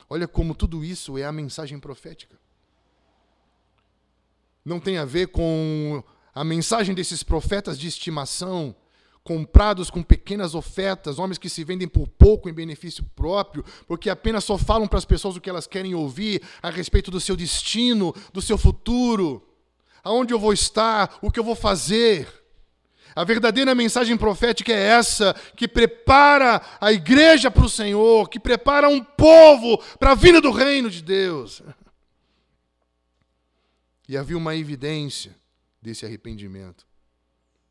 Olha 0.08 0.26
como 0.26 0.56
tudo 0.56 0.84
isso 0.84 1.16
é 1.16 1.24
a 1.24 1.30
mensagem 1.30 1.78
profética. 1.78 2.36
Não 4.64 4.80
tem 4.80 4.98
a 4.98 5.04
ver 5.04 5.28
com 5.28 6.02
a 6.34 6.42
mensagem 6.42 6.92
desses 6.92 7.22
profetas 7.22 7.78
de 7.78 7.86
estimação, 7.86 8.74
comprados 9.22 9.90
com 9.90 10.02
pequenas 10.02 10.54
ofertas, 10.54 11.18
homens 11.18 11.38
que 11.38 11.48
se 11.48 11.62
vendem 11.62 11.86
por 11.86 12.08
pouco 12.08 12.48
em 12.48 12.52
benefício 12.52 13.04
próprio, 13.14 13.64
porque 13.86 14.08
apenas 14.08 14.44
só 14.44 14.56
falam 14.56 14.88
para 14.88 14.98
as 14.98 15.04
pessoas 15.04 15.36
o 15.36 15.40
que 15.40 15.50
elas 15.50 15.66
querem 15.66 15.94
ouvir 15.94 16.42
a 16.62 16.70
respeito 16.70 17.10
do 17.10 17.20
seu 17.20 17.36
destino, 17.36 18.14
do 18.32 18.40
seu 18.40 18.56
futuro, 18.56 19.46
aonde 20.02 20.32
eu 20.32 20.38
vou 20.38 20.52
estar, 20.52 21.18
o 21.20 21.30
que 21.30 21.38
eu 21.38 21.44
vou 21.44 21.54
fazer. 21.54 22.28
A 23.14 23.24
verdadeira 23.24 23.74
mensagem 23.74 24.16
profética 24.16 24.72
é 24.72 24.80
essa, 24.80 25.34
que 25.56 25.68
prepara 25.68 26.62
a 26.80 26.92
igreja 26.92 27.50
para 27.50 27.64
o 27.64 27.68
Senhor, 27.68 28.28
que 28.28 28.40
prepara 28.40 28.88
um 28.88 29.02
povo 29.02 29.78
para 29.98 30.12
a 30.12 30.14
vinda 30.14 30.40
do 30.40 30.50
reino 30.50 30.88
de 30.88 31.02
Deus. 31.02 31.62
E 34.08 34.16
havia 34.16 34.36
uma 34.36 34.56
evidência 34.56 35.36
desse 35.82 36.06
arrependimento: 36.06 36.86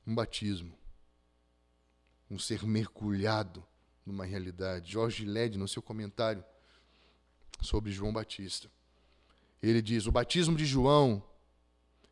um 0.05 0.13
batismo 0.13 0.78
um 2.29 2.37
ser 2.37 2.65
mergulhado 2.65 3.65
numa 4.05 4.25
realidade. 4.25 4.91
Jorge 4.91 5.25
Led, 5.25 5.57
no 5.57 5.67
seu 5.67 5.81
comentário 5.81 6.43
sobre 7.61 7.91
João 7.91 8.13
Batista, 8.13 8.69
ele 9.61 9.81
diz: 9.81 10.05
o 10.05 10.11
batismo 10.11 10.55
de 10.55 10.65
João 10.65 11.23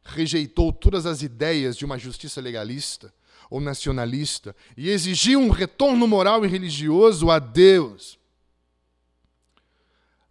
rejeitou 0.04 0.72
todas 0.72 1.06
as 1.06 1.22
ideias 1.22 1.76
de 1.76 1.86
uma 1.86 1.98
justiça 1.98 2.40
legalista 2.40 3.14
ou 3.50 3.60
nacionalista 3.60 4.56
e 4.76 4.90
exigiu 4.90 5.40
um 5.40 5.50
retorno 5.50 6.08
moral 6.08 6.46
e 6.46 6.48
religioso 6.48 7.30
a 7.30 7.40
Deus. 7.40 8.18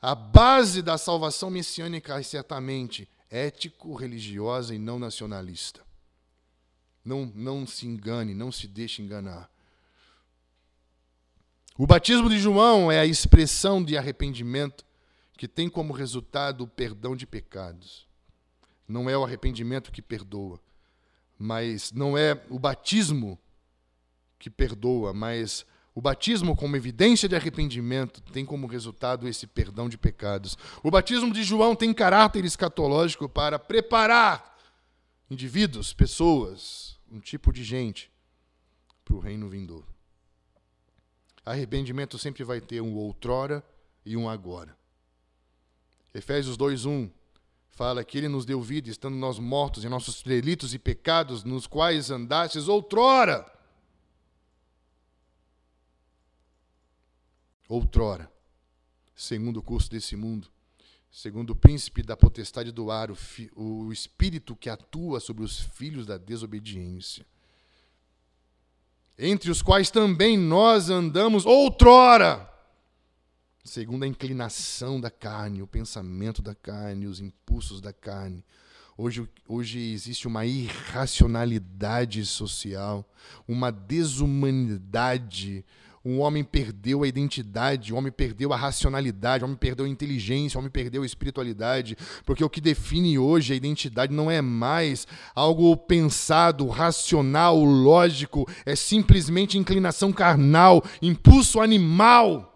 A 0.00 0.14
base 0.14 0.82
da 0.82 0.98
salvação 0.98 1.50
messiânica 1.50 2.18
é 2.18 2.22
certamente 2.22 3.08
ético, 3.30 3.94
religiosa 3.94 4.74
e 4.74 4.78
não 4.78 4.98
nacionalista. 4.98 5.84
Não, 7.04 7.30
não 7.34 7.66
se 7.66 7.86
engane, 7.86 8.34
não 8.34 8.50
se 8.52 8.66
deixe 8.66 9.02
enganar. 9.02 9.50
O 11.78 11.86
batismo 11.86 12.30
de 12.30 12.38
João 12.38 12.90
é 12.90 12.98
a 12.98 13.04
expressão 13.04 13.84
de 13.84 13.98
arrependimento 13.98 14.82
que 15.36 15.46
tem 15.46 15.68
como 15.68 15.92
resultado 15.92 16.64
o 16.64 16.66
perdão 16.66 17.14
de 17.14 17.26
pecados. 17.26 18.06
Não 18.88 19.10
é 19.10 19.18
o 19.18 19.22
arrependimento 19.22 19.92
que 19.92 20.00
perdoa, 20.00 20.58
mas 21.38 21.92
não 21.92 22.16
é 22.16 22.42
o 22.48 22.58
batismo 22.58 23.38
que 24.38 24.48
perdoa, 24.48 25.12
mas 25.12 25.66
o 25.94 26.00
batismo, 26.00 26.56
como 26.56 26.76
evidência 26.76 27.28
de 27.28 27.36
arrependimento, 27.36 28.22
tem 28.32 28.46
como 28.46 28.66
resultado 28.66 29.28
esse 29.28 29.46
perdão 29.46 29.86
de 29.86 29.98
pecados. 29.98 30.56
O 30.82 30.90
batismo 30.90 31.30
de 31.30 31.42
João 31.42 31.76
tem 31.76 31.92
caráter 31.92 32.46
escatológico 32.46 33.28
para 33.28 33.58
preparar 33.58 34.56
indivíduos, 35.30 35.92
pessoas, 35.92 36.98
um 37.10 37.20
tipo 37.20 37.52
de 37.52 37.62
gente 37.62 38.10
para 39.04 39.14
o 39.14 39.20
reino 39.20 39.46
vindouro. 39.50 39.95
Arrependimento 41.46 42.18
sempre 42.18 42.42
vai 42.42 42.60
ter 42.60 42.80
um 42.80 42.96
outrora 42.96 43.64
e 44.04 44.16
um 44.16 44.28
agora. 44.28 44.76
Efésios 46.12 46.56
2:1 46.56 47.08
fala 47.70 48.04
que 48.04 48.18
ele 48.18 48.26
nos 48.28 48.44
deu 48.44 48.60
vida, 48.60 48.90
estando 48.90 49.16
nós 49.16 49.38
mortos 49.38 49.84
em 49.84 49.88
nossos 49.88 50.24
delitos 50.24 50.74
e 50.74 50.78
pecados, 50.78 51.44
nos 51.44 51.68
quais 51.68 52.10
andastes 52.10 52.66
outrora. 52.66 53.46
Outrora, 57.68 58.32
segundo 59.14 59.58
o 59.58 59.62
curso 59.62 59.88
desse 59.88 60.16
mundo, 60.16 60.48
segundo 61.12 61.50
o 61.50 61.56
príncipe 61.56 62.02
da 62.02 62.16
potestade 62.16 62.72
do 62.72 62.90
ar, 62.90 63.08
o, 63.10 63.16
o 63.54 63.92
espírito 63.92 64.56
que 64.56 64.68
atua 64.68 65.20
sobre 65.20 65.44
os 65.44 65.60
filhos 65.60 66.06
da 66.06 66.18
desobediência 66.18 67.24
entre 69.18 69.50
os 69.50 69.62
quais 69.62 69.90
também 69.90 70.36
nós 70.36 70.90
andamos 70.90 71.46
outrora, 71.46 72.50
segundo 73.64 74.04
a 74.04 74.06
inclinação 74.06 75.00
da 75.00 75.10
carne, 75.10 75.62
o 75.62 75.66
pensamento 75.66 76.42
da 76.42 76.54
carne, 76.54 77.06
os 77.06 77.20
impulsos 77.20 77.80
da 77.80 77.92
carne. 77.92 78.44
Hoje, 78.98 79.28
hoje 79.46 79.78
existe 79.78 80.26
uma 80.26 80.46
irracionalidade 80.46 82.24
social, 82.24 83.06
uma 83.46 83.70
desumanidade 83.70 85.64
o 86.08 86.18
homem 86.18 86.44
perdeu 86.44 87.02
a 87.02 87.08
identidade, 87.08 87.92
o 87.92 87.96
homem 87.96 88.12
perdeu 88.12 88.52
a 88.52 88.56
racionalidade, 88.56 89.42
o 89.42 89.46
homem 89.48 89.56
perdeu 89.56 89.86
a 89.86 89.88
inteligência, 89.88 90.56
o 90.56 90.60
homem 90.60 90.70
perdeu 90.70 91.02
a 91.02 91.06
espiritualidade, 91.06 91.96
porque 92.24 92.44
o 92.44 92.48
que 92.48 92.60
define 92.60 93.18
hoje 93.18 93.52
a 93.52 93.56
identidade 93.56 94.14
não 94.14 94.30
é 94.30 94.40
mais 94.40 95.04
algo 95.34 95.76
pensado, 95.76 96.68
racional, 96.68 97.58
lógico, 97.58 98.48
é 98.64 98.76
simplesmente 98.76 99.58
inclinação 99.58 100.12
carnal, 100.12 100.80
impulso 101.02 101.60
animal. 101.60 102.52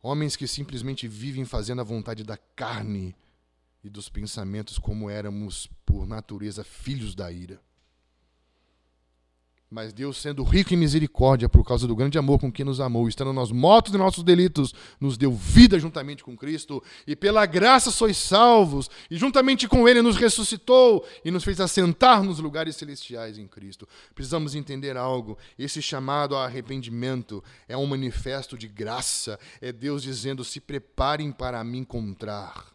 Homens 0.00 0.34
que 0.34 0.48
simplesmente 0.48 1.06
vivem 1.06 1.44
fazendo 1.44 1.82
a 1.82 1.84
vontade 1.84 2.24
da 2.24 2.38
carne 2.38 3.14
e 3.84 3.90
dos 3.90 4.08
pensamentos, 4.08 4.78
como 4.78 5.10
éramos 5.10 5.68
por 5.84 6.06
natureza 6.06 6.64
filhos 6.64 7.14
da 7.14 7.30
ira. 7.30 7.65
Mas 9.68 9.92
Deus, 9.92 10.18
sendo 10.18 10.44
rico 10.44 10.72
em 10.72 10.76
misericórdia, 10.76 11.48
por 11.48 11.64
causa 11.64 11.88
do 11.88 11.96
grande 11.96 12.16
amor 12.16 12.38
com 12.38 12.52
que 12.52 12.62
nos 12.62 12.78
amou, 12.78 13.08
estando 13.08 13.32
nós 13.32 13.50
mortos 13.50 13.90
de 13.90 13.98
nossos 13.98 14.22
delitos, 14.22 14.72
nos 15.00 15.18
deu 15.18 15.32
vida 15.32 15.76
juntamente 15.76 16.22
com 16.22 16.36
Cristo, 16.36 16.80
e 17.04 17.16
pela 17.16 17.44
graça 17.46 17.90
sois 17.90 18.16
salvos, 18.16 18.88
e 19.10 19.16
juntamente 19.16 19.66
com 19.66 19.88
Ele 19.88 20.00
nos 20.02 20.16
ressuscitou 20.16 21.04
e 21.24 21.32
nos 21.32 21.42
fez 21.42 21.60
assentar 21.60 22.22
nos 22.22 22.38
lugares 22.38 22.76
celestiais 22.76 23.38
em 23.38 23.48
Cristo. 23.48 23.88
Precisamos 24.14 24.54
entender 24.54 24.96
algo: 24.96 25.36
esse 25.58 25.82
chamado 25.82 26.36
ao 26.36 26.42
arrependimento 26.42 27.42
é 27.66 27.76
um 27.76 27.86
manifesto 27.86 28.56
de 28.56 28.68
graça, 28.68 29.36
é 29.60 29.72
Deus 29.72 30.04
dizendo: 30.04 30.44
se 30.44 30.60
preparem 30.60 31.32
para 31.32 31.62
me 31.64 31.78
encontrar. 31.78 32.72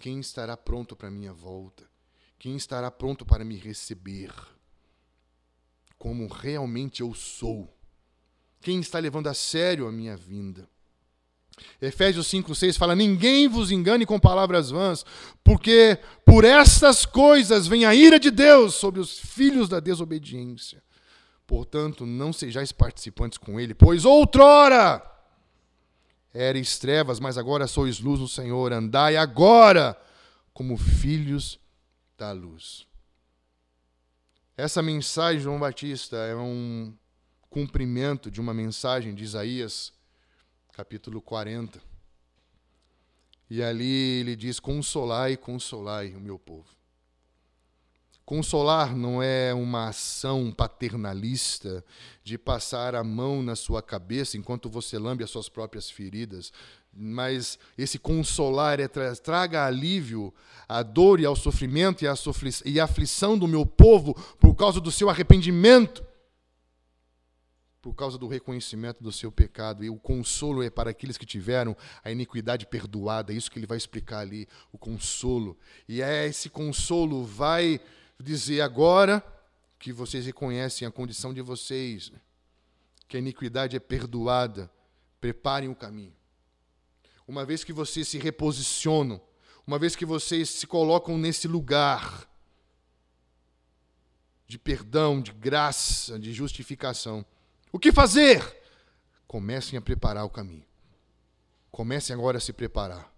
Quem 0.00 0.18
estará 0.18 0.56
pronto 0.56 0.96
para 0.96 1.06
a 1.06 1.12
minha 1.12 1.32
volta? 1.32 1.93
Quem 2.38 2.56
estará 2.56 2.90
pronto 2.90 3.24
para 3.24 3.44
me 3.44 3.56
receber 3.56 4.32
como 5.98 6.26
realmente 6.26 7.00
eu 7.00 7.14
sou? 7.14 7.74
Quem 8.60 8.80
está 8.80 8.98
levando 8.98 9.28
a 9.28 9.34
sério 9.34 9.86
a 9.86 9.92
minha 9.92 10.16
vinda? 10.16 10.68
Efésios 11.80 12.28
5,6 12.28 12.76
fala: 12.76 12.94
Ninguém 12.94 13.48
vos 13.48 13.70
engane 13.70 14.04
com 14.04 14.18
palavras 14.18 14.70
vãs, 14.70 15.04
porque 15.42 15.98
por 16.24 16.44
estas 16.44 17.06
coisas 17.06 17.66
vem 17.66 17.84
a 17.84 17.94
ira 17.94 18.18
de 18.18 18.30
Deus 18.30 18.74
sobre 18.74 19.00
os 19.00 19.18
filhos 19.18 19.68
da 19.68 19.80
desobediência. 19.80 20.82
Portanto, 21.46 22.06
não 22.06 22.32
sejais 22.32 22.72
participantes 22.72 23.38
com 23.38 23.60
ele, 23.60 23.74
pois 23.74 24.04
outrora 24.04 25.02
eres 26.32 26.78
trevas, 26.78 27.20
mas 27.20 27.38
agora 27.38 27.66
sois 27.66 28.00
luz 28.00 28.18
no 28.18 28.28
Senhor. 28.28 28.72
Andai 28.72 29.16
agora 29.16 29.96
como 30.52 30.76
filhos 30.76 31.60
da 32.16 32.32
luz. 32.32 32.86
Essa 34.56 34.82
mensagem 34.82 35.38
de 35.38 35.44
João 35.44 35.58
Batista 35.58 36.16
é 36.16 36.36
um 36.36 36.96
cumprimento 37.50 38.30
de 38.30 38.40
uma 38.40 38.54
mensagem 38.54 39.14
de 39.14 39.24
Isaías, 39.24 39.92
capítulo 40.72 41.20
40. 41.20 41.80
E 43.50 43.62
ali 43.62 44.20
ele 44.20 44.36
diz: 44.36 44.60
Consolai, 44.60 45.36
consolai 45.36 46.14
o 46.14 46.20
meu 46.20 46.38
povo. 46.38 46.74
Consolar 48.24 48.96
não 48.96 49.22
é 49.22 49.52
uma 49.52 49.88
ação 49.88 50.50
paternalista 50.50 51.84
de 52.22 52.38
passar 52.38 52.94
a 52.94 53.04
mão 53.04 53.42
na 53.42 53.54
sua 53.54 53.82
cabeça 53.82 54.38
enquanto 54.38 54.70
você 54.70 54.98
lambe 54.98 55.22
as 55.22 55.30
suas 55.30 55.48
próprias 55.48 55.90
feridas 55.90 56.50
mas 56.96 57.58
esse 57.76 57.98
consolar 57.98 58.78
é 58.78 58.86
tra 58.86 59.14
traga 59.16 59.66
alívio 59.66 60.32
à 60.68 60.82
dor 60.82 61.20
e 61.20 61.26
ao 61.26 61.36
sofrimento 61.36 62.04
e 62.04 62.08
à, 62.08 62.14
e 62.64 62.80
à 62.80 62.84
aflição 62.84 63.36
do 63.36 63.48
meu 63.48 63.66
povo 63.66 64.14
por 64.38 64.54
causa 64.54 64.80
do 64.80 64.90
seu 64.90 65.10
arrependimento, 65.10 66.04
por 67.82 67.94
causa 67.94 68.16
do 68.16 68.28
reconhecimento 68.28 69.02
do 69.02 69.12
seu 69.12 69.30
pecado. 69.30 69.84
E 69.84 69.90
o 69.90 69.96
consolo 69.96 70.62
é 70.62 70.70
para 70.70 70.90
aqueles 70.90 71.18
que 71.18 71.26
tiveram 71.26 71.76
a 72.02 72.10
iniquidade 72.10 72.66
perdoada, 72.66 73.32
é 73.32 73.36
isso 73.36 73.50
que 73.50 73.58
ele 73.58 73.66
vai 73.66 73.76
explicar 73.76 74.20
ali, 74.20 74.48
o 74.72 74.78
consolo. 74.78 75.58
E 75.88 76.00
é 76.00 76.26
esse 76.26 76.48
consolo 76.48 77.24
vai 77.24 77.80
dizer 78.18 78.60
agora 78.60 79.22
que 79.78 79.92
vocês 79.92 80.24
reconhecem 80.24 80.86
a 80.88 80.90
condição 80.90 81.34
de 81.34 81.42
vocês, 81.42 82.10
que 83.06 83.16
a 83.16 83.20
iniquidade 83.20 83.76
é 83.76 83.80
perdoada, 83.80 84.70
preparem 85.20 85.68
o 85.68 85.74
caminho 85.74 86.14
uma 87.26 87.44
vez 87.44 87.64
que 87.64 87.72
vocês 87.72 88.08
se 88.08 88.18
reposicionam, 88.18 89.20
uma 89.66 89.78
vez 89.78 89.96
que 89.96 90.04
vocês 90.04 90.50
se 90.50 90.66
colocam 90.66 91.16
nesse 91.16 91.48
lugar 91.48 92.28
de 94.46 94.58
perdão, 94.58 95.20
de 95.20 95.32
graça, 95.32 96.18
de 96.18 96.32
justificação, 96.32 97.24
o 97.72 97.78
que 97.78 97.92
fazer? 97.92 98.62
Comecem 99.26 99.78
a 99.78 99.82
preparar 99.82 100.24
o 100.24 100.30
caminho. 100.30 100.66
Comecem 101.70 102.14
agora 102.14 102.38
a 102.38 102.40
se 102.40 102.52
preparar. 102.52 103.13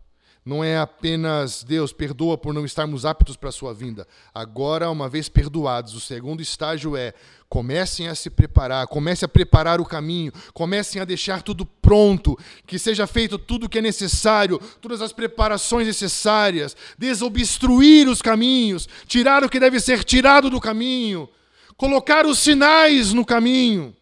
Não 0.46 0.62
é 0.62 0.78
apenas 0.78 1.64
Deus 1.64 1.92
perdoa 1.92 2.38
por 2.38 2.54
não 2.54 2.64
estarmos 2.64 3.04
aptos 3.04 3.36
para 3.36 3.48
a 3.48 3.52
sua 3.52 3.74
vinda. 3.74 4.06
Agora, 4.32 4.88
uma 4.88 5.08
vez 5.08 5.28
perdoados, 5.28 5.92
o 5.92 6.00
segundo 6.00 6.40
estágio 6.40 6.96
é 6.96 7.12
comecem 7.48 8.06
a 8.06 8.14
se 8.14 8.30
preparar, 8.30 8.86
comecem 8.86 9.26
a 9.26 9.28
preparar 9.28 9.80
o 9.80 9.84
caminho, 9.84 10.32
comecem 10.54 11.02
a 11.02 11.04
deixar 11.04 11.42
tudo 11.42 11.66
pronto, 11.66 12.38
que 12.64 12.78
seja 12.78 13.08
feito 13.08 13.38
tudo 13.38 13.66
o 13.66 13.68
que 13.68 13.78
é 13.78 13.82
necessário, 13.82 14.60
todas 14.80 15.02
as 15.02 15.12
preparações 15.12 15.88
necessárias, 15.88 16.76
desobstruir 16.96 18.08
os 18.08 18.22
caminhos, 18.22 18.88
tirar 19.08 19.42
o 19.42 19.48
que 19.48 19.58
deve 19.58 19.80
ser 19.80 20.04
tirado 20.04 20.48
do 20.48 20.60
caminho, 20.60 21.28
colocar 21.76 22.24
os 22.24 22.38
sinais 22.38 23.12
no 23.12 23.24
caminho. 23.24 23.96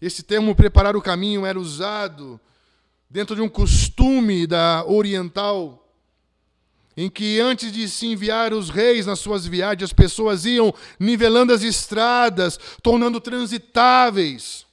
Esse 0.00 0.22
termo 0.22 0.54
preparar 0.54 0.96
o 0.96 1.02
caminho 1.02 1.44
era 1.44 1.60
usado 1.60 2.40
dentro 3.12 3.36
de 3.36 3.42
um 3.42 3.48
costume 3.48 4.46
da 4.46 4.84
oriental 4.86 5.78
em 6.96 7.10
que 7.10 7.38
antes 7.40 7.70
de 7.70 7.88
se 7.88 8.06
enviar 8.06 8.54
os 8.54 8.70
reis 8.70 9.06
nas 9.06 9.18
suas 9.18 9.46
viagens, 9.46 9.90
as 9.90 9.92
pessoas 9.92 10.46
iam 10.46 10.74
nivelando 10.98 11.52
as 11.52 11.62
estradas, 11.62 12.58
tornando 12.82 13.20
transitáveis. 13.20 14.66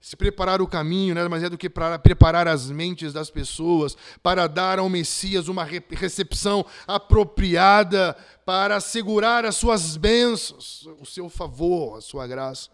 Se 0.00 0.16
preparar 0.16 0.60
o 0.60 0.66
caminho 0.66 1.14
nada 1.14 1.28
mais 1.28 1.44
é 1.44 1.48
do 1.48 1.56
que 1.56 1.70
para 1.70 1.98
preparar 1.98 2.46
as 2.46 2.70
mentes 2.70 3.12
das 3.12 3.30
pessoas 3.30 3.96
para 4.22 4.46
dar 4.46 4.78
ao 4.78 4.88
Messias 4.88 5.48
uma 5.48 5.64
recepção 5.64 6.66
apropriada, 6.86 8.16
para 8.44 8.76
assegurar 8.76 9.44
as 9.44 9.56
suas 9.56 9.96
bênçãos, 9.96 10.86
o 11.00 11.06
seu 11.06 11.28
favor, 11.28 11.98
a 11.98 12.00
sua 12.00 12.26
graça 12.26 12.68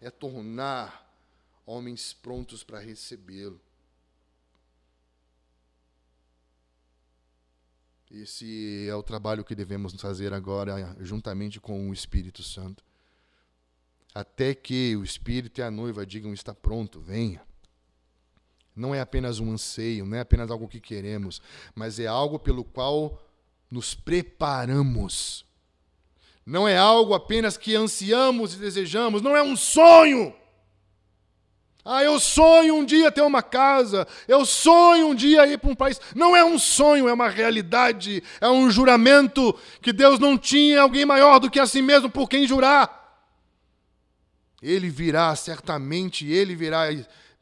é 0.00 0.10
tornar 0.10 1.05
homens 1.66 2.12
prontos 2.12 2.62
para 2.64 2.78
recebê-lo. 2.78 3.60
Esse 8.10 8.88
é 8.88 8.94
o 8.94 9.02
trabalho 9.02 9.44
que 9.44 9.54
devemos 9.54 9.92
fazer 10.00 10.32
agora, 10.32 10.96
juntamente 11.00 11.60
com 11.60 11.90
o 11.90 11.92
Espírito 11.92 12.42
Santo. 12.42 12.84
Até 14.14 14.54
que 14.54 14.96
o 14.96 15.04
Espírito 15.04 15.60
e 15.60 15.62
a 15.62 15.70
noiva 15.70 16.06
digam: 16.06 16.32
está 16.32 16.54
pronto, 16.54 17.00
venha. 17.00 17.44
Não 18.74 18.94
é 18.94 19.00
apenas 19.00 19.40
um 19.40 19.52
anseio, 19.52 20.06
não 20.06 20.16
é 20.16 20.20
apenas 20.20 20.50
algo 20.50 20.68
que 20.68 20.80
queremos, 20.80 21.42
mas 21.74 21.98
é 21.98 22.06
algo 22.06 22.38
pelo 22.38 22.64
qual 22.64 23.22
nos 23.70 23.94
preparamos 23.94 25.46
não 26.46 26.68
é 26.68 26.78
algo 26.78 27.12
apenas 27.12 27.56
que 27.56 27.74
ansiamos 27.74 28.54
e 28.54 28.58
desejamos, 28.58 29.20
não 29.20 29.36
é 29.36 29.42
um 29.42 29.56
sonho. 29.56 30.32
Ah, 31.88 32.02
eu 32.02 32.18
sonho 32.18 32.74
um 32.74 32.84
dia 32.84 33.12
ter 33.12 33.20
uma 33.20 33.44
casa, 33.44 34.08
eu 34.26 34.44
sonho 34.44 35.06
um 35.06 35.14
dia 35.14 35.46
ir 35.46 35.56
para 35.56 35.70
um 35.70 35.74
país. 35.74 36.00
Não 36.16 36.34
é 36.34 36.44
um 36.44 36.58
sonho, 36.58 37.08
é 37.08 37.12
uma 37.12 37.28
realidade, 37.28 38.24
é 38.40 38.48
um 38.48 38.68
juramento 38.68 39.56
que 39.80 39.92
Deus 39.92 40.18
não 40.18 40.36
tinha 40.36 40.80
alguém 40.80 41.06
maior 41.06 41.38
do 41.38 41.48
que 41.48 41.60
a 41.60 41.66
si 41.66 41.80
mesmo 41.80 42.10
por 42.10 42.28
quem 42.28 42.44
jurar. 42.44 43.22
Ele 44.60 44.90
virá, 44.90 45.36
certamente, 45.36 46.26
ele 46.26 46.56
virá 46.56 46.88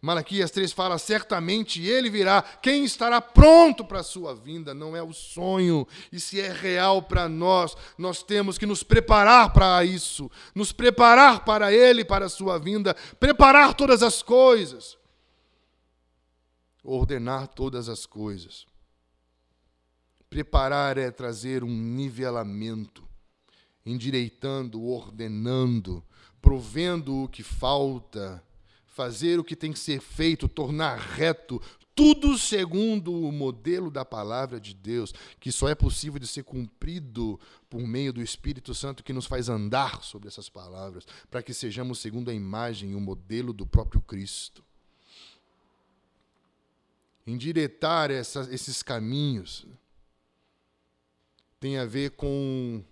Malaquias 0.04 0.50
3 0.50 0.70
fala: 0.70 0.98
certamente 0.98 1.82
ele 1.82 2.10
virá. 2.10 2.42
Quem 2.42 2.84
estará 2.84 3.22
pronto 3.22 3.82
para 3.82 4.00
a 4.00 4.04
sua 4.04 4.34
vinda 4.34 4.74
não 4.74 4.94
é 4.94 5.02
o 5.02 5.14
sonho. 5.14 5.88
E 6.12 6.20
se 6.20 6.38
é 6.38 6.52
real 6.52 7.00
para 7.00 7.26
nós, 7.26 7.74
nós 7.96 8.22
temos 8.22 8.58
que 8.58 8.66
nos 8.66 8.82
preparar 8.82 9.54
para 9.54 9.82
isso, 9.82 10.30
nos 10.54 10.72
preparar 10.72 11.42
para 11.46 11.72
ele, 11.72 12.04
para 12.04 12.26
a 12.26 12.28
sua 12.28 12.58
vinda, 12.58 12.92
preparar 13.18 13.72
todas 13.72 14.02
as 14.02 14.22
coisas, 14.22 14.98
ordenar 16.82 17.48
todas 17.48 17.88
as 17.88 18.04
coisas. 18.04 18.66
Preparar 20.28 20.98
é 20.98 21.10
trazer 21.10 21.64
um 21.64 21.74
nivelamento, 21.74 23.08
endireitando, 23.86 24.82
ordenando, 24.82 26.04
provendo 26.42 27.22
o 27.22 27.28
que 27.28 27.42
falta 27.42 28.44
fazer 28.94 29.40
o 29.40 29.44
que 29.44 29.56
tem 29.56 29.72
que 29.72 29.78
ser 29.78 30.00
feito, 30.00 30.46
tornar 30.46 30.96
reto, 30.96 31.60
tudo 31.96 32.38
segundo 32.38 33.12
o 33.12 33.32
modelo 33.32 33.90
da 33.90 34.04
palavra 34.04 34.60
de 34.60 34.72
Deus, 34.72 35.12
que 35.40 35.50
só 35.50 35.68
é 35.68 35.74
possível 35.74 36.20
de 36.20 36.28
ser 36.28 36.44
cumprido 36.44 37.38
por 37.68 37.80
meio 37.80 38.12
do 38.12 38.22
Espírito 38.22 38.72
Santo 38.72 39.02
que 39.02 39.12
nos 39.12 39.26
faz 39.26 39.48
andar 39.48 40.04
sobre 40.04 40.28
essas 40.28 40.48
palavras, 40.48 41.04
para 41.28 41.42
que 41.42 41.52
sejamos 41.52 41.98
segundo 41.98 42.30
a 42.30 42.34
imagem 42.34 42.92
e 42.92 42.94
o 42.94 43.00
modelo 43.00 43.52
do 43.52 43.66
próprio 43.66 44.00
Cristo. 44.00 44.64
Endireitar 47.26 48.12
essa, 48.12 48.48
esses 48.52 48.80
caminhos 48.80 49.66
tem 51.58 51.78
a 51.78 51.84
ver 51.84 52.12
com 52.12 52.84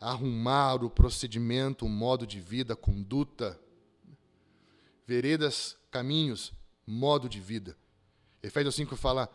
arrumar 0.00 0.82
o 0.82 0.88
procedimento, 0.88 1.84
o 1.84 1.90
modo 1.90 2.26
de 2.26 2.40
vida, 2.40 2.72
a 2.72 2.76
conduta 2.76 3.60
veredas, 5.10 5.76
caminhos, 5.90 6.52
modo 6.86 7.28
de 7.28 7.40
vida. 7.40 7.76
Efésios 8.40 8.76
5 8.76 8.94
fala: 8.94 9.28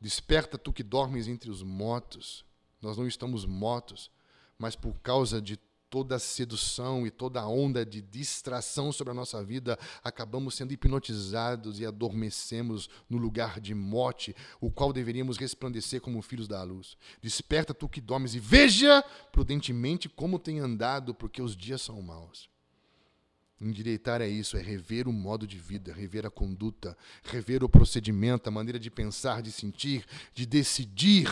Desperta 0.00 0.58
tu 0.58 0.72
que 0.72 0.82
dormes 0.82 1.28
entre 1.28 1.52
os 1.52 1.62
mortos. 1.62 2.44
Nós 2.82 2.98
não 2.98 3.06
estamos 3.06 3.46
mortos, 3.46 4.10
mas 4.58 4.74
por 4.74 4.98
causa 4.98 5.40
de 5.40 5.56
toda 5.88 6.16
a 6.16 6.18
sedução 6.18 7.06
e 7.06 7.12
toda 7.12 7.40
a 7.40 7.46
onda 7.46 7.86
de 7.86 8.02
distração 8.02 8.90
sobre 8.90 9.12
a 9.12 9.14
nossa 9.14 9.44
vida, 9.44 9.78
acabamos 10.02 10.56
sendo 10.56 10.72
hipnotizados 10.72 11.78
e 11.78 11.86
adormecemos 11.86 12.90
no 13.08 13.16
lugar 13.16 13.60
de 13.60 13.72
morte, 13.72 14.34
o 14.60 14.68
qual 14.68 14.92
deveríamos 14.92 15.36
resplandecer 15.38 16.00
como 16.00 16.20
filhos 16.22 16.48
da 16.48 16.60
luz. 16.64 16.96
Desperta 17.22 17.72
tu 17.72 17.88
que 17.88 18.00
dormes 18.00 18.34
e 18.34 18.40
veja 18.40 19.00
prudentemente 19.30 20.08
como 20.08 20.40
tem 20.40 20.58
andado, 20.58 21.14
porque 21.14 21.40
os 21.40 21.56
dias 21.56 21.82
são 21.82 22.02
maus. 22.02 22.52
Endireitar 23.60 24.20
é 24.20 24.28
isso, 24.28 24.56
é 24.56 24.60
rever 24.60 25.06
o 25.06 25.12
modo 25.12 25.46
de 25.46 25.58
vida, 25.58 25.92
rever 25.92 26.26
a 26.26 26.30
conduta, 26.30 26.96
rever 27.22 27.62
o 27.62 27.68
procedimento, 27.68 28.48
a 28.48 28.50
maneira 28.50 28.78
de 28.78 28.90
pensar, 28.90 29.40
de 29.42 29.52
sentir, 29.52 30.04
de 30.34 30.44
decidir. 30.44 31.30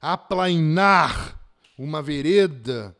Aplainar 0.00 1.40
uma 1.76 2.00
vereda, 2.00 2.96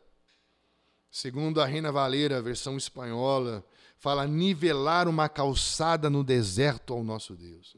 segundo 1.09 1.61
a 1.61 1.65
Reina 1.65 1.91
Valera, 1.91 2.41
versão 2.41 2.75
espanhola, 2.77 3.65
fala 3.97 4.27
nivelar 4.27 5.07
uma 5.07 5.29
calçada 5.29 6.09
no 6.09 6.23
deserto 6.23 6.93
ao 6.93 7.03
nosso 7.03 7.35
Deus 7.35 7.75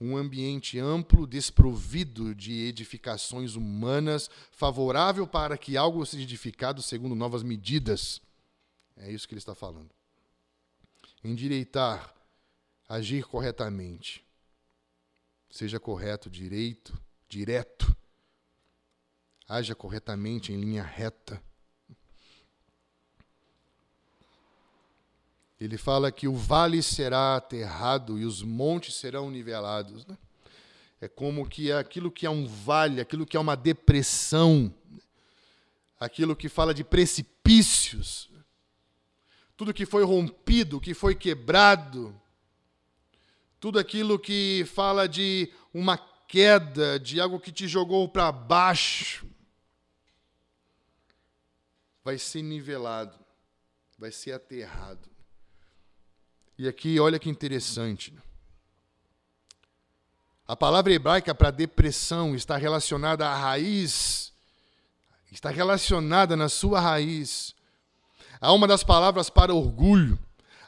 um 0.00 0.16
ambiente 0.16 0.78
amplo, 0.78 1.26
desprovido 1.26 2.34
de 2.34 2.52
edificações 2.66 3.56
humanas, 3.56 4.30
favorável 4.52 5.26
para 5.26 5.58
que 5.58 5.76
algo 5.76 6.04
seja 6.06 6.22
edificado 6.22 6.80
segundo 6.80 7.14
novas 7.14 7.42
medidas. 7.42 8.20
É 8.96 9.10
isso 9.10 9.26
que 9.26 9.34
ele 9.34 9.40
está 9.40 9.54
falando. 9.54 9.90
Endireitar, 11.22 12.14
agir 12.88 13.24
corretamente. 13.24 14.24
Seja 15.50 15.80
correto, 15.80 16.30
direito, 16.30 17.00
direto. 17.28 17.96
Haja 19.48 19.74
corretamente 19.74 20.52
em 20.52 20.60
linha 20.60 20.82
reta. 20.82 21.42
Ele 25.60 25.76
fala 25.76 26.12
que 26.12 26.28
o 26.28 26.36
vale 26.36 26.82
será 26.82 27.36
aterrado 27.36 28.18
e 28.18 28.24
os 28.24 28.42
montes 28.42 28.94
serão 28.94 29.30
nivelados. 29.30 30.06
Né? 30.06 30.16
É 31.00 31.08
como 31.08 31.48
que 31.48 31.72
aquilo 31.72 32.10
que 32.10 32.26
é 32.26 32.30
um 32.30 32.46
vale, 32.46 33.00
aquilo 33.00 33.26
que 33.26 33.36
é 33.36 33.40
uma 33.40 33.56
depressão, 33.56 34.72
aquilo 35.98 36.36
que 36.36 36.48
fala 36.48 36.72
de 36.72 36.84
precipícios, 36.84 38.30
tudo 39.56 39.74
que 39.74 39.84
foi 39.84 40.04
rompido, 40.04 40.80
que 40.80 40.94
foi 40.94 41.16
quebrado, 41.16 42.14
tudo 43.58 43.80
aquilo 43.80 44.16
que 44.16 44.64
fala 44.72 45.08
de 45.08 45.52
uma 45.74 45.98
queda, 45.98 47.00
de 47.00 47.20
algo 47.20 47.40
que 47.40 47.50
te 47.50 47.66
jogou 47.66 48.08
para 48.08 48.30
baixo, 48.30 49.26
vai 52.04 52.16
ser 52.16 52.42
nivelado, 52.42 53.18
vai 53.98 54.12
ser 54.12 54.32
aterrado. 54.32 55.17
E 56.58 56.66
aqui, 56.66 56.98
olha 56.98 57.20
que 57.20 57.30
interessante. 57.30 58.12
A 60.46 60.56
palavra 60.56 60.92
hebraica 60.92 61.32
para 61.32 61.52
depressão 61.52 62.34
está 62.34 62.56
relacionada 62.56 63.28
à 63.28 63.36
raiz, 63.36 64.32
está 65.30 65.50
relacionada 65.50 66.34
na 66.34 66.48
sua 66.48 66.80
raiz. 66.80 67.54
Há 68.40 68.52
uma 68.52 68.66
das 68.66 68.82
palavras 68.82 69.30
para 69.30 69.54
orgulho, 69.54 70.18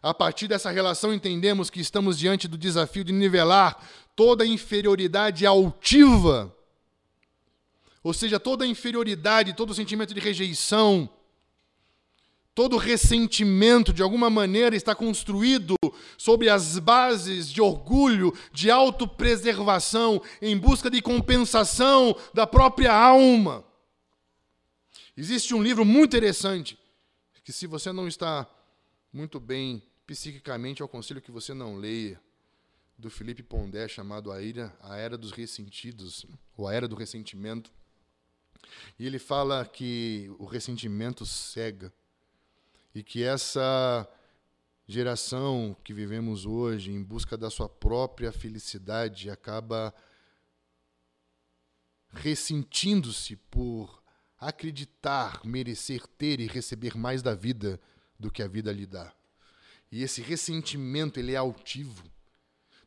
A 0.02 0.14
partir 0.14 0.48
dessa 0.48 0.70
relação, 0.70 1.12
entendemos 1.12 1.68
que 1.68 1.78
estamos 1.78 2.18
diante 2.18 2.48
do 2.48 2.56
desafio 2.56 3.04
de 3.04 3.12
nivelar 3.12 3.86
toda 4.16 4.46
inferioridade 4.46 5.44
altiva, 5.44 6.54
ou 8.02 8.14
seja, 8.14 8.40
toda 8.40 8.66
inferioridade, 8.66 9.52
todo 9.52 9.74
sentimento 9.74 10.14
de 10.14 10.20
rejeição, 10.20 11.06
todo 12.54 12.76
ressentimento, 12.76 13.92
de 13.92 14.02
alguma 14.02 14.28
maneira, 14.28 14.76
está 14.76 14.94
construído 14.94 15.74
sobre 16.18 16.48
as 16.48 16.78
bases 16.78 17.50
de 17.50 17.60
orgulho, 17.60 18.32
de 18.52 18.70
autopreservação, 18.70 20.22
em 20.40 20.56
busca 20.56 20.90
de 20.90 21.00
compensação 21.00 22.16
da 22.34 22.46
própria 22.46 22.92
alma. 22.92 23.64
Existe 25.16 25.54
um 25.54 25.62
livro 25.62 25.84
muito 25.84 26.16
interessante, 26.16 26.78
que 27.44 27.52
se 27.52 27.66
você 27.66 27.92
não 27.92 28.08
está 28.08 28.48
muito 29.12 29.40
bem 29.40 29.82
psiquicamente, 30.06 30.80
eu 30.80 30.86
aconselho 30.86 31.20
que 31.20 31.30
você 31.30 31.54
não 31.54 31.76
leia, 31.76 32.20
do 33.00 33.08
Felipe 33.08 33.42
Pondé, 33.42 33.88
chamado 33.88 34.30
A, 34.30 34.42
Ira, 34.42 34.76
a 34.82 34.96
Era 34.96 35.16
dos 35.16 35.32
Ressentidos, 35.32 36.26
ou 36.54 36.68
A 36.68 36.74
Era 36.74 36.86
do 36.86 36.94
Ressentimento. 36.94 37.72
E 38.98 39.06
ele 39.06 39.18
fala 39.18 39.64
que 39.64 40.30
o 40.38 40.44
ressentimento 40.44 41.24
cega 41.24 41.90
e 42.94 43.02
que 43.02 43.22
essa 43.22 44.08
geração 44.86 45.76
que 45.84 45.94
vivemos 45.94 46.44
hoje, 46.44 46.90
em 46.90 47.02
busca 47.02 47.36
da 47.36 47.48
sua 47.48 47.68
própria 47.68 48.32
felicidade, 48.32 49.30
acaba 49.30 49.94
ressentindo-se 52.08 53.36
por 53.36 54.02
acreditar, 54.38 55.44
merecer 55.44 56.06
ter 56.06 56.40
e 56.40 56.46
receber 56.46 56.96
mais 56.96 57.22
da 57.22 57.34
vida 57.34 57.80
do 58.18 58.30
que 58.30 58.42
a 58.42 58.48
vida 58.48 58.72
lhe 58.72 58.86
dá. 58.86 59.14
E 59.92 60.02
esse 60.02 60.22
ressentimento, 60.22 61.20
ele 61.20 61.32
é 61.32 61.36
altivo. 61.36 62.04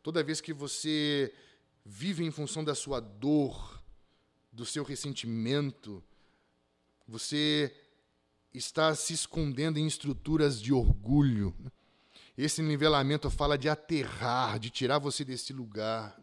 Toda 0.02 0.24
vez 0.24 0.42
que 0.42 0.54
você 0.54 1.34
vive 1.86 2.24
em 2.26 2.32
função 2.32 2.64
da 2.64 2.76
sua 2.76 3.00
dor, 3.00 3.82
do 4.52 4.66
seu 4.66 4.84
ressentimento, 4.84 6.04
você 7.08 7.74
está 8.54 8.94
se 8.96 9.14
escondendo 9.14 9.80
em 9.80 9.88
estruturas 9.88 10.62
de 10.62 10.72
orgulho. 10.72 11.56
Esse 12.38 12.62
nivelamento 12.62 13.30
fala 13.30 13.58
de 13.58 13.68
aterrar, 13.68 14.60
de 14.60 14.70
tirar 14.70 15.00
você 15.00 15.26
desse 15.26 15.54
lugar 15.54 16.20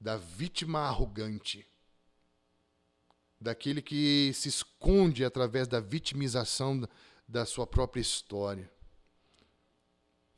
da 0.00 0.16
vítima 0.16 0.80
arrogante, 0.80 1.66
daquele 3.38 3.82
que 3.82 4.32
se 4.34 4.48
esconde 4.48 5.24
através 5.24 5.68
da 5.68 5.78
vitimização 5.78 6.88
da 7.28 7.44
sua 7.44 7.66
própria 7.66 8.00
história. 8.00 8.70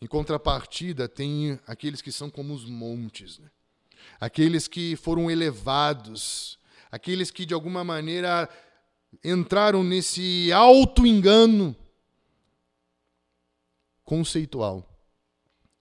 Em 0.01 0.07
contrapartida, 0.07 1.09
tem 1.09 1.61
aqueles 1.65 2.03
que 2.03 2.11
são 2.11 2.29
como 2.29 2.53
os 2.53 2.65
montes, 2.65 3.39
né? 3.39 3.49
aqueles 4.21 4.67
que 4.67 4.97
foram 4.97 5.31
elevados, 5.31 6.59
aqueles 6.91 7.31
que 7.31 7.47
de 7.47 7.55
alguma 7.55 7.85
maneira 7.85 8.49
entraram 9.23 9.83
nesse 9.83 10.53
auto-engano 10.53 11.75
conceitual. 14.05 14.89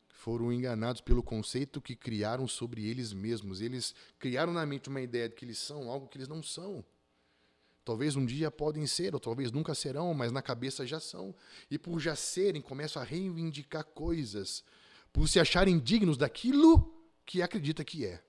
Foram 0.08 0.54
enganados 0.54 1.02
pelo 1.02 1.24
conceito 1.24 1.82
que 1.82 1.96
criaram 1.96 2.48
sobre 2.48 2.86
eles 2.86 3.12
mesmos. 3.12 3.60
Eles 3.60 3.96
criaram 4.20 4.54
na 4.54 4.66
mente 4.66 4.88
uma 4.88 5.02
ideia 5.02 5.28
de 5.28 5.36
que 5.36 5.44
eles 5.44 5.58
são 5.58 5.90
algo 5.90 6.08
que 6.08 6.18
eles 6.18 6.28
não 6.28 6.44
são. 6.44 6.86
Talvez 7.84 8.16
um 8.16 8.26
dia 8.26 8.52
podem 8.52 8.86
ser, 8.86 9.16
ou 9.16 9.20
talvez 9.20 9.52
nunca 9.52 9.74
serão, 9.74 10.14
mas 10.14 10.32
na 10.32 10.42
cabeça 10.42 10.86
já 10.86 11.00
são. 11.00 11.34
E 11.70 11.80
por 11.80 12.00
já 12.00 12.16
serem, 12.16 12.62
começam 12.62 13.02
a 13.02 13.06
reivindicar 13.06 13.84
coisas, 13.84 14.64
por 15.12 15.28
se 15.28 15.40
acharem 15.40 15.80
dignos 15.80 16.18
daquilo 16.18 16.94
que 17.26 17.42
acredita 17.42 17.84
que 17.84 18.06
é. 18.06 18.24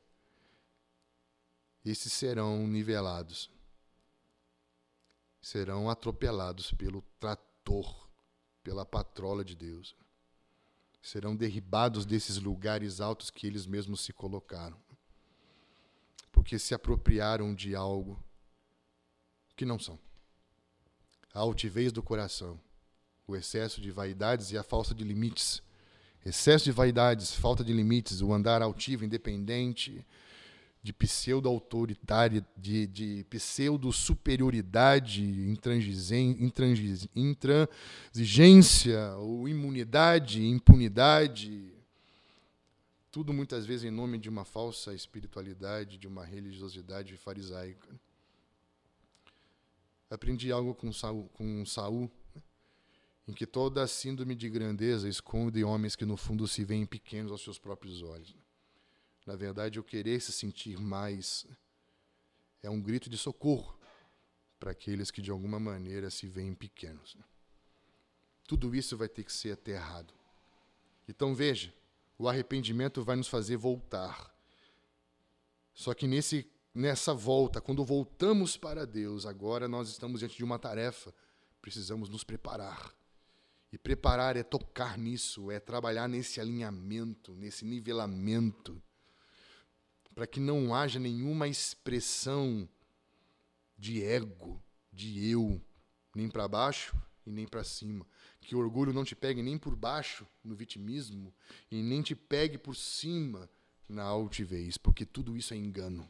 Esses 1.85 2.13
serão 2.13 2.67
nivelados. 2.67 3.52
Serão 5.43 5.91
atropelados 5.91 6.73
pelo 6.73 7.03
trator, 7.19 8.09
pela 8.63 8.87
patrola 8.87 9.45
de 9.45 9.57
Deus. 9.57 9.97
Serão 11.03 11.35
derribados 11.35 12.07
desses 12.07 12.39
lugares 12.39 13.01
altos 13.01 13.29
que 13.29 13.47
eles 13.47 13.67
mesmos 13.67 14.01
se 14.03 14.13
colocaram. 14.13 14.81
Porque 16.31 16.59
se 16.61 16.75
apropriaram 16.75 17.53
de 17.53 17.75
algo 17.75 18.23
que 19.57 19.67
não 19.67 19.81
são. 19.81 19.99
A 21.35 21.41
altivez 21.41 21.91
do 21.91 22.03
coração, 22.03 22.61
o 23.27 23.35
excesso 23.35 23.81
de 23.81 23.91
vaidades 23.91 24.53
e 24.53 24.59
a 24.59 24.63
falta 24.63 24.95
de 24.95 25.03
limites. 25.03 25.61
Excesso 26.25 26.67
de 26.67 26.73
vaidades, 26.73 27.35
falta 27.35 27.65
de 27.65 27.73
limites, 27.73 28.21
o 28.21 28.33
andar 28.33 28.63
altivo, 28.63 29.05
independente, 29.05 30.07
de 30.83 30.93
pseudo-autoritária, 30.93 32.45
de, 32.57 32.89
de 32.89 33.25
pseudo-superioridade, 33.31 35.23
intransigência, 37.15 39.15
ou 39.17 39.49
imunidade, 39.49 40.45
impunidade. 40.45 41.73
Tudo 43.11 43.33
muitas 43.33 43.65
vezes 43.65 43.85
em 43.85 43.91
nome 43.91 44.19
de 44.19 44.29
uma 44.29 44.45
falsa 44.45 44.93
espiritualidade, 44.93 45.99
de 45.99 46.09
uma 46.09 46.25
religiosidade 46.25 47.17
farisaica 47.17 47.89
aprendi 50.13 50.53
algo 50.53 50.75
com 50.75 50.93
Saul, 50.93 51.29
com 51.33 51.65
Saul 51.65 52.11
em 53.27 53.33
que 53.33 53.47
toda 53.47 53.83
a 53.83 53.87
síndrome 53.87 54.35
de 54.35 54.49
grandeza 54.49 55.09
esconde 55.09 55.65
homens 55.65 55.97
que 55.97 56.05
no 56.05 56.17
fundo 56.17 56.47
se 56.47 56.65
veem 56.65 56.85
pequenos 56.85 57.33
aos 57.33 57.43
seus 57.43 57.59
próprios 57.59 58.03
olhos. 58.03 58.37
Na 59.27 59.37
verdade, 59.37 59.79
o 59.79 59.85
querer 59.85 60.21
se 60.21 60.33
sentir 60.33 60.79
mais 60.79 61.47
é 62.63 62.71
um 62.71 62.81
grito 62.81 63.09
de 63.09 63.17
socorro 63.17 63.79
para 64.59 64.73
aqueles 64.73 65.11
que 65.11 65.23
de 65.23 65.31
alguma 65.31 65.59
maneira 65.59 66.11
se 66.11 66.27
veem 66.27 66.55
pequenos. 66.55 67.17
Tudo 68.47 68.75
isso 68.75 68.97
vai 68.97 69.09
ter 69.09 69.25
que 69.25 69.33
ser 69.33 69.53
aterrado. 69.53 70.13
Então 71.09 71.35
veja, 71.35 71.75
o 72.19 72.29
arrependimento 72.29 73.03
vai 73.03 73.17
nos 73.17 73.29
fazer 73.29 73.57
voltar. 73.57 74.33
Só 75.75 75.95
que 75.95 76.07
nesse 76.07 76.49
nessa 76.75 77.13
volta, 77.13 77.61
quando 77.61 77.85
voltamos 77.85 78.57
para 78.57 78.87
Deus, 78.87 79.27
agora 79.27 79.69
nós 79.69 79.89
estamos 79.89 80.21
diante 80.21 80.37
de 80.37 80.45
uma 80.45 80.59
tarefa. 80.59 81.15
Precisamos 81.61 82.09
nos 82.09 82.25
preparar. 82.25 82.95
E 83.73 83.79
preparar 83.79 84.37
é 84.37 84.43
tocar 84.43 84.99
nisso, 84.99 85.51
é 85.51 85.59
trabalhar 85.59 86.09
nesse 86.09 86.41
alinhamento, 86.41 87.35
nesse 87.35 87.65
nivelamento, 87.65 88.83
para 90.15 90.27
que 90.27 90.41
não 90.41 90.75
haja 90.75 90.99
nenhuma 90.99 91.49
expressão 91.49 92.69
de 93.79 94.03
ego, 94.03 94.63
de 94.93 95.29
eu, 95.29 95.61
nem 96.15 96.29
para 96.29 96.47
baixo 96.47 96.95
e 97.27 97.31
nem 97.31 97.47
para 97.47 97.65
cima. 97.65 98.07
Que 98.41 98.55
o 98.55 98.59
orgulho 98.59 98.93
não 98.93 99.05
te 99.05 99.15
pegue 99.15 99.43
nem 99.43 99.59
por 99.59 99.75
baixo 99.75 100.27
no 100.45 100.55
vitimismo 100.55 101.35
e 101.71 101.83
nem 101.83 102.03
te 102.03 102.15
pegue 102.15 102.59
por 102.59 102.77
cima 102.77 103.49
na 103.89 104.05
altivez, 104.05 104.77
porque 104.77 105.05
tudo 105.05 105.37
isso 105.37 105.55
é 105.55 105.57
engano. 105.57 106.09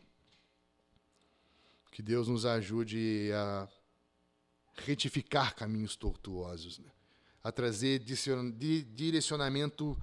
Que 1.91 2.03
Deus 2.03 2.29
nos 2.29 2.47
ajude 2.47 3.31
a 3.35 3.69
retificar 4.75 5.55
caminhos 5.55 5.97
tortuosos, 5.97 6.79
né? 6.79 6.91
a 7.43 7.51
trazer 7.51 7.99
direcionamento 7.99 10.01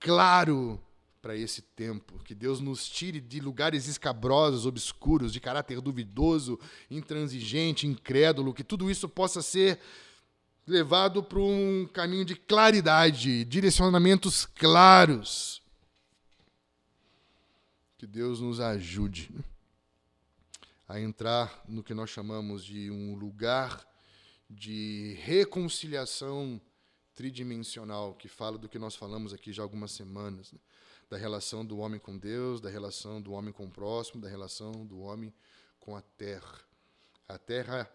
claro 0.00 0.80
para 1.26 1.34
esse 1.34 1.60
tempo. 1.60 2.22
Que 2.22 2.36
Deus 2.36 2.60
nos 2.60 2.88
tire 2.88 3.20
de 3.20 3.40
lugares 3.40 3.88
escabrosos, 3.88 4.64
obscuros, 4.64 5.32
de 5.32 5.40
caráter 5.40 5.80
duvidoso, 5.80 6.56
intransigente, 6.88 7.84
incrédulo, 7.84 8.54
que 8.54 8.62
tudo 8.62 8.88
isso 8.88 9.08
possa 9.08 9.42
ser 9.42 9.80
levado 10.64 11.24
para 11.24 11.40
um 11.40 11.84
caminho 11.92 12.24
de 12.24 12.36
claridade, 12.36 13.44
direcionamentos 13.44 14.46
claros. 14.46 15.60
Que 17.98 18.06
Deus 18.06 18.38
nos 18.40 18.60
ajude. 18.60 19.28
A 20.86 21.00
entrar 21.00 21.64
no 21.66 21.82
que 21.82 21.92
nós 21.92 22.08
chamamos 22.08 22.64
de 22.64 22.88
um 22.88 23.16
lugar 23.16 23.84
de 24.48 25.18
reconciliação 25.24 26.60
tridimensional, 27.16 28.14
que 28.14 28.28
fala 28.28 28.56
do 28.56 28.68
que 28.68 28.78
nós 28.78 28.94
falamos 28.94 29.34
aqui 29.34 29.52
já 29.52 29.64
há 29.64 29.64
algumas 29.64 29.90
semanas, 29.90 30.52
né? 30.52 30.60
Da 31.08 31.16
relação 31.16 31.64
do 31.64 31.78
homem 31.78 32.00
com 32.00 32.18
Deus, 32.18 32.60
da 32.60 32.68
relação 32.68 33.20
do 33.20 33.32
homem 33.32 33.52
com 33.52 33.66
o 33.66 33.70
próximo, 33.70 34.20
da 34.20 34.28
relação 34.28 34.84
do 34.84 34.98
homem 34.98 35.32
com 35.78 35.96
a 35.96 36.02
terra. 36.02 36.60
A 37.28 37.38
terra 37.38 37.90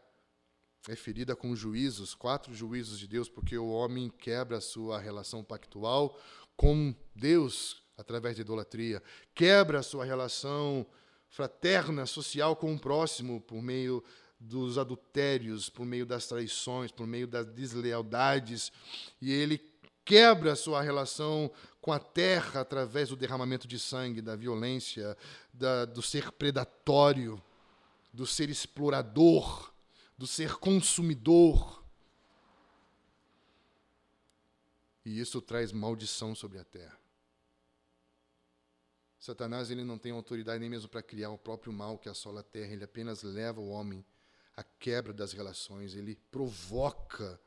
é 0.87 0.95
ferida 0.95 1.35
com 1.35 1.55
juízos, 1.55 2.15
quatro 2.15 2.53
juízos 2.53 2.97
de 2.97 3.07
Deus, 3.07 3.29
porque 3.29 3.57
o 3.57 3.69
homem 3.69 4.09
quebra 4.09 4.57
a 4.57 4.61
sua 4.61 4.99
relação 4.99 5.43
pactual 5.43 6.17
com 6.55 6.95
Deus 7.13 7.83
através 7.97 8.35
da 8.35 8.41
idolatria, 8.41 9.01
quebra 9.35 9.79
a 9.79 9.83
sua 9.83 10.05
relação 10.05 10.85
fraterna, 11.29 12.05
social 12.05 12.55
com 12.55 12.73
o 12.73 12.79
próximo, 12.79 13.39
por 13.41 13.61
meio 13.61 14.03
dos 14.39 14.77
adultérios, 14.77 15.69
por 15.69 15.85
meio 15.85 16.05
das 16.05 16.25
traições, 16.25 16.91
por 16.91 17.05
meio 17.05 17.27
das 17.27 17.45
deslealdades, 17.45 18.71
e 19.21 19.31
ele 19.31 19.70
quebra 20.05 20.53
a 20.53 20.55
sua 20.55 20.81
relação 20.81 21.51
com 21.79 21.91
a 21.91 21.99
terra 21.99 22.61
através 22.61 23.09
do 23.09 23.15
derramamento 23.15 23.67
de 23.67 23.79
sangue, 23.79 24.21
da 24.21 24.35
violência, 24.35 25.17
da, 25.53 25.85
do 25.85 26.01
ser 26.01 26.31
predatório, 26.31 27.41
do 28.13 28.25
ser 28.25 28.49
explorador, 28.49 29.73
do 30.17 30.27
ser 30.27 30.55
consumidor. 30.57 31.83
E 35.03 35.19
isso 35.19 35.41
traz 35.41 35.71
maldição 35.71 36.35
sobre 36.35 36.59
a 36.59 36.63
terra. 36.63 37.01
Satanás 39.19 39.69
ele 39.69 39.83
não 39.83 39.97
tem 39.97 40.11
autoridade 40.11 40.59
nem 40.59 40.69
mesmo 40.69 40.89
para 40.89 41.03
criar 41.03 41.29
o 41.29 41.37
próprio 41.37 41.71
mal 41.71 41.97
que 41.97 42.09
assola 42.09 42.41
a 42.41 42.43
terra, 42.43 42.73
ele 42.73 42.83
apenas 42.83 43.21
leva 43.21 43.61
o 43.61 43.69
homem 43.69 44.03
à 44.57 44.63
quebra 44.63 45.13
das 45.13 45.31
relações, 45.31 45.95
ele 45.95 46.15
provoca 46.31 47.39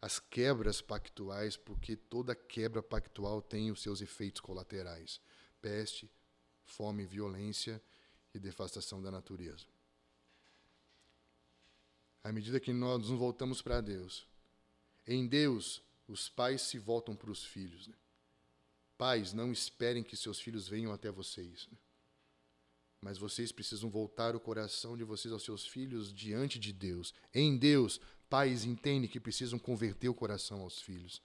as 0.00 0.18
quebras 0.18 0.80
pactuais, 0.80 1.56
porque 1.56 1.94
toda 1.94 2.34
quebra 2.34 2.82
pactual 2.82 3.42
tem 3.42 3.70
os 3.70 3.82
seus 3.82 4.00
efeitos 4.00 4.40
colaterais: 4.40 5.20
peste, 5.60 6.10
fome, 6.64 7.04
violência 7.04 7.82
e 8.34 8.38
devastação 8.38 9.02
da 9.02 9.10
natureza. 9.10 9.66
À 12.22 12.32
medida 12.32 12.60
que 12.60 12.72
nós 12.72 12.98
nos 13.08 13.18
voltamos 13.18 13.62
para 13.62 13.80
Deus, 13.80 14.26
em 15.06 15.26
Deus, 15.26 15.82
os 16.06 16.28
pais 16.28 16.62
se 16.62 16.78
voltam 16.78 17.16
para 17.16 17.30
os 17.30 17.44
filhos. 17.44 17.86
Né? 17.86 17.94
Pais, 18.98 19.32
não 19.32 19.50
esperem 19.50 20.02
que 20.02 20.16
seus 20.16 20.38
filhos 20.38 20.68
venham 20.68 20.92
até 20.92 21.10
vocês. 21.10 21.66
Né? 21.70 21.78
Mas 23.00 23.16
vocês 23.16 23.50
precisam 23.50 23.88
voltar 23.88 24.36
o 24.36 24.40
coração 24.40 24.96
de 24.96 25.04
vocês 25.04 25.32
aos 25.32 25.42
seus 25.42 25.66
filhos 25.66 26.12
diante 26.12 26.58
de 26.58 26.72
Deus. 26.72 27.14
Em 27.32 27.56
Deus, 27.56 27.98
pais 28.30 28.64
entendem 28.64 29.10
que 29.10 29.18
precisam 29.18 29.58
converter 29.58 30.08
o 30.08 30.14
coração 30.14 30.62
aos 30.62 30.80
filhos. 30.80 31.20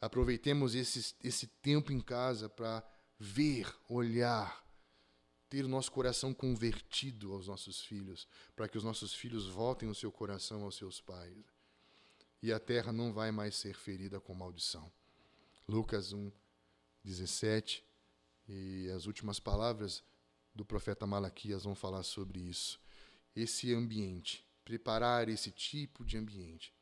Aproveitemos 0.00 0.74
esse, 0.74 1.14
esse 1.24 1.46
tempo 1.46 1.90
em 1.90 2.00
casa 2.00 2.48
para 2.48 2.86
ver, 3.18 3.74
olhar, 3.88 4.62
ter 5.48 5.64
o 5.64 5.68
nosso 5.68 5.90
coração 5.90 6.34
convertido 6.34 7.32
aos 7.32 7.48
nossos 7.48 7.80
filhos, 7.80 8.28
para 8.54 8.68
que 8.68 8.76
os 8.76 8.84
nossos 8.84 9.14
filhos 9.14 9.48
voltem 9.48 9.88
o 9.88 9.94
seu 9.94 10.12
coração 10.12 10.62
aos 10.62 10.76
seus 10.76 11.00
pais. 11.00 11.34
E 12.42 12.52
a 12.52 12.60
terra 12.60 12.92
não 12.92 13.12
vai 13.12 13.32
mais 13.32 13.54
ser 13.54 13.74
ferida 13.74 14.20
com 14.20 14.34
maldição. 14.34 14.92
Lucas 15.66 16.12
1, 16.12 16.30
17, 17.02 17.82
e 18.46 18.90
as 18.94 19.06
últimas 19.06 19.40
palavras 19.40 20.04
do 20.54 20.64
profeta 20.64 21.06
Malaquias 21.06 21.64
vão 21.64 21.74
falar 21.74 22.02
sobre 22.02 22.40
isso. 22.40 22.78
Esse 23.34 23.72
ambiente, 23.72 24.46
preparar 24.64 25.28
esse 25.28 25.50
tipo 25.50 26.04
de 26.04 26.16
ambiente. 26.16 26.74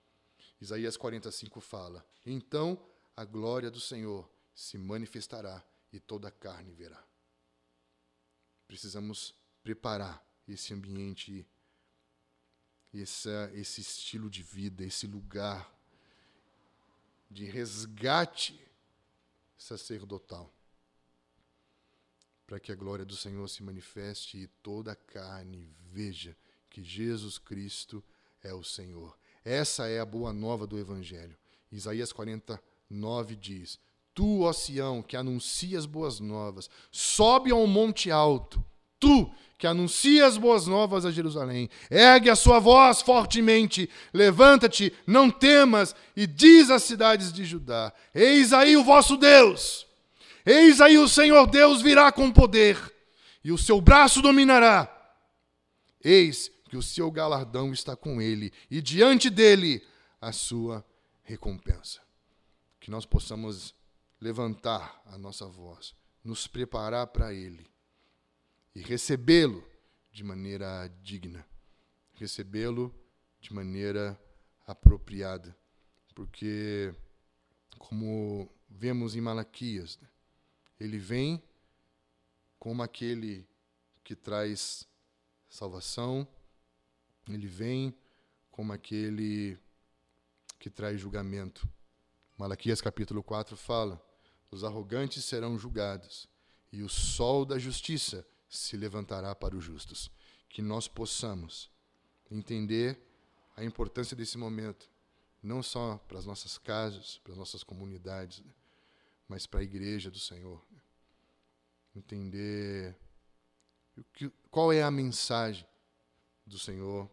Isaías 0.61 0.97
45 0.97 1.61
fala: 1.61 2.07
Então 2.25 2.81
a 3.17 3.25
glória 3.25 3.71
do 3.71 3.81
Senhor 3.81 4.31
se 4.55 4.79
manifestará 4.79 5.63
e 5.93 5.99
toda 5.99 6.29
a 6.29 6.31
carne 6.31 6.73
verá. 6.73 7.03
Precisamos 8.67 9.35
preparar 9.63 10.25
esse 10.47 10.73
ambiente, 10.73 11.47
esse 12.93 13.81
estilo 13.81 14.31
de 14.31 14.43
vida, 14.43 14.85
esse 14.85 15.07
lugar 15.07 15.71
de 17.31 17.45
resgate 17.45 18.61
sacerdotal, 19.57 20.53
para 22.47 22.61
que 22.61 22.71
a 22.71 22.75
glória 22.75 23.05
do 23.05 23.17
Senhor 23.17 23.49
se 23.49 23.63
manifeste 23.63 24.39
e 24.39 24.47
toda 24.47 24.93
a 24.93 24.97
carne 24.97 25.75
veja 25.91 26.37
que 26.73 26.83
Jesus 26.83 27.37
Cristo 27.39 28.03
é 28.43 28.53
o 28.55 28.65
Senhor. 28.65 29.15
Essa 29.45 29.89
é 29.89 30.01
a 30.01 30.07
boa 30.07 30.33
nova 30.33 30.67
do 30.67 30.79
Evangelho. 30.79 31.37
Isaías 31.71 32.13
49 32.13 33.37
diz: 33.37 33.79
Tu, 34.15 34.41
ó 34.41 34.53
Sião, 34.53 35.03
que 35.03 35.17
anuncias 35.17 35.85
boas 35.85 36.19
novas, 36.19 36.71
sobe 36.91 37.51
ao 37.51 37.67
monte 37.67 38.11
alto. 38.11 38.65
Tu, 38.99 39.31
que 39.59 39.67
anuncias 39.67 40.39
boas 40.39 40.67
novas 40.67 41.05
a 41.05 41.11
Jerusalém, 41.11 41.69
ergue 41.91 42.31
a 42.31 42.37
sua 42.37 42.59
voz 42.59 43.03
fortemente, 43.03 43.91
levanta-te, 44.15 44.93
não 45.07 45.31
temas, 45.31 45.95
e 46.17 46.27
diz 46.27 46.71
às 46.71 46.85
cidades 46.85 47.33
de 47.33 47.45
Judá: 47.45 47.93
Eis 48.15 48.53
aí 48.53 48.77
o 48.77 48.85
vosso 48.85 49.17
Deus, 49.17 49.87
eis 50.47 50.81
aí 50.81 50.97
o 50.97 51.09
Senhor 51.09 51.47
Deus 51.49 51.83
virá 51.83 52.11
com 52.11 52.33
poder, 52.33 52.79
e 53.45 53.53
o 53.53 53.59
seu 53.59 53.81
braço 53.81 54.23
dominará. 54.23 54.89
Eis 56.05 56.52
que 56.73 56.77
o 56.79 56.83
seu 56.83 57.11
galardão 57.11 57.71
está 57.71 57.95
com 57.95 58.19
ele, 58.19 58.51
e 58.71 58.81
diante 58.81 59.29
dele 59.29 59.87
a 60.19 60.33
sua 60.33 60.83
recompensa. 61.23 62.01
Que 62.81 62.91
nós 62.91 63.05
possamos 63.05 63.75
levantar 64.19 65.03
a 65.05 65.19
nossa 65.19 65.47
voz, 65.47 65.95
nos 66.25 66.47
preparar 66.47 67.09
para 67.09 67.35
ele 67.35 67.71
e 68.75 68.81
recebê-lo 68.81 69.63
de 70.11 70.25
maneira 70.25 70.89
digna, 71.03 71.47
recebê-lo 72.15 72.91
de 73.39 73.53
maneira 73.53 74.19
apropriada, 74.67 75.55
porque, 76.15 76.95
como 77.77 78.51
vemos 78.67 79.15
em 79.15 79.21
Malaquias, 79.21 79.99
né, 80.01 80.09
ele 80.81 80.97
vem 80.97 81.43
como 82.59 82.83
aquele 82.83 83.47
que 84.03 84.17
traz 84.17 84.89
salvação, 85.51 86.27
ele 87.29 87.47
vem 87.47 87.95
como 88.51 88.73
aquele 88.73 89.59
que 90.59 90.71
traz 90.71 91.01
julgamento. 91.01 91.69
Malaquias 92.37 92.81
capítulo 92.81 93.23
4 93.23 93.57
fala: 93.57 94.01
os 94.51 94.65
arrogantes 94.65 95.25
serão 95.25 95.59
julgados, 95.59 96.29
e 96.73 96.83
o 96.83 96.89
sol 96.89 97.45
da 97.45 97.59
justiça 97.59 98.27
se 98.49 98.77
levantará 98.77 99.35
para 99.35 99.57
os 99.57 99.65
justos. 99.65 100.11
Que 100.49 100.61
nós 100.61 100.87
possamos 100.87 101.71
entender 102.31 102.99
a 103.57 103.65
importância 103.65 104.17
desse 104.17 104.37
momento, 104.37 104.91
não 105.43 105.63
só 105.63 105.97
para 106.07 106.19
as 106.19 106.27
nossas 106.27 106.59
casas, 106.59 107.19
para 107.25 107.33
as 107.33 107.39
nossas 107.39 107.63
comunidades, 107.63 108.41
né, 108.41 108.53
mas 109.27 109.47
para 109.47 109.61
a 109.61 109.63
igreja 109.65 110.11
do 110.11 110.19
Senhor. 110.19 110.63
Entender 111.97 112.97
qual 114.51 114.73
é 114.73 114.83
a 114.83 114.91
mensagem 114.91 115.67
do 116.53 116.59
Senhor 116.59 117.11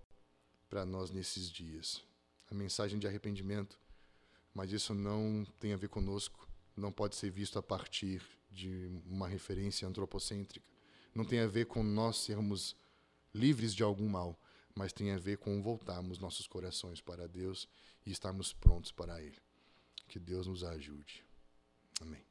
para 0.69 0.85
nós 0.85 1.09
nesses 1.09 1.49
dias. 1.49 2.03
A 2.51 2.53
mensagem 2.53 2.99
de 2.99 3.07
arrependimento, 3.07 3.79
mas 4.53 4.71
isso 4.71 4.93
não 4.93 5.45
tem 5.59 5.73
a 5.73 5.77
ver 5.77 5.89
conosco, 5.89 6.47
não 6.75 6.91
pode 6.91 7.15
ser 7.15 7.31
visto 7.31 7.57
a 7.57 7.63
partir 7.63 8.23
de 8.51 8.87
uma 9.05 9.27
referência 9.27 9.87
antropocêntrica 9.87 10.69
não 11.13 11.25
tem 11.25 11.39
a 11.39 11.47
ver 11.47 11.65
com 11.65 11.83
nós 11.83 12.17
sermos 12.17 12.75
livres 13.33 13.73
de 13.73 13.83
algum 13.83 14.07
mal, 14.07 14.39
mas 14.75 14.93
tem 14.93 15.11
a 15.11 15.17
ver 15.17 15.37
com 15.37 15.61
voltarmos 15.61 16.19
nossos 16.19 16.47
corações 16.47 17.01
para 17.01 17.27
Deus 17.27 17.67
e 18.05 18.11
estarmos 18.11 18.53
prontos 18.53 18.91
para 18.91 19.21
Ele. 19.21 19.37
Que 20.07 20.19
Deus 20.19 20.47
nos 20.47 20.63
ajude. 20.63 21.23
Amém. 22.01 22.28